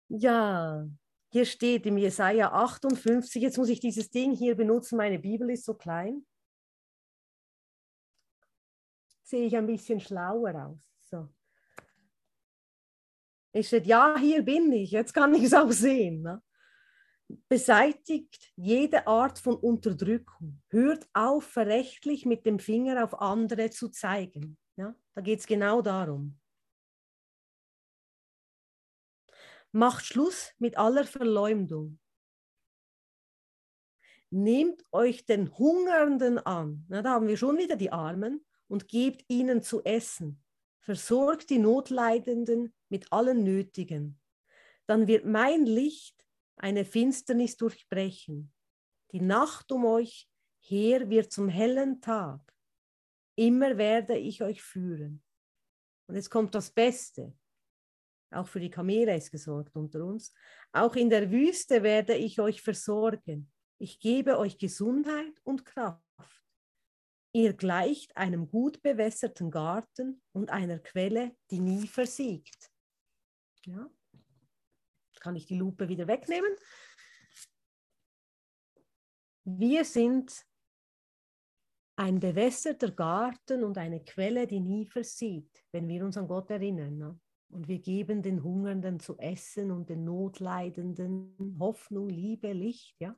Ja, 0.10 0.88
hier 1.32 1.46
steht 1.46 1.86
im 1.86 1.98
Jesaja 1.98 2.52
58, 2.52 3.42
jetzt 3.42 3.58
muss 3.58 3.70
ich 3.70 3.80
dieses 3.80 4.10
Ding 4.10 4.36
hier 4.36 4.56
benutzen, 4.56 4.98
meine 4.98 5.18
Bibel 5.18 5.50
ist 5.50 5.64
so 5.64 5.74
klein. 5.74 6.26
Sehe 9.24 9.46
ich 9.48 9.56
ein 9.56 9.66
bisschen 9.66 10.02
schlauer 10.02 10.68
aus. 10.68 10.92
So. 11.00 11.30
Es 13.54 13.68
steht, 13.68 13.88
ja, 13.88 14.18
hier 14.18 14.44
bin 14.44 14.74
ich, 14.74 14.92
jetzt 14.92 15.14
kann 15.14 15.34
ich 15.34 15.44
es 15.44 15.54
auch 15.54 15.72
sehen. 15.72 16.22
Ne? 16.22 16.44
Beseitigt 17.48 18.52
jede 18.58 19.08
Art 19.08 19.40
von 19.40 19.56
Unterdrückung. 19.56 20.62
Hört 20.68 21.08
auf, 21.14 21.46
verrechtlich 21.46 22.26
mit 22.26 22.46
dem 22.46 22.60
Finger 22.60 23.06
auf 23.06 23.22
andere 23.22 23.70
zu 23.70 23.88
zeigen. 23.88 24.58
Ja? 24.76 24.94
Da 25.16 25.22
geht 25.22 25.40
es 25.40 25.48
genau 25.48 25.82
darum. 25.82 26.41
Macht 29.72 30.06
Schluss 30.06 30.54
mit 30.60 30.78
aller 30.78 31.06
Verleumdung. 31.06 32.00
Nehmt 34.30 34.84
euch 34.92 35.26
den 35.26 35.58
Hungernden 35.58 36.40
an. 36.40 36.86
Na, 36.88 37.02
da 37.02 37.12
haben 37.12 37.28
wir 37.28 37.38
schon 37.38 37.58
wieder 37.58 37.76
die 37.76 37.92
Armen 37.92 38.46
und 38.68 38.88
gebt 38.88 39.26
ihnen 39.28 39.62
zu 39.62 39.84
essen. 39.84 40.42
Versorgt 40.80 41.50
die 41.50 41.60
Notleidenden 41.60 42.74
mit 42.90 43.12
allen 43.12 43.44
Nötigen. 43.44 44.20
Dann 44.88 45.08
wird 45.08 45.26
mein 45.26 45.66
Licht 45.66 46.26
eine 46.56 46.86
Finsternis 46.86 47.58
durchbrechen. 47.58 48.52
Die 49.12 49.22
Nacht 49.22 49.72
um 49.72 49.86
euch 49.86 50.30
her 50.60 51.10
wird 51.10 51.32
zum 51.32 51.50
hellen 51.50 52.02
Tag. 52.02 52.54
Immer 53.36 53.78
werde 53.78 54.18
ich 54.18 54.42
euch 54.44 54.62
führen. 54.62 55.24
Und 56.08 56.16
jetzt 56.16 56.30
kommt 56.30 56.56
das 56.56 56.72
Beste. 56.72 57.34
Auch 58.32 58.48
für 58.48 58.60
die 58.60 58.70
Kamele 58.70 59.16
ist 59.16 59.32
gesorgt 59.32 59.76
unter 59.76 60.06
uns. 60.06 60.34
Auch 60.72 60.96
in 60.96 61.10
der 61.10 61.32
Wüste 61.32 61.84
werde 61.84 62.16
ich 62.16 62.40
euch 62.40 62.62
versorgen. 62.62 63.52
Ich 63.78 64.00
gebe 64.00 64.38
euch 64.38 64.58
Gesundheit 64.58 65.40
und 65.44 65.66
Kraft. 65.66 66.02
Ihr 67.34 67.54
gleicht 67.54 68.16
einem 68.18 68.50
gut 68.50 68.82
bewässerten 68.82 69.52
Garten 69.52 70.22
und 70.34 70.50
einer 70.50 70.80
Quelle, 70.80 71.36
die 71.50 71.60
nie 71.60 71.88
versiegt. 71.88 72.72
Ja. 73.66 73.90
Kann 75.20 75.36
ich 75.36 75.46
die 75.46 75.58
Lupe 75.58 75.88
wieder 75.88 76.08
wegnehmen? 76.08 76.56
Wir 79.44 79.86
sind 79.86 80.46
ein 81.96 82.20
bewässerter 82.20 82.92
Garten 82.92 83.64
und 83.64 83.78
eine 83.78 84.04
Quelle, 84.04 84.48
die 84.48 84.60
nie 84.60 84.86
versiegt, 84.86 85.64
wenn 85.72 85.88
wir 85.88 86.04
uns 86.06 86.18
an 86.18 86.28
Gott 86.28 86.50
erinnern. 86.50 86.98
Ne? 86.98 87.20
Und 87.52 87.68
wir 87.68 87.80
geben 87.80 88.22
den 88.22 88.44
Hungernden 88.44 89.00
zu 89.00 89.18
essen 89.18 89.72
und 89.72 89.90
den 89.90 90.06
Notleidenden 90.06 91.58
Hoffnung, 91.60 92.10
Liebe, 92.10 92.54
Licht, 92.54 93.00
ja. 93.00 93.16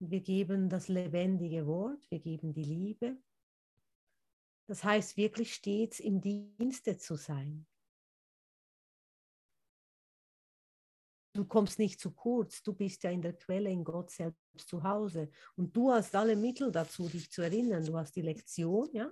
Und 0.00 0.10
wir 0.10 0.20
geben 0.20 0.68
das 0.68 0.88
lebendige 0.88 1.66
Wort, 1.66 2.08
wir 2.10 2.20
geben 2.20 2.52
die 2.52 2.62
Liebe. 2.62 3.16
Das 4.66 4.84
heißt, 4.84 5.16
wirklich 5.16 5.54
stets 5.54 5.98
im 5.98 6.20
Dienste 6.20 6.98
zu 6.98 7.16
sein. 7.16 7.66
Du 11.34 11.44
kommst 11.46 11.78
nicht 11.78 12.00
zu 12.00 12.10
kurz, 12.10 12.62
du 12.62 12.74
bist 12.74 13.02
ja 13.04 13.10
in 13.10 13.22
der 13.22 13.32
Quelle 13.32 13.70
in 13.70 13.82
Gott 13.82 14.10
selbst 14.10 14.68
zu 14.68 14.82
Hause. 14.82 15.30
Und 15.56 15.74
du 15.74 15.90
hast 15.90 16.14
alle 16.14 16.36
Mittel 16.36 16.70
dazu, 16.70 17.08
dich 17.08 17.30
zu 17.30 17.42
erinnern. 17.42 17.84
Du 17.86 17.96
hast 17.96 18.14
die 18.14 18.22
Lektion, 18.22 18.90
ja, 18.92 19.10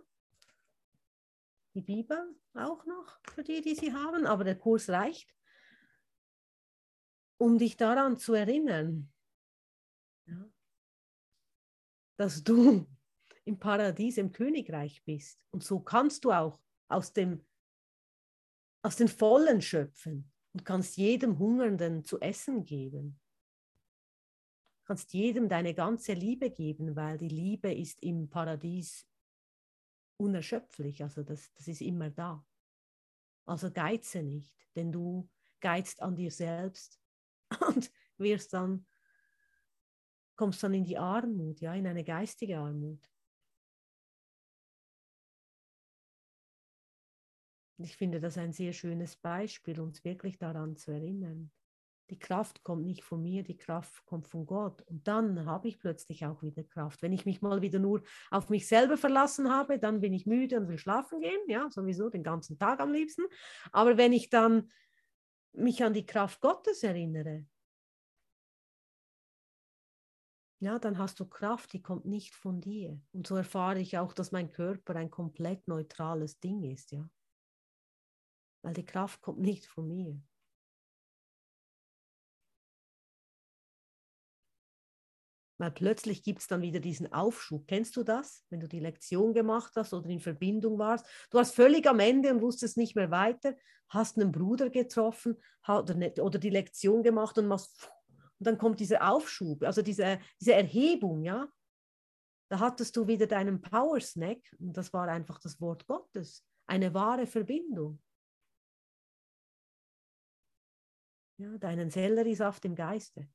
die 1.76 1.82
Bibel 1.82 2.34
auch 2.54 2.86
noch 2.86 3.20
für 3.30 3.44
die, 3.44 3.60
die 3.60 3.74
sie 3.74 3.92
haben, 3.92 4.26
aber 4.26 4.44
der 4.44 4.56
Kurs 4.56 4.88
reicht, 4.88 5.34
um 7.36 7.58
dich 7.58 7.76
daran 7.76 8.16
zu 8.16 8.32
erinnern, 8.32 9.12
ja, 10.24 10.50
dass 12.16 12.42
du 12.42 12.86
im 13.44 13.58
Paradies, 13.58 14.16
im 14.16 14.32
Königreich 14.32 15.04
bist. 15.04 15.46
Und 15.50 15.62
so 15.62 15.78
kannst 15.80 16.24
du 16.24 16.32
auch 16.32 16.58
aus, 16.88 17.12
dem, 17.12 17.44
aus 18.82 18.96
den 18.96 19.08
Vollen 19.08 19.60
schöpfen 19.60 20.32
und 20.54 20.64
kannst 20.64 20.96
jedem 20.96 21.38
Hungernden 21.38 22.04
zu 22.04 22.18
essen 22.20 22.64
geben. 22.64 23.20
Kannst 24.84 25.12
jedem 25.12 25.50
deine 25.50 25.74
ganze 25.74 26.14
Liebe 26.14 26.50
geben, 26.50 26.96
weil 26.96 27.18
die 27.18 27.28
Liebe 27.28 27.74
ist 27.74 28.02
im 28.02 28.30
Paradies 28.30 29.06
unerschöpflich, 30.18 31.02
also 31.02 31.22
das, 31.22 31.52
das 31.54 31.68
ist 31.68 31.80
immer 31.80 32.10
da. 32.10 32.44
Also 33.44 33.70
geize 33.70 34.22
nicht, 34.22 34.54
denn 34.74 34.90
du 34.92 35.28
geizt 35.60 36.02
an 36.02 36.16
dir 36.16 36.30
selbst 36.30 37.00
und 37.68 37.90
wirst 38.18 38.52
dann, 38.52 38.86
kommst 40.36 40.62
dann 40.62 40.74
in 40.74 40.84
die 40.84 40.98
Armut, 40.98 41.60
ja, 41.60 41.74
in 41.74 41.86
eine 41.86 42.04
geistige 42.04 42.58
Armut. 42.58 43.08
Ich 47.78 47.96
finde 47.96 48.20
das 48.20 48.38
ein 48.38 48.52
sehr 48.52 48.72
schönes 48.72 49.16
Beispiel, 49.16 49.80
uns 49.80 50.02
wirklich 50.02 50.38
daran 50.38 50.76
zu 50.76 50.92
erinnern. 50.92 51.52
Die 52.10 52.18
Kraft 52.18 52.62
kommt 52.62 52.84
nicht 52.84 53.02
von 53.02 53.20
mir, 53.20 53.42
die 53.42 53.56
Kraft 53.56 54.06
kommt 54.06 54.28
von 54.28 54.46
Gott. 54.46 54.82
Und 54.82 55.08
dann 55.08 55.44
habe 55.44 55.66
ich 55.66 55.78
plötzlich 55.80 56.24
auch 56.24 56.42
wieder 56.42 56.62
Kraft. 56.62 57.02
Wenn 57.02 57.12
ich 57.12 57.26
mich 57.26 57.42
mal 57.42 57.62
wieder 57.62 57.80
nur 57.80 58.02
auf 58.30 58.48
mich 58.48 58.68
selber 58.68 58.96
verlassen 58.96 59.50
habe, 59.50 59.78
dann 59.78 60.00
bin 60.00 60.12
ich 60.12 60.24
müde 60.24 60.58
und 60.58 60.68
will 60.68 60.78
schlafen 60.78 61.20
gehen, 61.20 61.40
ja, 61.48 61.68
sowieso 61.70 62.08
den 62.08 62.22
ganzen 62.22 62.58
Tag 62.58 62.78
am 62.80 62.92
liebsten. 62.92 63.24
Aber 63.72 63.96
wenn 63.96 64.12
ich 64.12 64.30
dann 64.30 64.70
mich 65.52 65.82
an 65.82 65.94
die 65.94 66.06
Kraft 66.06 66.40
Gottes 66.40 66.84
erinnere, 66.84 67.44
ja, 70.60 70.78
dann 70.78 70.98
hast 70.98 71.20
du 71.20 71.26
Kraft, 71.26 71.72
die 71.72 71.82
kommt 71.82 72.06
nicht 72.06 72.34
von 72.34 72.60
dir. 72.60 73.00
Und 73.12 73.26
so 73.26 73.36
erfahre 73.36 73.80
ich 73.80 73.98
auch, 73.98 74.12
dass 74.12 74.32
mein 74.32 74.50
Körper 74.50 74.94
ein 74.96 75.10
komplett 75.10 75.66
neutrales 75.68 76.38
Ding 76.40 76.62
ist, 76.62 76.92
ja. 76.92 77.08
Weil 78.62 78.74
die 78.74 78.86
Kraft 78.86 79.20
kommt 79.20 79.40
nicht 79.40 79.66
von 79.66 79.86
mir. 79.86 80.20
Weil 85.58 85.70
plötzlich 85.70 86.22
gibt 86.22 86.40
es 86.40 86.48
dann 86.48 86.60
wieder 86.62 86.80
diesen 86.80 87.12
Aufschub. 87.12 87.66
Kennst 87.66 87.96
du 87.96 88.02
das, 88.02 88.44
wenn 88.50 88.60
du 88.60 88.68
die 88.68 88.80
Lektion 88.80 89.32
gemacht 89.32 89.72
hast 89.76 89.94
oder 89.94 90.08
in 90.10 90.20
Verbindung 90.20 90.78
warst? 90.78 91.06
Du 91.30 91.38
warst 91.38 91.54
völlig 91.54 91.86
am 91.88 91.98
Ende 91.98 92.30
und 92.30 92.42
wusstest 92.42 92.76
nicht 92.76 92.94
mehr 92.94 93.10
weiter, 93.10 93.56
hast 93.88 94.18
einen 94.18 94.32
Bruder 94.32 94.68
getroffen 94.68 95.36
oder 95.66 96.38
die 96.38 96.50
Lektion 96.50 97.02
gemacht 97.02 97.38
und 97.38 97.46
machst 97.46 97.90
und 98.38 98.46
dann 98.46 98.58
kommt 98.58 98.80
dieser 98.80 99.10
Aufschub, 99.10 99.62
also 99.62 99.82
diese, 99.82 100.20
diese 100.40 100.54
Erhebung, 100.54 101.22
ja. 101.22 101.48
Da 102.48 102.60
hattest 102.60 102.96
du 102.96 103.08
wieder 103.08 103.26
deinen 103.26 103.60
Power 103.60 104.00
Snack 104.00 104.40
und 104.58 104.76
das 104.76 104.92
war 104.92 105.08
einfach 105.08 105.38
das 105.40 105.60
Wort 105.60 105.86
Gottes, 105.86 106.44
eine 106.66 106.94
wahre 106.94 107.26
Verbindung. 107.26 108.00
Ja, 111.38 111.58
deinen 111.58 111.90
Selleriesaft 111.90 112.64
im 112.64 112.74
Geiste. 112.74 113.28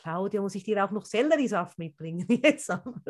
Claudia, 0.00 0.40
muss 0.40 0.54
ich 0.54 0.64
dir 0.64 0.84
auch 0.84 0.90
noch 0.90 1.04
Selleriesaft 1.04 1.78
mitbringen 1.78 2.26
jetzt 2.42 2.70
aber. 2.70 3.00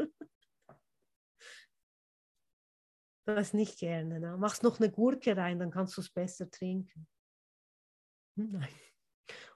Das 3.24 3.52
nicht 3.52 3.78
gerne. 3.78 4.18
Ne? 4.18 4.36
Machst 4.36 4.62
noch 4.62 4.80
eine 4.80 4.90
Gurke 4.90 5.36
rein, 5.36 5.60
dann 5.60 5.70
kannst 5.70 5.96
du 5.96 6.00
es 6.00 6.10
besser 6.10 6.50
trinken. 6.50 7.06
Hm, 8.36 8.50
nein. 8.52 8.74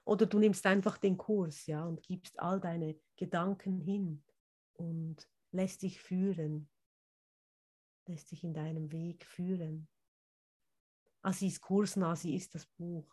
Oder 0.05 0.27
du 0.27 0.39
nimmst 0.39 0.65
einfach 0.65 0.97
den 0.97 1.17
Kurs, 1.17 1.65
ja, 1.65 1.83
und 1.83 2.01
gibst 2.03 2.39
all 2.39 2.61
deine 2.61 2.99
Gedanken 3.17 3.81
hin 3.81 4.23
und 4.73 5.27
lässt 5.51 5.81
dich 5.81 5.99
führen, 5.99 6.69
lässt 8.07 8.31
dich 8.31 8.43
in 8.43 8.53
deinem 8.53 8.91
Weg 8.91 9.25
führen. 9.25 9.89
Assis 11.21 11.59
Kurs, 11.59 11.95
Nasi 11.95 12.35
ist 12.35 12.53
das 12.55 12.65
Buch. 12.67 13.11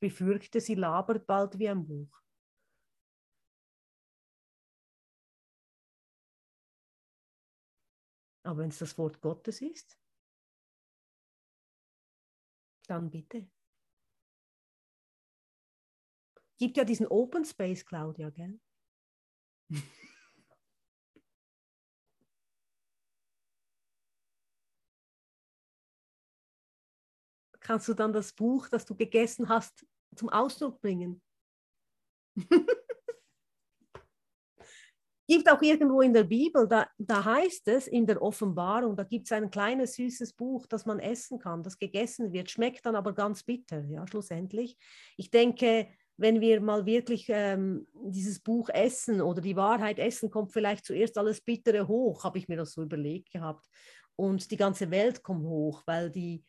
Befürchte, 0.00 0.60
sie 0.60 0.74
labert 0.74 1.26
bald 1.26 1.58
wie 1.58 1.68
ein 1.68 1.86
Buch. 1.86 2.20
Aber 8.42 8.58
wenn 8.58 8.70
es 8.70 8.78
das 8.78 8.98
Wort 8.98 9.20
Gottes 9.20 9.60
ist, 9.60 9.96
dann 12.88 13.10
bitte. 13.10 13.46
Gibt 16.58 16.76
ja 16.76 16.84
diesen 16.84 17.06
Open 17.06 17.44
Space, 17.44 17.84
Claudia, 17.86 18.30
gell? 18.30 18.58
kannst 27.68 27.86
du 27.86 27.92
dann 27.92 28.14
das 28.14 28.32
Buch, 28.32 28.66
das 28.70 28.86
du 28.86 28.94
gegessen 28.96 29.50
hast, 29.50 29.84
zum 30.16 30.30
Ausdruck 30.30 30.80
bringen. 30.80 31.20
gibt 35.28 35.50
auch 35.52 35.60
irgendwo 35.60 36.00
in 36.00 36.14
der 36.14 36.24
Bibel, 36.24 36.66
da, 36.66 36.88
da 36.96 37.22
heißt 37.22 37.68
es 37.68 37.86
in 37.86 38.06
der 38.06 38.22
Offenbarung, 38.22 38.96
da 38.96 39.04
gibt 39.04 39.26
es 39.26 39.32
ein 39.32 39.50
kleines 39.50 39.92
süßes 39.96 40.32
Buch, 40.32 40.66
das 40.66 40.86
man 40.86 40.98
essen 40.98 41.38
kann, 41.38 41.62
das 41.62 41.78
gegessen 41.78 42.32
wird, 42.32 42.50
schmeckt 42.50 42.86
dann 42.86 42.96
aber 42.96 43.12
ganz 43.12 43.42
bitter, 43.42 43.84
ja, 43.84 44.06
schlussendlich. 44.06 44.78
Ich 45.18 45.30
denke, 45.30 45.88
wenn 46.16 46.40
wir 46.40 46.62
mal 46.62 46.86
wirklich 46.86 47.26
ähm, 47.28 47.86
dieses 47.92 48.40
Buch 48.40 48.70
essen 48.70 49.20
oder 49.20 49.42
die 49.42 49.56
Wahrheit 49.56 49.98
essen, 49.98 50.30
kommt 50.30 50.54
vielleicht 50.54 50.86
zuerst 50.86 51.18
alles 51.18 51.42
Bittere 51.42 51.86
hoch, 51.86 52.24
habe 52.24 52.38
ich 52.38 52.48
mir 52.48 52.56
das 52.56 52.72
so 52.72 52.82
überlegt 52.82 53.30
gehabt. 53.30 53.66
Und 54.16 54.50
die 54.50 54.56
ganze 54.56 54.90
Welt 54.90 55.22
kommt 55.22 55.44
hoch, 55.44 55.82
weil 55.84 56.10
die, 56.10 56.42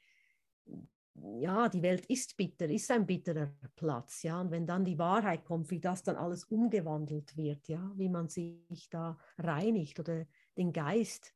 ja, 1.15 1.69
die 1.69 1.81
Welt 1.81 2.05
ist 2.05 2.37
bitter, 2.37 2.69
ist 2.69 2.91
ein 2.91 3.05
bitterer 3.05 3.53
Platz, 3.75 4.23
ja. 4.23 4.39
Und 4.41 4.51
wenn 4.51 4.65
dann 4.65 4.85
die 4.85 4.97
Wahrheit 4.97 5.45
kommt, 5.45 5.69
wie 5.71 5.79
das 5.79 6.03
dann 6.03 6.15
alles 6.15 6.45
umgewandelt 6.45 7.35
wird, 7.35 7.67
ja, 7.67 7.91
wie 7.95 8.09
man 8.09 8.29
sich 8.29 8.89
da 8.89 9.17
reinigt 9.37 9.99
oder 9.99 10.25
den 10.57 10.71
Geist 10.71 11.33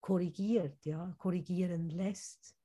korrigiert, 0.00 0.84
ja, 0.86 1.14
korrigieren 1.18 1.90
lässt. 1.90 2.56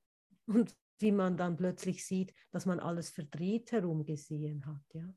Und 0.45 0.75
wie 0.99 1.11
man 1.11 1.37
dann 1.37 1.57
plötzlich 1.57 2.05
sieht, 2.05 2.33
dass 2.51 2.65
man 2.65 2.79
alles 2.79 3.09
verdreht 3.09 3.71
herumgesehen 3.71 4.65
hat, 4.65 4.93
ja. 4.93 5.13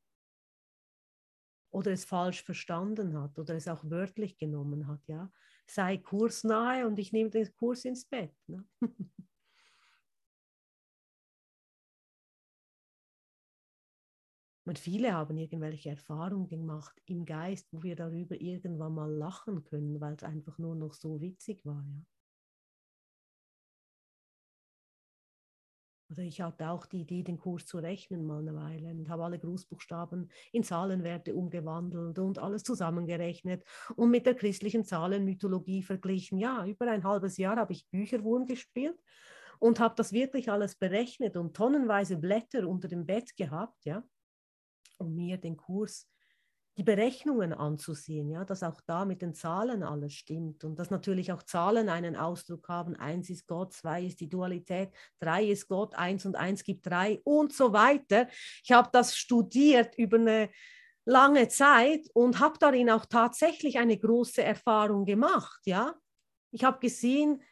Oder 1.71 1.91
es 1.91 2.05
falsch 2.05 2.45
verstanden 2.45 3.19
hat 3.21 3.37
oder 3.39 3.57
es 3.57 3.67
auch 3.67 3.85
wörtlich 3.91 4.39
genommen 4.39 4.87
hat, 4.87 5.07
ja. 5.07 5.31
Sei 5.67 5.99
kursnahe 5.99 6.87
und 6.87 6.99
ich 6.99 7.13
nehme 7.13 7.31
den 7.31 7.53
Kurs 7.57 7.85
ins 7.85 8.05
Bett. 8.05 8.35
Ne? 8.47 8.65
Und 14.67 14.79
viele 14.79 15.13
haben 15.13 15.37
irgendwelche 15.37 15.91
Erfahrungen 15.91 16.49
gemacht 16.49 16.95
im 17.05 17.27
Geist, 17.27 17.69
wo 17.71 17.83
wir 17.83 17.97
darüber 17.97 18.41
irgendwann 18.41 18.95
mal 18.95 19.13
lachen 19.13 19.63
können, 19.65 20.01
weil 20.01 20.15
es 20.15 20.23
einfach 20.23 20.57
nur 20.59 20.75
noch 20.75 20.95
so 20.95 21.21
witzig 21.21 21.67
war. 21.67 21.85
Ja? 21.87 22.03
Oder 26.11 26.23
ich 26.23 26.41
hatte 26.41 26.69
auch 26.71 26.87
die 26.87 27.01
Idee, 27.01 27.23
den 27.23 27.39
Kurs 27.39 27.67
zu 27.67 27.79
rechnen 27.79 28.25
mal 28.25 28.39
eine 28.41 28.55
Weile 28.55 28.89
und 28.91 29.09
habe 29.09 29.25
alle 29.25 29.39
Großbuchstaben 29.39 30.31
in 30.53 30.63
Zahlenwerte 30.63 31.35
umgewandelt 31.35 32.19
und 32.19 32.39
alles 32.39 32.63
zusammengerechnet 32.63 33.65
und 33.97 34.11
mit 34.11 34.25
der 34.25 34.35
christlichen 34.35 34.85
Zahlenmythologie 34.85 35.83
verglichen. 35.83 36.39
Ja, 36.39 36.65
über 36.67 36.91
ein 36.91 37.05
halbes 37.05 37.37
Jahr 37.37 37.57
habe 37.57 37.73
ich 37.73 37.89
Bücherwurm 37.91 38.47
gespielt 38.47 38.99
und 39.59 39.81
habe 39.81 39.95
das 39.97 40.13
wirklich 40.13 40.51
alles 40.51 40.77
berechnet 40.77 41.37
und 41.37 41.57
tonnenweise 41.57 42.17
Blätter 42.17 42.69
unter 42.69 42.89
dem 42.89 43.07
Bett 43.07 43.37
gehabt, 43.37 43.85
ja 43.85 44.05
um 44.99 45.15
mir 45.15 45.39
den 45.39 45.57
Kurs, 45.57 46.09
die 46.77 46.83
Berechnungen 46.83 47.53
anzusehen, 47.53 48.31
ja, 48.31 48.45
dass 48.45 48.65
auch 48.65 48.81
da 48.81 49.05
mit 49.05 49.23
den 49.23 49.35
Zahlen 49.35 49.85
alles 49.85 50.13
stimmt 50.15 50.65
und 50.65 50.77
dass 50.77 50.91
natürlich 50.91 51.31
auch 51.31 51.45
Zahlen 51.45 51.89
einen 51.89 52.17
Ausdruck 52.17 52.69
haben. 52.69 52.97
Eins 52.97 53.31
ist 53.31 53.47
Gott, 53.47 53.73
zwei 53.73 54.05
ist 54.05 54.21
die 54.21 54.29
Dualität, 54.29 54.91
drei 55.21 55.45
ist 55.45 55.69
Gott, 55.69 55.95
eins 55.95 56.27
und 56.27 56.35
eins 56.35 56.65
gibt 56.65 56.87
drei 56.87 57.21
und 57.23 57.53
so 57.53 57.73
weiter. 57.73 58.27
Ich 58.65 58.73
habe 58.73 58.89
das 58.93 59.17
studiert 59.17 59.95
über 59.97 60.17
eine 60.17 60.51
lange 61.05 61.47
Zeit 61.49 62.09
und 62.13 62.41
habe 62.41 62.59
darin 62.59 62.91
auch 62.91 63.07
tatsächlich 63.07 63.79
eine 63.79 63.97
große 63.97 64.43
Erfahrung 64.43 65.05
gemacht, 65.05 65.61
ja. 65.67 65.95
Ich 66.51 66.65
habe 66.65 66.79
gesehen, 66.81 67.43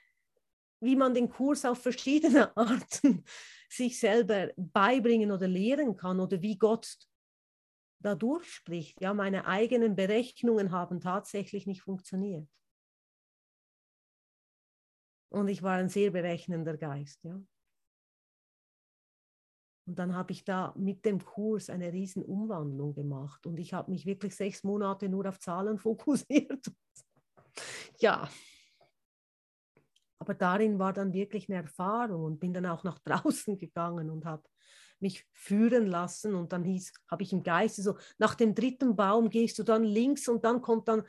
wie 0.80 0.96
man 0.96 1.14
den 1.14 1.28
Kurs 1.28 1.64
auf 1.64 1.80
verschiedene 1.80 2.56
Arten 2.56 3.24
sich 3.68 3.98
selber 3.98 4.50
beibringen 4.56 5.30
oder 5.30 5.46
lehren 5.46 5.96
kann 5.96 6.18
oder 6.18 6.42
wie 6.42 6.58
Gott 6.58 6.98
da 8.02 8.14
durchspricht. 8.14 9.00
Ja, 9.00 9.14
meine 9.14 9.46
eigenen 9.46 9.96
Berechnungen 9.96 10.72
haben 10.72 11.00
tatsächlich 11.00 11.66
nicht 11.66 11.82
funktioniert. 11.82 12.48
Und 15.30 15.48
ich 15.48 15.62
war 15.62 15.76
ein 15.76 15.88
sehr 15.88 16.10
berechnender 16.10 16.76
Geist. 16.76 17.24
Ja. 17.24 17.40
Und 19.86 19.98
dann 19.98 20.14
habe 20.14 20.32
ich 20.32 20.44
da 20.44 20.74
mit 20.76 21.04
dem 21.04 21.24
Kurs 21.24 21.70
eine 21.70 21.92
riesen 21.92 22.22
Umwandlung 22.22 22.94
gemacht. 22.94 23.46
Und 23.46 23.58
ich 23.58 23.72
habe 23.72 23.90
mich 23.90 24.06
wirklich 24.06 24.36
sechs 24.36 24.62
Monate 24.62 25.08
nur 25.08 25.26
auf 25.26 25.40
Zahlen 25.40 25.78
fokussiert. 25.78 26.66
ja. 27.98 28.28
Aber 30.18 30.34
darin 30.34 30.78
war 30.78 30.92
dann 30.92 31.12
wirklich 31.12 31.48
eine 31.48 31.62
Erfahrung 31.62 32.22
und 32.24 32.38
bin 32.38 32.52
dann 32.52 32.66
auch 32.66 32.84
nach 32.84 33.00
draußen 33.00 33.58
gegangen 33.58 34.08
und 34.08 34.24
habe 34.24 34.44
mich 35.02 35.26
führen 35.32 35.86
lassen. 35.86 36.34
Und 36.34 36.52
dann 36.52 36.64
hieß, 36.64 36.92
habe 37.10 37.22
ich 37.22 37.32
im 37.32 37.42
Geiste 37.42 37.82
so, 37.82 37.96
nach 38.18 38.34
dem 38.34 38.54
dritten 38.54 38.96
Baum 38.96 39.28
gehst 39.28 39.58
du 39.58 39.62
dann 39.62 39.84
links 39.84 40.28
und 40.28 40.44
dann 40.44 40.62
kommt 40.62 40.88
dann 40.88 41.04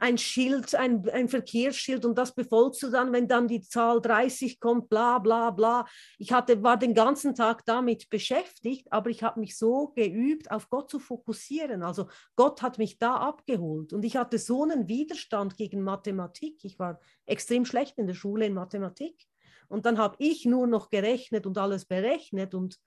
ein 0.00 0.18
Schild, 0.18 0.74
ein, 0.74 1.08
ein 1.10 1.28
Verkehrsschild 1.28 2.04
und 2.04 2.16
das 2.16 2.34
befolgst 2.34 2.82
du 2.82 2.90
dann, 2.90 3.12
wenn 3.12 3.28
dann 3.28 3.48
die 3.48 3.60
Zahl 3.60 4.00
30 4.00 4.60
kommt, 4.60 4.88
bla 4.88 5.18
bla 5.18 5.50
bla. 5.50 5.86
Ich 6.18 6.32
hatte, 6.32 6.62
war 6.62 6.78
den 6.78 6.94
ganzen 6.94 7.34
Tag 7.34 7.64
damit 7.66 8.08
beschäftigt, 8.08 8.90
aber 8.90 9.10
ich 9.10 9.22
habe 9.22 9.40
mich 9.40 9.58
so 9.58 9.88
geübt, 9.88 10.50
auf 10.50 10.70
Gott 10.70 10.90
zu 10.90 10.98
fokussieren. 10.98 11.82
Also 11.82 12.08
Gott 12.36 12.62
hat 12.62 12.78
mich 12.78 12.98
da 12.98 13.16
abgeholt 13.16 13.92
und 13.92 14.04
ich 14.04 14.16
hatte 14.16 14.38
so 14.38 14.62
einen 14.62 14.88
Widerstand 14.88 15.56
gegen 15.56 15.82
Mathematik. 15.82 16.64
Ich 16.64 16.78
war 16.78 17.00
extrem 17.26 17.64
schlecht 17.64 17.98
in 17.98 18.06
der 18.06 18.14
Schule 18.14 18.46
in 18.46 18.54
Mathematik. 18.54 19.26
Und 19.68 19.86
dann 19.86 19.98
habe 19.98 20.16
ich 20.18 20.44
nur 20.44 20.66
noch 20.66 20.90
gerechnet 20.90 21.46
und 21.46 21.58
alles 21.58 21.84
berechnet 21.84 22.54
und 22.54 22.78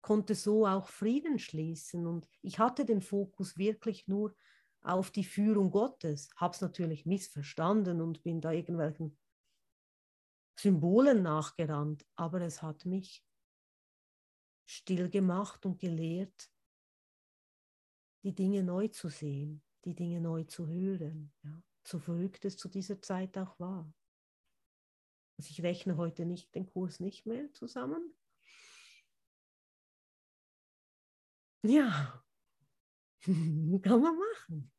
konnte 0.00 0.34
so 0.34 0.66
auch 0.66 0.88
Frieden 0.88 1.38
schließen. 1.38 2.06
Und 2.06 2.28
ich 2.42 2.58
hatte 2.58 2.84
den 2.84 3.02
Fokus 3.02 3.56
wirklich 3.56 4.08
nur 4.08 4.34
auf 4.82 5.10
die 5.10 5.24
Führung 5.24 5.70
Gottes, 5.70 6.30
habe 6.36 6.54
es 6.54 6.60
natürlich 6.60 7.04
missverstanden 7.04 8.00
und 8.00 8.22
bin 8.22 8.40
da 8.40 8.52
irgendwelchen 8.52 9.18
Symbolen 10.58 11.22
nachgerannt, 11.22 12.06
aber 12.16 12.40
es 12.42 12.62
hat 12.62 12.84
mich 12.84 13.24
still 14.66 15.08
gemacht 15.08 15.64
und 15.66 15.78
gelehrt, 15.78 16.50
die 18.22 18.34
Dinge 18.34 18.62
neu 18.62 18.88
zu 18.88 19.08
sehen, 19.08 19.62
die 19.84 19.94
Dinge 19.94 20.20
neu 20.20 20.44
zu 20.44 20.68
hören. 20.68 21.32
Ja. 21.42 21.62
So 21.86 21.98
verrückt 21.98 22.44
es 22.44 22.56
zu 22.56 22.68
dieser 22.68 23.00
Zeit 23.00 23.36
auch 23.38 23.58
war. 23.58 23.92
Also 25.38 25.50
ich 25.50 25.62
rechne 25.62 25.96
heute 25.96 26.26
nicht 26.26 26.54
den 26.54 26.66
Kurs 26.66 27.00
nicht 27.00 27.24
mehr 27.24 27.50
zusammen, 27.54 28.14
Ja, 31.62 32.22
kann 33.82 34.00
man 34.02 34.16
machen. 34.16 34.70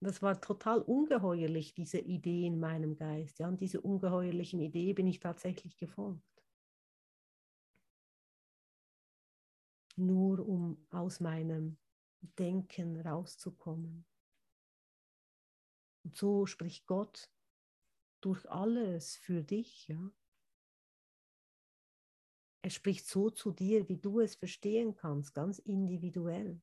Das 0.00 0.22
war 0.22 0.40
total 0.40 0.80
ungeheuerlich, 0.82 1.72
diese 1.72 1.98
Idee 2.00 2.46
in 2.46 2.58
meinem 2.58 2.96
Geist. 2.96 3.38
Ja, 3.38 3.46
und 3.46 3.60
diese 3.60 3.80
ungeheuerlichen 3.80 4.58
Idee 4.60 4.92
bin 4.92 5.06
ich 5.06 5.20
tatsächlich 5.20 5.76
gefolgt. 5.76 6.24
Nur 9.96 10.48
um 10.48 10.86
aus 10.88 11.20
meinem 11.20 11.76
Denken 12.38 12.98
rauszukommen. 13.02 14.06
Und 16.04 16.16
so 16.16 16.46
spricht 16.46 16.86
Gott 16.86 17.30
durch 18.20 18.50
alles 18.50 19.16
für 19.16 19.42
dich, 19.44 19.88
ja. 19.88 20.10
Er 22.62 22.70
spricht 22.70 23.06
so 23.06 23.30
zu 23.30 23.52
dir, 23.52 23.88
wie 23.88 23.96
du 23.98 24.20
es 24.20 24.34
verstehen 24.34 24.94
kannst, 24.94 25.34
ganz 25.34 25.58
individuell. 25.58 26.60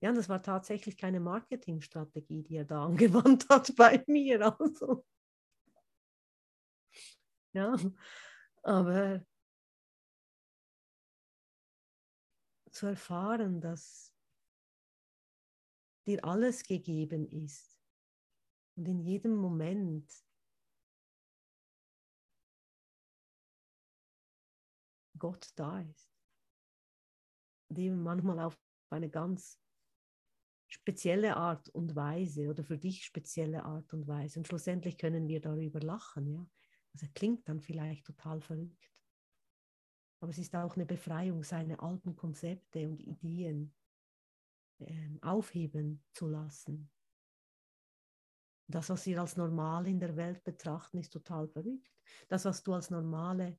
Ja, 0.00 0.12
das 0.12 0.28
war 0.28 0.42
tatsächlich 0.42 0.96
keine 0.98 1.18
Marketingstrategie, 1.18 2.42
die 2.42 2.56
er 2.56 2.64
da 2.64 2.84
angewandt 2.86 3.48
hat 3.48 3.74
bei 3.76 4.04
mir. 4.06 4.54
Also. 4.60 5.04
Ja, 7.52 7.76
aber 8.62 9.24
zu 12.70 12.86
erfahren, 12.86 13.60
dass 13.60 14.12
dir 16.06 16.24
alles 16.24 16.64
gegeben 16.64 17.26
ist 17.26 17.80
und 18.76 18.88
in 18.88 19.00
jedem 19.00 19.36
Moment 19.36 20.23
Gott 25.24 25.48
da 25.54 25.80
ist. 25.80 26.12
Eben 27.74 28.02
manchmal 28.02 28.40
auf 28.40 28.60
eine 28.90 29.08
ganz 29.08 29.58
spezielle 30.66 31.34
Art 31.34 31.70
und 31.70 31.96
Weise 31.96 32.50
oder 32.50 32.62
für 32.62 32.76
dich 32.76 33.06
spezielle 33.06 33.64
Art 33.64 33.94
und 33.94 34.06
Weise. 34.06 34.38
Und 34.38 34.46
schlussendlich 34.46 34.98
können 34.98 35.26
wir 35.26 35.40
darüber 35.40 35.80
lachen. 35.80 36.26
Ja? 36.30 36.46
Also 36.92 37.06
klingt 37.14 37.48
dann 37.48 37.62
vielleicht 37.62 38.04
total 38.04 38.42
verrückt. 38.42 39.02
Aber 40.20 40.30
es 40.30 40.36
ist 40.36 40.54
auch 40.54 40.76
eine 40.76 40.84
Befreiung, 40.84 41.42
seine 41.42 41.80
alten 41.80 42.14
Konzepte 42.14 42.86
und 42.86 43.00
Ideen 43.00 43.74
äh, 44.80 45.08
aufheben 45.22 46.04
zu 46.12 46.28
lassen. 46.28 46.90
Das, 48.66 48.90
was 48.90 49.06
wir 49.06 49.22
als 49.22 49.38
normal 49.38 49.86
in 49.86 50.00
der 50.00 50.16
Welt 50.16 50.44
betrachten, 50.44 50.98
ist 50.98 51.14
total 51.14 51.48
verrückt. 51.48 51.90
Das, 52.28 52.44
was 52.44 52.62
du 52.62 52.74
als 52.74 52.90
normale 52.90 53.58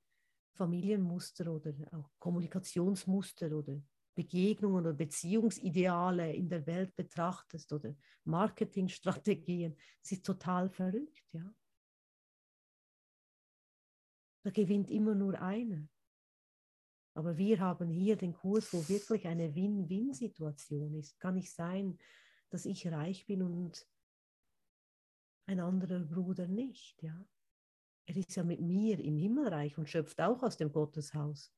Familienmuster 0.56 1.51
oder 1.51 1.74
auch 1.91 2.10
Kommunikationsmuster 2.20 3.51
oder 3.51 3.82
Begegnungen 4.16 4.86
oder 4.86 4.93
Beziehungsideale 4.93 6.34
in 6.34 6.47
der 6.47 6.66
Welt 6.66 6.95
betrachtest 6.95 7.72
oder 7.74 7.93
Marketingstrategien, 8.24 9.76
es 10.01 10.14
ist 10.14 10.26
total 10.26 10.70
verrückt, 10.70 11.24
ja. 11.34 11.53
Da 14.43 14.51
gewinnt 14.51 14.91
immer 14.91 15.16
nur 15.16 15.41
einer. 15.41 15.88
Aber 17.16 17.38
wir 17.38 17.60
haben 17.60 17.89
hier 17.89 18.16
den 18.16 18.34
Kurs, 18.34 18.72
wo 18.74 18.88
wirklich 18.88 19.26
eine 19.26 19.56
Win-Win-Situation 19.56 20.93
ist. 20.95 21.20
Kann 21.20 21.36
nicht 21.36 21.51
sein, 21.51 21.97
dass 22.49 22.66
ich 22.66 22.88
reich 22.88 23.26
bin 23.26 23.41
und 23.41 23.88
ein 25.47 25.60
anderer 25.60 25.99
Bruder 25.99 26.47
nicht, 26.47 27.01
ja. 27.01 27.26
Er 28.08 28.18
ist 28.18 28.36
ja 28.36 28.43
mit 28.43 28.62
mir 28.62 28.99
im 28.99 29.18
Himmelreich 29.18 29.78
und 29.78 29.89
schöpft 29.89 30.22
auch 30.22 30.43
aus 30.43 30.58
dem 30.58 30.72
Gotteshaus. 30.72 31.51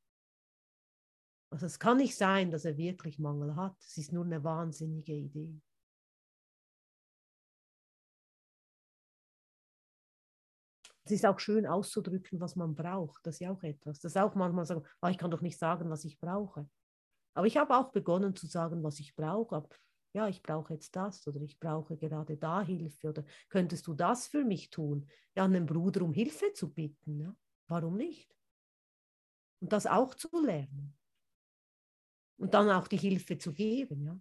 Also 1.50 1.66
es 1.66 1.80
kann 1.80 1.98
nicht 1.98 2.16
sein, 2.16 2.52
dass 2.52 2.66
er 2.66 2.78
wirklich 2.78 3.20
Mangel 3.20 3.56
hat. 3.56 3.76
Es 3.82 3.98
ist 3.98 4.12
nur 4.12 4.26
eine 4.26 4.44
wahnsinnige 4.44 5.14
Idee. 5.14 5.62
Es 11.06 11.12
ist 11.12 11.26
auch 11.26 11.40
schön 11.40 11.66
auszudrücken, 11.66 12.42
was 12.42 12.58
man 12.58 12.76
braucht. 12.76 13.26
Das 13.26 13.36
ist 13.36 13.40
ja 13.40 13.52
auch 13.52 13.64
etwas. 13.64 14.00
Das 14.00 14.12
ist 14.12 14.18
auch 14.18 14.36
manchmal 14.36 14.66
sagen, 14.66 14.86
oh, 15.02 15.08
ich 15.08 15.18
kann 15.18 15.32
doch 15.32 15.40
nicht 15.40 15.58
sagen, 15.58 15.90
was 15.90 16.04
ich 16.04 16.20
brauche. 16.20 16.70
Aber 17.34 17.48
ich 17.48 17.56
habe 17.56 17.78
auch 17.78 17.92
begonnen 17.92 18.36
zu 18.36 18.46
sagen, 18.46 18.84
was 18.84 19.00
ich 19.00 19.16
brauche. 19.16 19.64
Ja, 20.14 20.28
ich 20.28 20.42
brauche 20.42 20.74
jetzt 20.74 20.96
das 20.96 21.28
oder 21.28 21.42
ich 21.42 21.60
brauche 21.60 21.98
gerade 21.98 22.38
da 22.38 22.62
Hilfe 22.62 23.10
oder 23.10 23.24
könntest 23.50 23.88
du 23.88 23.94
das 23.94 24.28
für 24.28 24.44
mich 24.44 24.70
tun? 24.70 25.08
Ja, 25.36 25.46
einen 25.46 25.66
Bruder 25.66 26.02
um 26.04 26.14
Hilfe 26.14 26.54
zu 26.54 26.74
bitten. 26.74 27.20
Ja? 27.20 27.36
Warum 27.68 27.96
nicht? 27.98 28.34
Und 29.62 29.72
das 29.74 29.86
auch 29.86 30.16
zu 30.16 30.30
lernen. 30.44 30.96
Und 32.40 32.54
dann 32.54 32.70
auch 32.70 32.88
die 32.88 32.98
Hilfe 32.98 33.38
zu 33.38 33.54
geben. 33.54 34.04
Ja? 34.06 34.20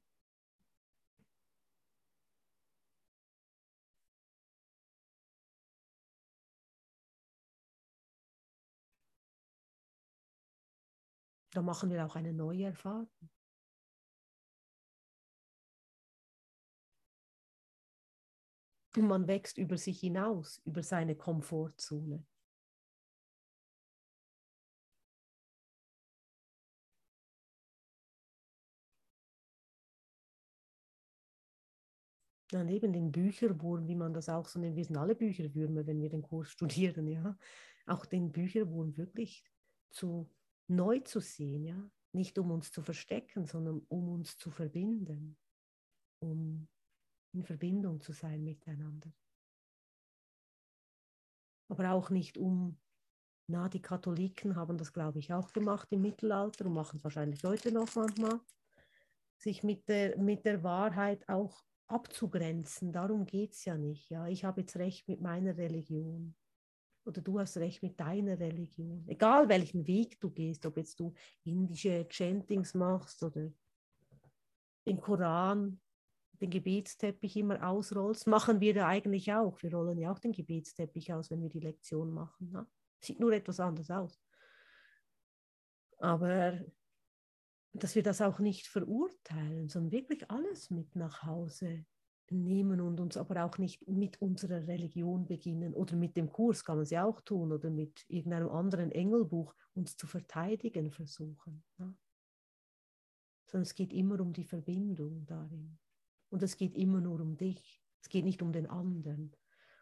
Da 11.52 11.60
machen 11.62 11.90
wir 11.90 12.06
auch 12.06 12.14
eine 12.14 12.32
neue 12.32 12.66
Erfahrung. 12.66 13.08
Und 18.96 19.08
man 19.08 19.26
wächst 19.26 19.58
über 19.58 19.76
sich 19.76 20.00
hinaus, 20.00 20.62
über 20.64 20.82
seine 20.82 21.16
Komfortzone. 21.16 22.24
Dann 32.50 32.68
eben 32.68 32.92
den 32.92 33.12
Bücherwurm, 33.12 33.86
wie 33.86 33.96
man 33.96 34.14
das 34.14 34.28
auch 34.30 34.46
so 34.46 34.58
nennt. 34.58 34.76
Wir 34.76 34.84
sind 34.84 34.96
alle 34.96 35.14
Bücherwürmer, 35.14 35.86
wenn 35.86 36.00
wir 36.00 36.08
den 36.08 36.22
Kurs 36.22 36.48
studieren, 36.50 37.06
ja. 37.06 37.36
Auch 37.86 38.06
den 38.06 38.32
Bücherwurm 38.32 38.96
wirklich 38.96 39.44
zu 39.90 40.30
neu 40.68 41.00
zu 41.00 41.20
sehen, 41.20 41.64
ja, 41.64 41.90
nicht 42.12 42.38
um 42.38 42.50
uns 42.50 42.72
zu 42.72 42.82
verstecken, 42.82 43.46
sondern 43.46 43.82
um 43.88 44.08
uns 44.08 44.38
zu 44.38 44.50
verbinden, 44.50 45.36
um 46.20 46.68
in 47.36 47.44
Verbindung 47.44 48.00
zu 48.00 48.12
sein 48.12 48.42
miteinander. 48.42 49.12
Aber 51.68 51.92
auch 51.92 52.10
nicht 52.10 52.38
um, 52.38 52.78
na, 53.48 53.68
die 53.68 53.82
Katholiken 53.82 54.56
haben 54.56 54.78
das, 54.78 54.92
glaube 54.92 55.18
ich, 55.18 55.32
auch 55.32 55.52
gemacht 55.52 55.88
im 55.92 56.02
Mittelalter 56.02 56.66
und 56.66 56.74
machen 56.74 56.96
es 56.96 57.04
wahrscheinlich 57.04 57.44
heute 57.44 57.72
noch 57.72 57.94
manchmal, 57.94 58.40
sich 59.36 59.62
mit 59.62 59.88
der, 59.88 60.16
mit 60.16 60.44
der 60.44 60.62
Wahrheit 60.62 61.28
auch 61.28 61.62
abzugrenzen. 61.88 62.92
Darum 62.92 63.26
geht 63.26 63.52
es 63.52 63.64
ja 63.64 63.76
nicht. 63.76 64.10
Ja? 64.10 64.26
Ich 64.26 64.44
habe 64.44 64.62
jetzt 64.62 64.76
recht 64.76 65.06
mit 65.08 65.20
meiner 65.20 65.56
Religion 65.56 66.34
oder 67.04 67.20
du 67.20 67.38
hast 67.38 67.56
recht 67.58 67.82
mit 67.82 68.00
deiner 68.00 68.38
Religion. 68.38 69.04
Egal 69.06 69.48
welchen 69.48 69.86
Weg 69.86 70.18
du 70.20 70.30
gehst, 70.30 70.66
ob 70.66 70.76
jetzt 70.76 70.98
du 70.98 71.12
indische 71.44 72.06
Chantings 72.10 72.74
machst 72.74 73.22
oder 73.22 73.52
den 74.86 75.00
Koran, 75.00 75.80
den 76.40 76.50
Gebetsteppich 76.50 77.36
immer 77.36 77.66
ausrollst, 77.66 78.26
machen 78.26 78.60
wir 78.60 78.74
ja 78.74 78.86
eigentlich 78.86 79.32
auch. 79.32 79.62
Wir 79.62 79.72
rollen 79.72 79.98
ja 79.98 80.12
auch 80.12 80.18
den 80.18 80.32
Gebetsteppich 80.32 81.12
aus, 81.12 81.30
wenn 81.30 81.42
wir 81.42 81.50
die 81.50 81.60
Lektion 81.60 82.12
machen. 82.12 82.50
Ne? 82.50 82.66
Sieht 83.00 83.20
nur 83.20 83.32
etwas 83.32 83.60
anders 83.60 83.90
aus. 83.90 84.20
Aber 85.98 86.60
dass 87.72 87.94
wir 87.94 88.02
das 88.02 88.20
auch 88.20 88.38
nicht 88.38 88.66
verurteilen, 88.66 89.68
sondern 89.68 89.92
wirklich 89.92 90.30
alles 90.30 90.70
mit 90.70 90.96
nach 90.96 91.22
Hause 91.22 91.84
nehmen 92.30 92.80
und 92.80 92.98
uns 92.98 93.16
aber 93.16 93.44
auch 93.44 93.58
nicht 93.58 93.86
mit 93.86 94.20
unserer 94.20 94.66
Religion 94.66 95.26
beginnen 95.26 95.74
oder 95.74 95.94
mit 95.94 96.16
dem 96.16 96.32
Kurs 96.32 96.64
kann 96.64 96.76
man 96.76 96.82
es 96.82 96.90
ja 96.90 97.04
auch 97.04 97.20
tun 97.20 97.52
oder 97.52 97.70
mit 97.70 98.04
irgendeinem 98.08 98.48
anderen 98.48 98.90
Engelbuch 98.90 99.54
uns 99.74 99.96
zu 99.96 100.06
verteidigen 100.06 100.90
versuchen. 100.90 101.62
Ja? 101.78 101.94
Sondern 103.46 103.62
es 103.62 103.74
geht 103.74 103.92
immer 103.92 104.20
um 104.20 104.32
die 104.32 104.44
Verbindung 104.44 105.24
darin. 105.26 105.78
Und 106.36 106.42
es 106.42 106.58
geht 106.58 106.74
immer 106.74 107.00
nur 107.00 107.18
um 107.22 107.38
dich. 107.38 107.82
Es 108.02 108.10
geht 108.10 108.26
nicht 108.26 108.42
um 108.42 108.52
den 108.52 108.66
anderen. 108.66 109.34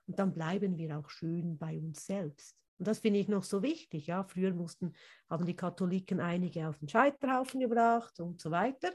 Und 0.07 0.21
dann 0.21 0.33
bleiben 0.33 0.79
wir 0.79 0.97
auch 0.97 1.11
schön 1.11 1.59
bei 1.59 1.77
uns 1.77 2.07
selbst. 2.07 2.57
Und 2.79 2.87
das 2.87 3.01
finde 3.01 3.19
ich 3.19 3.27
noch 3.27 3.43
so 3.43 3.61
wichtig. 3.61 4.07
Ja, 4.07 4.23
früher 4.23 4.55
mussten, 4.55 4.93
haben 5.29 5.47
die 5.47 5.57
Katholiken 5.57 6.21
einige 6.21 6.69
auf 6.69 6.79
den 6.79 6.89
Scheiterhaufen 6.89 7.59
gebracht 7.59 8.21
und 8.21 8.41
so 8.41 8.53
weiter. 8.53 8.93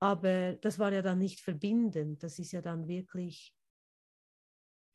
Aber 0.00 0.52
das 0.56 0.78
war 0.78 0.92
ja 0.92 1.00
dann 1.00 1.18
nicht 1.18 1.40
verbindend. 1.40 2.22
Das 2.22 2.38
ist 2.38 2.52
ja 2.52 2.60
dann 2.60 2.88
wirklich 2.88 3.56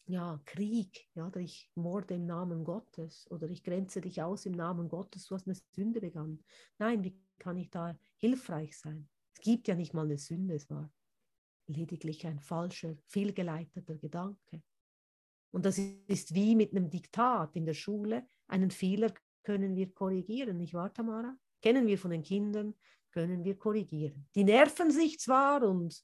ja, 0.06 0.40
Krieg. 0.46 1.08
Ja, 1.16 1.36
ich 1.36 1.72
morde 1.74 2.14
im 2.14 2.28
Namen 2.28 2.64
Gottes 2.64 3.26
oder 3.32 3.50
ich 3.50 3.64
grenze 3.64 4.02
dich 4.02 4.22
aus 4.22 4.46
im 4.46 4.54
Namen 4.54 4.88
Gottes. 4.88 5.26
Du 5.26 5.34
hast 5.34 5.48
eine 5.48 5.58
Sünde 5.72 6.00
begangen. 6.00 6.44
Nein, 6.78 7.04
wie 7.04 7.20
kann 7.40 7.58
ich 7.58 7.72
da 7.72 7.98
hilfreich 8.18 8.78
sein? 8.78 9.10
Es 9.34 9.42
gibt 9.42 9.68
ja 9.68 9.74
nicht 9.74 9.96
mal 9.96 10.06
eine 10.06 10.20
Sünde. 10.20 10.54
Es 10.54 10.70
war 10.70 10.92
lediglich 11.68 12.26
ein 12.26 12.40
falscher, 12.40 12.96
fehlgeleiteter 13.08 13.96
Gedanke. 13.96 14.62
Und 15.52 15.66
das 15.66 15.78
ist 15.78 16.34
wie 16.34 16.56
mit 16.56 16.72
einem 16.72 16.90
Diktat 16.90 17.56
in 17.56 17.66
der 17.66 17.74
Schule. 17.74 18.28
Einen 18.48 18.72
Fehler 18.72 19.14
können 19.44 19.76
wir 19.76 19.94
korrigieren, 19.94 20.58
nicht 20.58 20.74
wahr, 20.74 20.94
Tamara? 20.94 21.38
Kennen 21.62 21.88
wir 21.88 21.98
von 21.98 22.12
den 22.12 22.24
Kindern 22.24 22.76
können 23.16 23.46
wir 23.46 23.58
korrigieren. 23.58 24.28
Die 24.36 24.44
nerven 24.44 24.92
sich 24.92 25.20
zwar 25.20 25.64
und 25.64 26.04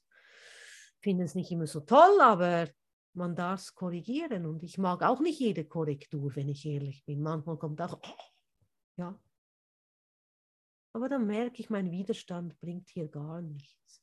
finden 1.00 1.24
es 1.24 1.34
nicht 1.34 1.52
immer 1.52 1.66
so 1.66 1.80
toll, 1.80 2.20
aber 2.22 2.70
man 3.12 3.36
darf 3.36 3.60
es 3.60 3.74
korrigieren. 3.74 4.46
Und 4.46 4.62
ich 4.62 4.78
mag 4.78 5.02
auch 5.02 5.20
nicht 5.20 5.38
jede 5.38 5.66
Korrektur, 5.66 6.34
wenn 6.34 6.48
ich 6.48 6.64
ehrlich 6.64 7.04
bin. 7.04 7.20
Manchmal 7.20 7.58
kommt 7.58 7.82
auch, 7.82 8.00
ja. 8.96 9.20
Aber 10.94 11.08
dann 11.10 11.26
merke 11.26 11.60
ich, 11.60 11.68
mein 11.68 11.90
Widerstand 11.90 12.58
bringt 12.60 12.88
hier 12.88 13.08
gar 13.08 13.42
nichts. 13.42 14.01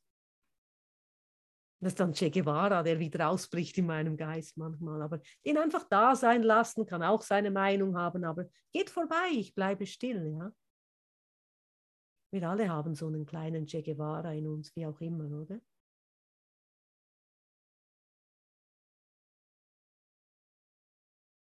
Das 1.82 1.94
ist 1.94 2.00
dann 2.00 2.14
Che 2.14 2.30
Guevara, 2.30 2.84
der 2.84 3.00
wieder 3.00 3.30
ausbricht 3.30 3.78
in 3.78 3.86
meinem 3.86 4.18
Geist 4.18 4.58
manchmal. 4.58 5.02
Aber 5.02 5.22
den 5.46 5.58
einfach 5.58 5.86
da 5.86 6.16
sein 6.16 6.44
lassen, 6.44 6.86
kann 6.86 7.04
auch 7.04 7.22
seine 7.22 7.52
Meinung 7.52 7.96
haben, 7.98 8.26
aber 8.26 8.50
geht 8.74 8.90
vorbei, 8.90 9.30
ich 9.32 9.56
bleibe 9.56 9.86
still. 9.86 10.28
Ja? 10.38 10.54
Wir 12.32 12.50
alle 12.50 12.70
haben 12.70 12.96
so 12.96 13.08
einen 13.08 13.26
kleinen 13.26 13.66
Che 13.66 13.82
Guevara 13.82 14.34
in 14.34 14.48
uns, 14.48 14.76
wie 14.76 14.86
auch 14.86 15.00
immer, 15.00 15.32
oder? 15.42 15.62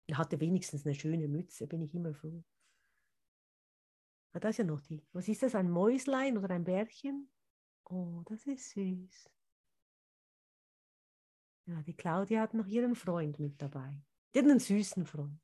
Er 0.09 0.19
hatte 0.19 0.41
wenigstens 0.41 0.85
eine 0.87 0.95
schöne 0.95 1.29
Mütze, 1.29 1.67
bin 1.67 1.83
ich 1.83 1.95
immer 1.95 2.15
froh. 2.15 2.43
Ah, 4.33 4.41
da 4.41 4.49
ist 4.51 4.59
ja 4.59 4.65
noch 4.65 4.81
die. 4.81 5.05
Was 5.13 5.29
ist 5.29 5.43
das, 5.43 5.55
ein 5.55 5.71
Mäuslein 5.71 6.37
oder 6.37 6.51
ein 6.51 6.65
Bärchen? 6.65 7.31
Oh, 7.85 8.23
das 8.27 8.47
ist 8.47 8.71
süß. 8.71 9.31
Ja, 11.67 11.83
die 11.83 11.97
Claudia 11.97 12.43
hat 12.43 12.55
noch 12.55 12.67
ihren 12.67 12.95
Freund 12.95 13.41
mit 13.41 13.61
dabei. 13.61 14.01
Die 14.33 14.39
hat 14.39 14.47
einen 14.47 14.61
süßen 14.61 15.05
Freund. 15.05 15.41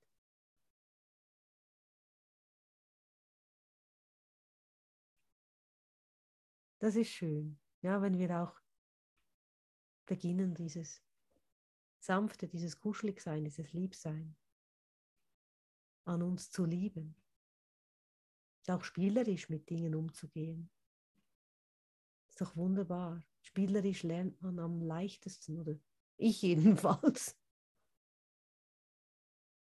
Das 6.78 6.94
ist 6.96 7.10
schön. 7.10 7.58
Ja, 7.80 8.02
wenn 8.02 8.18
wir 8.18 8.42
auch 8.42 8.60
beginnen, 10.06 10.54
dieses 10.54 11.02
Sanfte, 11.98 12.48
dieses 12.48 12.78
Kuscheligsein, 12.78 13.44
dieses 13.44 13.72
Liebsein 13.72 14.36
an 16.04 16.22
uns 16.22 16.50
zu 16.50 16.64
lieben. 16.64 17.16
Auch 18.68 18.84
spielerisch 18.84 19.48
mit 19.48 19.70
Dingen 19.70 19.94
umzugehen. 19.94 20.70
Ist 22.28 22.40
doch 22.40 22.56
wunderbar. 22.56 23.22
Spielerisch 23.42 24.02
lernt 24.02 24.40
man 24.40 24.58
am 24.58 24.80
leichtesten, 24.80 25.58
oder 25.58 25.76
ich 26.22 26.42
jedenfalls. 26.42 27.36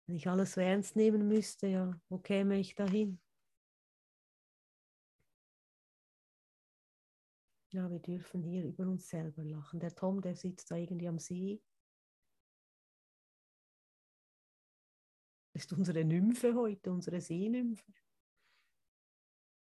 Wenn 0.07 0.17
ich 0.17 0.29
alles 0.29 0.53
so 0.55 0.61
ernst 0.61 0.97
nehmen 0.97 1.29
müsste, 1.29 1.69
ja, 1.69 2.01
wo 2.09 2.19
käme 2.19 2.59
ich 2.59 2.75
dahin? 2.75 3.21
Ja, 7.73 7.89
wir 7.89 8.01
dürfen 8.01 8.43
hier 8.43 8.65
über 8.65 8.89
uns 8.89 9.09
selber 9.09 9.45
lachen. 9.45 9.79
Der 9.79 9.95
Tom, 9.95 10.21
der 10.21 10.35
sitzt 10.35 10.73
da 10.73 10.77
irgendwie 10.77 11.07
am 11.07 11.21
See. 11.21 11.63
Das 15.53 15.65
ist 15.65 15.73
unsere 15.73 16.05
Nymphe 16.05 16.55
heute, 16.55 16.91
unsere 16.91 17.21
Seenymphe. 17.21 17.93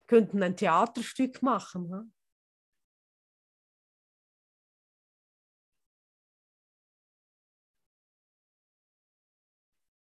Könnten 0.07 0.43
ein 0.43 0.57
Theaterstück 0.57 1.43
machen. 1.43 1.93
Ha? 1.93 2.07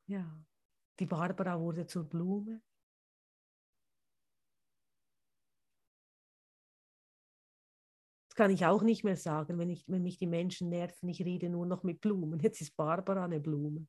Ja, 0.08 0.46
die 1.00 1.06
Barbara 1.06 1.60
wurde 1.60 1.88
zur 1.88 2.04
Blume. 2.04 2.62
Das 8.30 8.36
kann 8.36 8.52
ich 8.52 8.66
auch 8.66 8.84
nicht 8.84 9.04
mehr 9.04 9.16
sagen, 9.16 9.58
wenn, 9.58 9.70
ich, 9.70 9.88
wenn 9.88 10.04
mich 10.04 10.18
die 10.18 10.28
Menschen 10.28 10.70
nerven. 10.70 11.10
Ich 11.10 11.24
rede 11.24 11.50
nur 11.50 11.66
noch 11.66 11.84
mit 11.84 12.02
Blumen. 12.02 12.40
Jetzt 12.40 12.62
ist 12.62 12.76
Barbara 12.76 13.26
eine 13.26 13.40
Blume. 13.40 13.88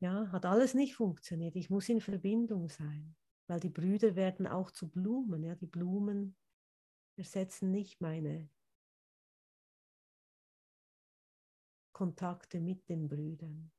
Ja, 0.00 0.30
hat 0.32 0.44
alles 0.44 0.74
nicht 0.74 0.96
funktioniert. 0.96 1.56
Ich 1.56 1.70
muss 1.70 1.88
in 1.88 2.00
Verbindung 2.00 2.68
sein, 2.68 3.16
weil 3.46 3.60
die 3.60 3.70
Brüder 3.70 4.16
werden 4.16 4.46
auch 4.46 4.70
zu 4.70 4.90
Blumen. 4.90 5.44
Ja, 5.44 5.54
die 5.54 5.66
Blumen 5.66 6.36
ersetzen 7.16 7.70
nicht 7.70 8.00
meine 8.00 8.50
Kontakte 11.92 12.60
mit 12.60 12.88
den 12.88 13.08
Brüdern. 13.08 13.70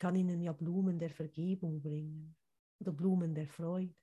Kann 0.00 0.16
ihnen 0.16 0.40
ja 0.40 0.52
Blumen 0.52 0.98
der 0.98 1.10
Vergebung 1.10 1.82
bringen 1.82 2.34
oder 2.80 2.90
Blumen 2.90 3.34
der 3.34 3.46
Freude. 3.46 3.94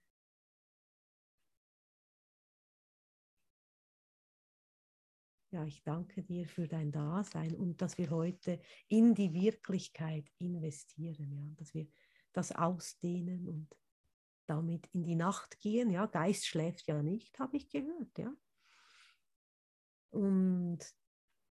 Ja, 5.52 5.66
ich 5.66 5.82
danke 5.82 6.22
dir 6.22 6.48
für 6.48 6.68
dein 6.68 6.92
Dasein 6.92 7.56
und 7.56 7.82
dass 7.82 7.98
wir 7.98 8.12
heute 8.12 8.62
in 8.88 9.16
die 9.16 9.34
Wirklichkeit 9.34 10.30
investieren, 10.38 11.32
ja, 11.32 11.50
dass 11.56 11.74
wir 11.74 11.88
das 12.32 12.52
ausdehnen 12.52 13.48
und 13.48 13.76
damit 14.46 14.86
in 14.94 15.02
die 15.02 15.16
Nacht 15.16 15.60
gehen. 15.60 15.90
Ja, 15.90 16.06
Geist 16.06 16.46
schläft 16.46 16.88
ja 16.88 17.02
nicht, 17.02 17.40
habe 17.40 17.58
ich 17.58 17.70
gehört, 17.70 18.20
ja. 18.20 18.32
Und 20.12 20.80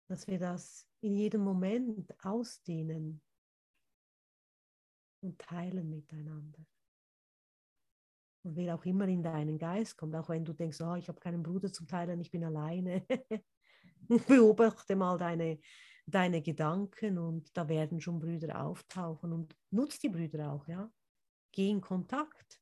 dass 0.06 0.28
wir 0.28 0.38
das 0.38 0.86
in 1.00 1.16
jedem 1.16 1.40
Moment 1.40 2.14
ausdehnen 2.24 3.20
und 5.20 5.38
teilen 5.38 5.88
miteinander. 5.88 6.64
Und 8.44 8.56
wer 8.56 8.74
auch 8.74 8.84
immer 8.84 9.08
in 9.08 9.22
deinen 9.22 9.58
Geist 9.58 9.96
kommt, 9.96 10.14
auch 10.14 10.28
wenn 10.28 10.44
du 10.44 10.52
denkst, 10.52 10.80
oh, 10.80 10.94
ich 10.94 11.08
habe 11.08 11.20
keinen 11.20 11.42
Bruder 11.42 11.72
zum 11.72 11.86
Teilen, 11.86 12.20
ich 12.20 12.30
bin 12.30 12.44
alleine, 12.44 13.04
beobachte 14.28 14.96
mal 14.96 15.18
deine, 15.18 15.58
deine 16.06 16.40
Gedanken 16.40 17.18
und 17.18 17.56
da 17.56 17.68
werden 17.68 18.00
schon 18.00 18.18
Brüder 18.18 18.64
auftauchen 18.64 19.32
und 19.32 19.56
nutzt 19.70 20.02
die 20.02 20.08
Brüder 20.08 20.52
auch, 20.52 20.66
ja. 20.68 20.90
Geh 21.52 21.70
in 21.70 21.80
Kontakt. 21.80 22.60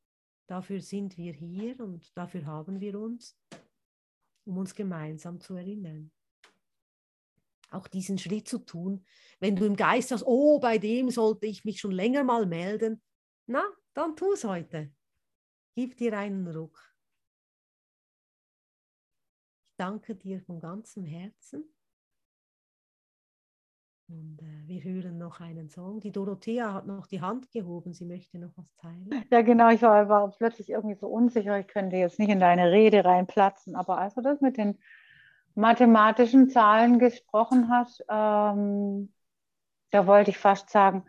Dafür 0.48 0.80
sind 0.80 1.16
wir 1.16 1.32
hier 1.32 1.78
und 1.80 2.16
dafür 2.16 2.46
haben 2.46 2.80
wir 2.80 2.98
uns, 2.98 3.36
um 4.44 4.58
uns 4.58 4.74
gemeinsam 4.74 5.40
zu 5.40 5.54
erinnern 5.56 6.12
auch 7.70 7.88
diesen 7.88 8.18
Schritt 8.18 8.48
zu 8.48 8.58
tun. 8.58 9.04
Wenn 9.40 9.56
du 9.56 9.64
im 9.64 9.76
Geist 9.76 10.10
hast, 10.10 10.24
oh, 10.24 10.58
bei 10.58 10.78
dem 10.78 11.10
sollte 11.10 11.46
ich 11.46 11.64
mich 11.64 11.80
schon 11.80 11.92
länger 11.92 12.24
mal 12.24 12.46
melden, 12.46 13.02
na, 13.46 13.62
dann 13.94 14.16
tu 14.16 14.32
es 14.32 14.44
heute. 14.44 14.92
Gib 15.74 15.96
dir 15.96 16.16
einen 16.18 16.46
Ruck. 16.48 16.78
Ich 19.64 19.76
danke 19.76 20.14
dir 20.14 20.40
von 20.40 20.60
ganzem 20.60 21.04
Herzen. 21.04 21.64
Und 24.08 24.40
äh, 24.40 24.68
wir 24.68 24.84
hören 24.84 25.18
noch 25.18 25.40
einen 25.40 25.68
Song. 25.68 26.00
Die 26.00 26.12
Dorothea 26.12 26.72
hat 26.72 26.86
noch 26.86 27.06
die 27.06 27.20
Hand 27.20 27.50
gehoben. 27.50 27.92
Sie 27.92 28.04
möchte 28.04 28.38
noch 28.38 28.56
was 28.56 28.72
teilen. 28.76 29.10
Ja, 29.30 29.42
genau. 29.42 29.68
Ich 29.70 29.82
war, 29.82 30.08
war 30.08 30.30
plötzlich 30.30 30.70
irgendwie 30.70 30.94
so 30.94 31.08
unsicher. 31.08 31.58
Ich 31.58 31.66
könnte 31.66 31.96
jetzt 31.96 32.18
nicht 32.18 32.30
in 32.30 32.38
deine 32.38 32.70
Rede 32.70 33.04
reinplatzen. 33.04 33.74
Aber 33.74 33.98
also 33.98 34.20
das 34.20 34.40
mit 34.40 34.56
den 34.56 34.78
mathematischen 35.56 36.50
Zahlen 36.50 36.98
gesprochen 36.98 37.68
hast, 37.70 38.04
ähm, 38.08 39.12
da 39.90 40.06
wollte 40.06 40.30
ich 40.30 40.38
fast 40.38 40.70
sagen, 40.70 41.04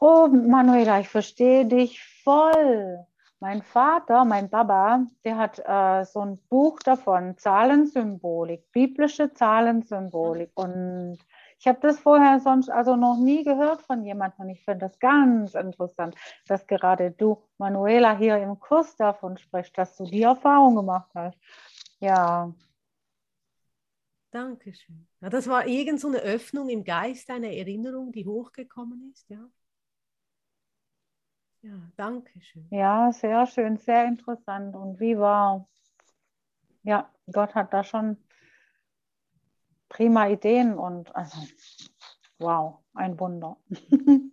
oh 0.00 0.28
Manuela, 0.28 1.00
ich 1.00 1.08
verstehe 1.08 1.66
dich 1.66 2.02
voll. 2.24 3.04
Mein 3.40 3.62
Vater, 3.62 4.24
mein 4.24 4.50
Papa, 4.50 5.06
der 5.24 5.38
hat 5.38 5.60
äh, 5.64 6.04
so 6.04 6.20
ein 6.20 6.38
Buch 6.48 6.80
davon, 6.80 7.36
Zahlensymbolik, 7.38 8.70
biblische 8.72 9.32
Zahlensymbolik. 9.32 10.50
Und 10.54 11.18
ich 11.58 11.66
habe 11.68 11.78
das 11.80 12.00
vorher 12.00 12.40
sonst 12.40 12.68
also 12.68 12.96
noch 12.96 13.16
nie 13.16 13.44
gehört 13.44 13.82
von 13.82 14.04
jemandem. 14.04 14.46
Und 14.46 14.50
ich 14.50 14.64
finde 14.64 14.86
das 14.86 14.98
ganz 14.98 15.54
interessant, 15.54 16.16
dass 16.48 16.66
gerade 16.66 17.12
du, 17.12 17.42
Manuela, 17.58 18.16
hier 18.16 18.38
im 18.38 18.58
Kurs 18.58 18.96
davon 18.96 19.38
sprichst, 19.38 19.76
dass 19.78 19.96
du 19.96 20.04
die 20.04 20.22
Erfahrung 20.22 20.74
gemacht 20.74 21.10
hast. 21.14 21.38
Ja, 22.00 22.52
Dankeschön. 24.30 25.08
Ja, 25.20 25.30
das 25.30 25.48
war 25.48 25.66
irgend 25.66 26.00
so 26.00 26.08
eine 26.08 26.18
Öffnung 26.18 26.68
im 26.68 26.84
Geist, 26.84 27.30
eine 27.30 27.56
Erinnerung, 27.56 28.12
die 28.12 28.26
hochgekommen 28.26 29.10
ist, 29.10 29.28
ja. 29.30 29.48
Ja, 31.62 31.90
danke 31.96 32.40
schön. 32.40 32.68
Ja, 32.70 33.10
sehr 33.12 33.46
schön, 33.46 33.78
sehr 33.78 34.04
interessant. 34.06 34.76
Und 34.76 35.00
wie 35.00 35.18
war, 35.18 35.66
ja, 36.82 37.12
Gott 37.32 37.54
hat 37.54 37.72
da 37.72 37.82
schon 37.82 38.16
prima 39.88 40.28
Ideen 40.28 40.78
und 40.78 41.14
also, 41.16 41.38
wow, 42.38 42.84
ein 42.94 43.18
Wunder. 43.18 43.56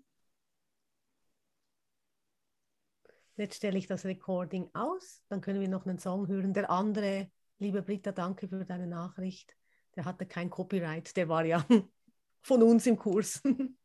Jetzt 3.38 3.56
stelle 3.56 3.78
ich 3.78 3.88
das 3.88 4.06
Recording 4.06 4.70
aus, 4.74 5.24
dann 5.30 5.42
können 5.42 5.60
wir 5.60 5.68
noch 5.68 5.86
einen 5.86 6.00
Song 6.00 6.28
hören. 6.28 6.54
Der 6.54 6.70
andere, 6.70 7.30
liebe 7.60 7.82
Britta, 7.82 8.12
danke 8.12 8.48
für 8.48 8.64
deine 8.66 8.88
Nachricht 8.88 9.58
der 9.96 10.06
hatte 10.06 10.26
kein 10.26 10.50
Copyright, 10.50 11.16
der 11.18 11.30
war 11.30 11.46
ja 11.46 11.66
von 12.42 12.64
uns 12.64 12.86
im 12.88 12.98
Kurs. 12.98 13.42